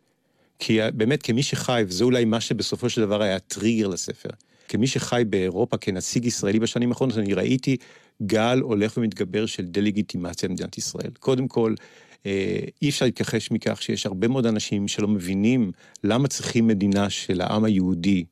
כי 0.60 0.80
באמת, 0.94 1.24
כמי 1.24 1.44
שחי, 1.44 1.84
וזה 1.88 2.04
אולי 2.04 2.26
מה 2.26 2.42
שבסופו 2.42 2.89
של 2.89 3.02
דבר 3.02 3.22
היה 3.22 3.36
הטריגר 3.36 3.88
לספר, 3.88 4.30
כמי 4.68 4.88
שחי 4.88 5.24
באירופה 5.30 5.78
כנציג 5.78 6.26
ישראלי 6.26 6.60
בשנים 6.60 6.89
האחרונות, 6.89 7.18
אני 7.18 7.34
ראיתי 7.34 7.78
גל 8.22 8.60
הולך 8.62 8.98
ומתגבר 8.98 9.46
של 9.46 9.66
דה-לגיטימציה 9.66 10.50
למדינת 10.50 10.78
ישראל. 10.78 11.12
קודם 11.20 11.48
כל, 11.48 11.74
אה, 12.26 12.60
אי 12.82 12.89
אפשר 12.89 13.06
להתכחש 13.06 13.52
מכך 13.52 13.82
שיש 13.82 14.06
הרבה 14.06 14.28
מאוד 14.28 14.46
אנשים 14.46 14.88
שלא 14.88 15.08
מבינים 15.08 15.72
למה 16.04 16.28
צריכים 16.28 16.68
מדינה 16.68 17.10
של 17.10 17.42
העם 17.42 17.64
היהודי, 17.64 18.24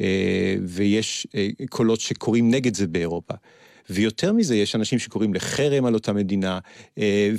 אה, 0.00 0.56
ויש 0.64 1.26
אה, 1.34 1.48
קולות 1.70 2.00
שקוראים 2.00 2.50
נגד 2.50 2.74
זה 2.74 2.86
באירופה. 2.86 3.34
ויותר 3.90 4.32
מזה, 4.32 4.56
יש 4.56 4.74
אנשים 4.74 4.98
שקוראים 4.98 5.34
לחרם 5.34 5.84
על 5.84 5.94
אותה 5.94 6.12
מדינה, 6.12 6.58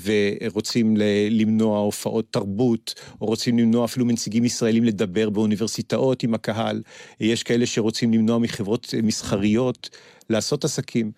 ורוצים 0.03 0.97
למנוע 1.29 1.79
הופעות 1.79 2.25
תרבות, 2.31 2.93
או 3.21 3.25
רוצים 3.25 3.59
למנוע 3.59 3.85
אפילו 3.85 4.05
מנציגים 4.05 4.45
ישראלים 4.45 4.83
לדבר 4.83 5.29
באוניברסיטאות 5.29 6.23
עם 6.23 6.33
הקהל. 6.33 6.81
יש 7.19 7.43
כאלה 7.43 7.65
שרוצים 7.65 8.13
למנוע 8.13 8.37
מחברות 8.37 8.93
מסחריות 9.03 9.89
לעשות 10.29 10.65
עסקים. 10.65 11.11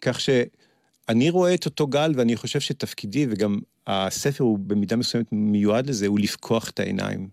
כך 0.00 0.20
שאני 0.20 1.30
רואה 1.30 1.54
את 1.54 1.64
אותו 1.66 1.86
גל, 1.86 2.12
ואני 2.16 2.36
חושב 2.36 2.60
שתפקידי, 2.60 3.26
וגם 3.30 3.58
הספר 3.86 4.44
הוא 4.44 4.58
במידה 4.58 4.96
מסוימת 4.96 5.26
מיועד 5.32 5.86
לזה, 5.86 6.06
הוא 6.06 6.20
לפקוח 6.20 6.70
את 6.70 6.80
העיניים. 6.80 7.28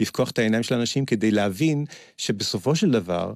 לפקוח 0.00 0.30
את 0.30 0.38
העיניים 0.38 0.62
של 0.62 0.74
אנשים 0.74 1.06
כדי 1.06 1.30
להבין 1.30 1.84
שבסופו 2.16 2.76
של 2.76 2.90
דבר, 2.90 3.32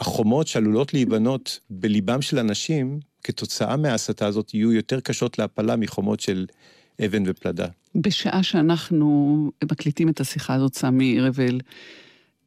החומות 0.00 0.46
שעלולות 0.46 0.94
להיבנות 0.94 1.60
בליבם 1.70 2.22
של 2.22 2.38
אנשים, 2.38 3.00
כתוצאה 3.24 3.76
מההסתה 3.76 4.26
הזאת, 4.26 4.54
יהיו 4.54 4.72
יותר 4.72 5.00
קשות 5.00 5.38
להפלה 5.38 5.76
מחומות 5.76 6.20
של 6.20 6.46
אבן 7.04 7.22
ופלדה. 7.26 7.66
בשעה 7.94 8.42
שאנחנו 8.42 9.50
מקליטים 9.64 10.08
את 10.08 10.20
השיחה 10.20 10.54
הזאת, 10.54 10.74
סמי 10.74 11.20
רבל, 11.20 11.60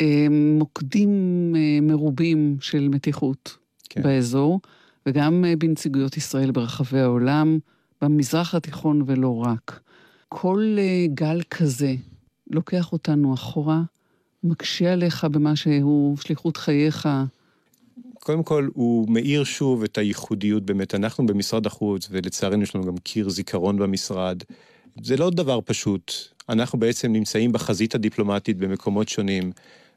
אה, 0.01 0.27
מוקדים 0.31 1.53
אה, 1.55 1.79
מרובים 1.81 2.57
של 2.61 2.87
מתיחות 2.89 3.57
כן. 3.89 4.03
באזור, 4.03 4.61
וגם 5.05 5.45
אה, 5.45 5.55
בנציגויות 5.55 6.17
ישראל 6.17 6.51
ברחבי 6.51 6.99
העולם, 6.99 7.59
במזרח 8.01 8.55
התיכון 8.55 9.01
ולא 9.05 9.37
רק. 9.45 9.79
כל 10.29 10.77
גל 11.13 11.41
כזה 11.51 11.95
לוקח 12.51 12.93
אותנו 12.93 13.33
אחורה, 13.33 13.81
מקשה 14.45 14.93
עליך 14.93 15.23
במה 15.31 15.55
שהוא 15.55 16.17
שליחות 16.17 16.57
חייך. 16.57 17.09
קודם 18.19 18.43
כל, 18.43 18.69
הוא 18.73 19.09
מאיר 19.09 19.43
שוב 19.43 19.83
את 19.83 19.97
הייחודיות 19.97 20.63
באמת. 20.63 20.95
אנחנו 20.95 21.25
במשרד 21.25 21.65
החוץ, 21.65 22.07
ולצערנו 22.11 22.63
יש 22.63 22.75
לנו 22.75 22.83
גם 22.83 22.97
קיר 22.97 23.29
זיכרון 23.29 23.77
במשרד. 23.77 24.37
זה 25.03 25.17
לא 25.17 25.29
דבר 25.29 25.59
פשוט. 25.65 26.11
אנחנו 26.49 26.79
בעצם 26.79 27.11
נמצאים 27.11 27.51
בחזית 27.51 27.95
הדיפלומטית 27.95 28.57
במקומות 28.57 29.09
שונים, 29.09 29.51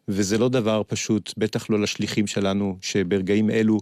וזה 0.09 0.39
לא 0.39 0.49
דבר 0.49 0.83
פשוט, 0.87 1.35
בטח 1.37 1.71
לא 1.71 1.81
לשליחים 1.81 2.27
שלנו, 2.27 2.77
שברגעים 2.81 3.51
אלו 3.51 3.79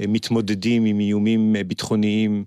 אה, 0.00 0.04
מתמודדים 0.08 0.84
עם 0.84 1.00
איומים 1.00 1.56
אה, 1.56 1.64
ביטחוניים, 1.64 2.44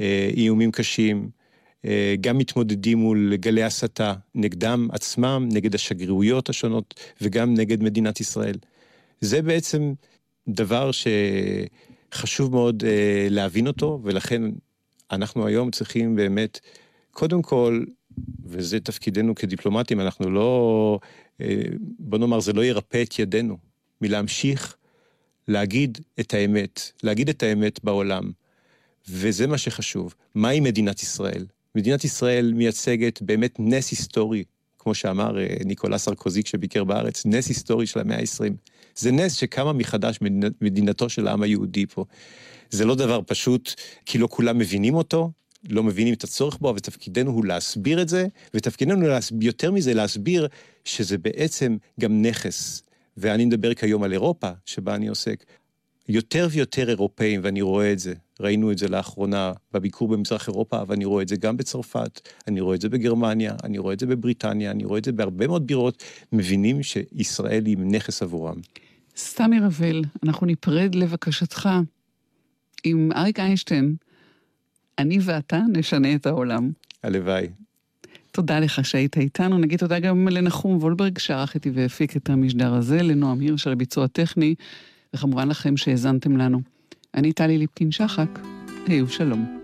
אה, 0.00 0.30
איומים 0.36 0.70
קשים. 0.70 1.39
אה, 1.84 2.14
גם 2.20 2.38
מתמודדים 2.38 2.98
מול 2.98 3.36
גלי 3.36 3.62
הסתה 3.62 4.14
נגדם 4.34 4.88
עצמם, 4.92 5.48
נגד 5.52 5.74
השגרירויות 5.74 6.48
השונות 6.48 6.94
וגם 7.20 7.54
נגד 7.54 7.82
מדינת 7.82 8.20
ישראל. 8.20 8.56
זה 9.20 9.42
בעצם 9.42 9.92
דבר 10.48 10.90
שחשוב 12.12 12.52
מאוד 12.52 12.84
אה, 12.84 13.26
להבין 13.30 13.66
אותו, 13.66 14.00
ולכן 14.02 14.42
אנחנו 15.10 15.46
היום 15.46 15.70
צריכים 15.70 16.16
באמת, 16.16 16.60
קודם 17.10 17.42
כל, 17.42 17.84
וזה 18.44 18.80
תפקידנו 18.80 19.34
כדיפלומטים, 19.34 20.00
אנחנו 20.00 20.30
לא, 20.30 20.98
אה, 21.40 21.62
בוא 21.98 22.18
נאמר, 22.18 22.40
זה 22.40 22.52
לא 22.52 22.64
ירפא 22.64 23.02
את 23.02 23.18
ידינו 23.18 23.56
מלהמשיך 24.00 24.76
להגיד 25.48 25.98
את 26.20 26.34
האמת, 26.34 26.92
להגיד 27.02 27.28
את 27.28 27.42
האמת 27.42 27.84
בעולם. 27.84 28.30
וזה 29.08 29.46
מה 29.46 29.58
שחשוב. 29.58 30.14
מהי 30.34 30.60
מדינת 30.60 31.02
ישראל? 31.02 31.46
מדינת 31.74 32.04
ישראל 32.04 32.52
מייצגת 32.52 33.22
באמת 33.22 33.56
נס 33.58 33.90
היסטורי, 33.90 34.44
כמו 34.78 34.94
שאמר 34.94 35.38
אה, 35.38 35.56
ניקולא 35.64 35.98
סרקוזי 35.98 36.42
כשביקר 36.42 36.84
בארץ, 36.84 37.26
נס 37.26 37.48
היסטורי 37.48 37.86
של 37.86 38.00
המאה 38.00 38.18
ה-20. 38.18 38.52
זה 38.96 39.12
נס 39.12 39.32
שקמה 39.32 39.72
מחדש 39.72 40.18
מדינתו 40.60 41.08
של 41.08 41.28
העם 41.28 41.42
היהודי 41.42 41.86
פה. 41.86 42.04
זה 42.70 42.84
לא 42.84 42.94
דבר 42.94 43.20
פשוט, 43.26 43.74
כי 44.06 44.18
לא 44.18 44.28
כולם 44.30 44.58
מבינים 44.58 44.94
אותו, 44.94 45.30
לא 45.68 45.82
מבינים 45.82 46.14
את 46.14 46.24
הצורך 46.24 46.58
בו, 46.60 46.72
ותפקידנו 46.76 47.30
הוא 47.30 47.44
להסביר 47.44 48.02
את 48.02 48.08
זה, 48.08 48.26
ותפקידנו 48.54 49.08
להסביר, 49.08 49.46
יותר 49.46 49.72
מזה 49.72 49.94
להסביר 49.94 50.48
שזה 50.84 51.18
בעצם 51.18 51.76
גם 52.00 52.22
נכס. 52.22 52.82
ואני 53.16 53.44
מדבר 53.44 53.74
כיום 53.74 54.02
על 54.02 54.12
אירופה, 54.12 54.50
שבה 54.66 54.94
אני 54.94 55.08
עוסק. 55.08 55.44
יותר 56.08 56.48
ויותר 56.50 56.88
אירופאים, 56.88 57.40
ואני 57.44 57.62
רואה 57.62 57.92
את 57.92 57.98
זה, 57.98 58.14
ראינו 58.40 58.72
את 58.72 58.78
זה 58.78 58.88
לאחרונה 58.88 59.52
בביקור 59.72 60.08
במזרח 60.08 60.48
אירופה, 60.48 60.80
אבל 60.80 60.94
אני 60.94 61.04
רואה 61.04 61.22
את 61.22 61.28
זה 61.28 61.36
גם 61.36 61.56
בצרפת, 61.56 62.20
אני 62.48 62.60
רואה 62.60 62.74
את 62.74 62.80
זה 62.80 62.88
בגרמניה, 62.88 63.54
אני 63.64 63.78
רואה 63.78 63.94
את 63.94 64.00
זה 64.00 64.06
בבריטניה, 64.06 64.70
אני 64.70 64.84
רואה 64.84 64.98
את 64.98 65.04
זה 65.04 65.12
בהרבה 65.12 65.46
מאוד 65.46 65.66
בירות, 65.66 66.02
מבינים 66.32 66.82
שישראל 66.82 67.66
היא 67.66 67.76
נכס 67.78 68.22
עבורם. 68.22 68.56
סתמי 69.16 69.60
רבל, 69.60 70.04
אנחנו 70.22 70.46
ניפרד 70.46 70.94
לבקשתך 70.94 71.68
עם 72.84 73.10
אריק 73.16 73.40
איינשטיין, 73.40 73.94
אני 74.98 75.18
ואתה 75.22 75.60
נשנה 75.72 76.14
את 76.14 76.26
העולם. 76.26 76.70
הלוואי. 77.02 77.48
תודה 78.32 78.60
לך 78.60 78.84
שהיית 78.84 79.16
איתנו. 79.16 79.58
נגיד 79.58 79.78
תודה 79.78 79.98
גם 79.98 80.28
לנחום 80.28 80.76
וולברג 80.76 81.18
שערך 81.18 81.54
איתי 81.54 81.70
והפיק 81.70 82.16
את 82.16 82.30
המשדר 82.30 82.74
הזה, 82.74 83.02
לנועם 83.02 83.40
הירש 83.40 83.66
על 83.66 83.72
הביצוע 83.72 84.04
הטכני, 84.04 84.54
וכמובן 85.14 85.48
לכם 85.48 85.76
שהאזנתם 85.76 86.36
לנו. 86.36 86.60
אני 87.14 87.32
טלי 87.32 87.58
ליפקין-שחק, 87.58 88.38
היו 88.86 89.08
שלום. 89.08 89.59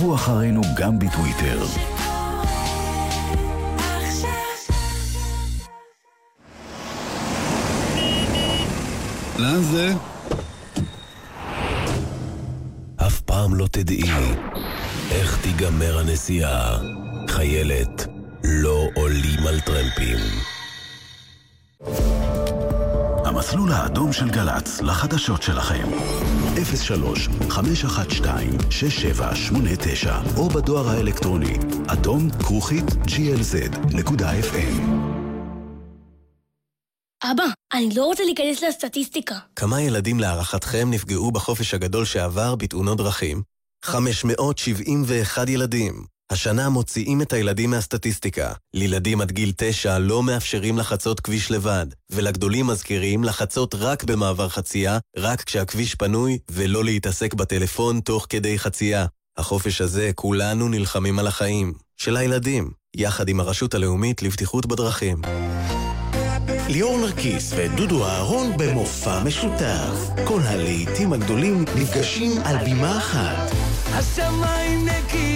עקבו 0.00 0.14
אחרינו 0.14 0.60
גם 0.76 0.98
בטוויטר. 0.98 1.64
לאן 9.38 9.62
זה? 9.62 9.92
אף 12.96 13.20
פעם 13.20 13.54
לא 13.54 13.66
תדעי 13.66 14.02
איך 15.10 15.38
תיגמר 15.42 15.98
הנסיעה. 15.98 16.78
חיילת, 17.28 18.06
לא 18.44 18.86
עולים 18.94 19.46
על 19.46 19.60
טרמפים. 19.60 20.59
המסלול 23.40 23.72
האדום 23.72 24.12
של 24.12 24.30
גל"צ, 24.30 24.80
לחדשות 24.80 25.42
שלכם. 25.42 25.88
03 26.76 27.28
512 27.48 28.70
6789 28.70 30.16
או 30.36 30.48
בדואר 30.48 30.88
האלקטרוני 30.88 31.54
אדום 31.86 32.30
כרוכית 32.30 32.84
glz.fm 32.84 34.80
אבא, 37.22 37.44
אני 37.72 37.88
לא 37.96 38.04
רוצה 38.04 38.24
להיכנס 38.24 38.62
לסטטיסטיקה. 38.62 39.38
כמה 39.56 39.82
ילדים 39.82 40.20
להערכתכם 40.20 40.90
נפגעו 40.90 41.30
בחופש 41.32 41.74
הגדול 41.74 42.04
שעבר 42.04 42.54
בתאונות 42.54 42.98
דרכים? 42.98 43.42
571 43.82 45.48
ילדים. 45.48 46.04
השנה 46.30 46.68
מוציאים 46.68 47.22
את 47.22 47.32
הילדים 47.32 47.70
מהסטטיסטיקה. 47.70 48.52
לילדים 48.74 49.20
עד 49.20 49.32
גיל 49.32 49.52
9 49.56 49.98
לא 49.98 50.22
מאפשרים 50.22 50.78
לחצות 50.78 51.20
כביש 51.20 51.50
לבד, 51.50 51.86
ולגדולים 52.10 52.66
מזכירים 52.66 53.24
לחצות 53.24 53.74
רק 53.74 54.04
במעבר 54.04 54.48
חצייה, 54.48 54.98
רק 55.16 55.42
כשהכביש 55.42 55.94
פנוי, 55.94 56.38
ולא 56.50 56.84
להתעסק 56.84 57.34
בטלפון 57.34 58.00
תוך 58.00 58.26
כדי 58.28 58.58
חצייה. 58.58 59.06
החופש 59.36 59.80
הזה 59.80 60.10
כולנו 60.14 60.68
נלחמים 60.68 61.18
על 61.18 61.26
החיים. 61.26 61.72
של 61.96 62.16
הילדים, 62.16 62.70
יחד 62.96 63.28
עם 63.28 63.40
הרשות 63.40 63.74
הלאומית 63.74 64.22
לבטיחות 64.22 64.66
בדרכים. 64.66 65.22
ליאור 66.68 66.98
נרקיס 66.98 67.52
ודודו 67.56 68.06
אהרון 68.06 68.56
במופע 68.56 69.24
משותף. 69.24 70.08
כל 70.24 70.40
הלהיטים 70.44 71.12
הגדולים 71.12 71.64
נפגשים 71.76 72.30
על 72.44 72.64
בימה 72.64 72.98
אחת. 72.98 73.50
השמיים 73.92 74.88
נקיים 74.88 75.29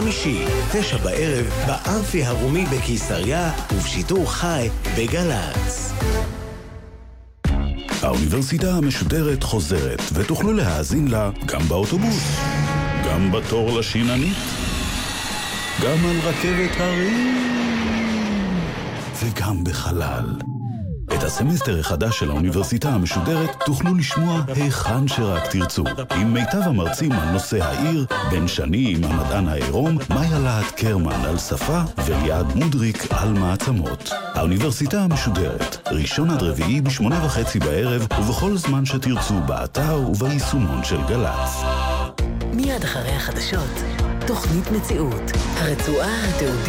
חמישי, 0.00 0.44
תשע 0.72 0.96
בערב, 0.96 1.46
באמפי 1.66 2.24
הרומי 2.24 2.64
בקיסריה, 2.66 3.52
ובשידור 3.72 4.32
חי 4.32 4.68
בגל"צ. 4.98 5.92
האוניברסיטה 8.02 8.70
המשודרת 8.70 9.42
חוזרת, 9.42 10.02
ותוכלו 10.12 10.52
להאזין 10.52 11.08
לה 11.08 11.30
גם 11.46 11.60
באוטובוס, 11.60 12.40
גם 13.06 13.32
בתור 13.32 13.78
לשיננית, 13.78 14.36
גם 15.82 16.06
על 16.06 16.16
רכבת 16.24 16.80
הרים, 16.80 17.36
וגם 19.22 19.64
בחלל. 19.64 20.57
את 21.14 21.22
הסמסטר 21.22 21.80
החדש 21.80 22.18
של 22.18 22.30
האוניברסיטה 22.30 22.88
המשודרת 22.88 23.50
תוכלו 23.66 23.94
לשמוע 23.94 24.40
היכן 24.48 25.08
שרק 25.08 25.46
תרצו. 25.50 25.84
עם 26.14 26.34
מיטב 26.34 26.62
המרצים 26.62 27.12
על 27.12 27.30
נושא 27.30 27.64
העיר, 27.64 28.06
בן 28.30 28.48
שני 28.48 28.94
עם 28.96 29.04
המדען 29.04 29.48
העירום, 29.48 29.98
מאיה 30.10 30.38
להט 30.38 30.70
קרמן 30.76 31.24
על 31.24 31.38
שפה 31.38 31.80
וליעד 32.04 32.56
מודריק 32.56 33.06
על 33.10 33.32
מעצמות. 33.32 34.10
האוניברסיטה 34.34 35.00
המשודרת, 35.00 35.76
ראשון 35.92 36.30
עד 36.30 36.42
רביעי 36.42 36.80
בשמונה 36.80 37.24
וחצי 37.24 37.58
בערב 37.58 38.06
ובכל 38.18 38.56
זמן 38.56 38.84
שתרצו 38.84 39.40
באתר 39.46 40.00
וביישומון 40.08 40.84
של 40.84 40.98
גל"צ. 41.08 41.64
מיד 42.52 42.84
אחרי 42.84 43.10
החדשות, 43.10 43.82
תוכנית 44.26 44.70
מציאות, 44.70 45.22
הרצועה 45.56 46.28
התיעודית 46.28 46.68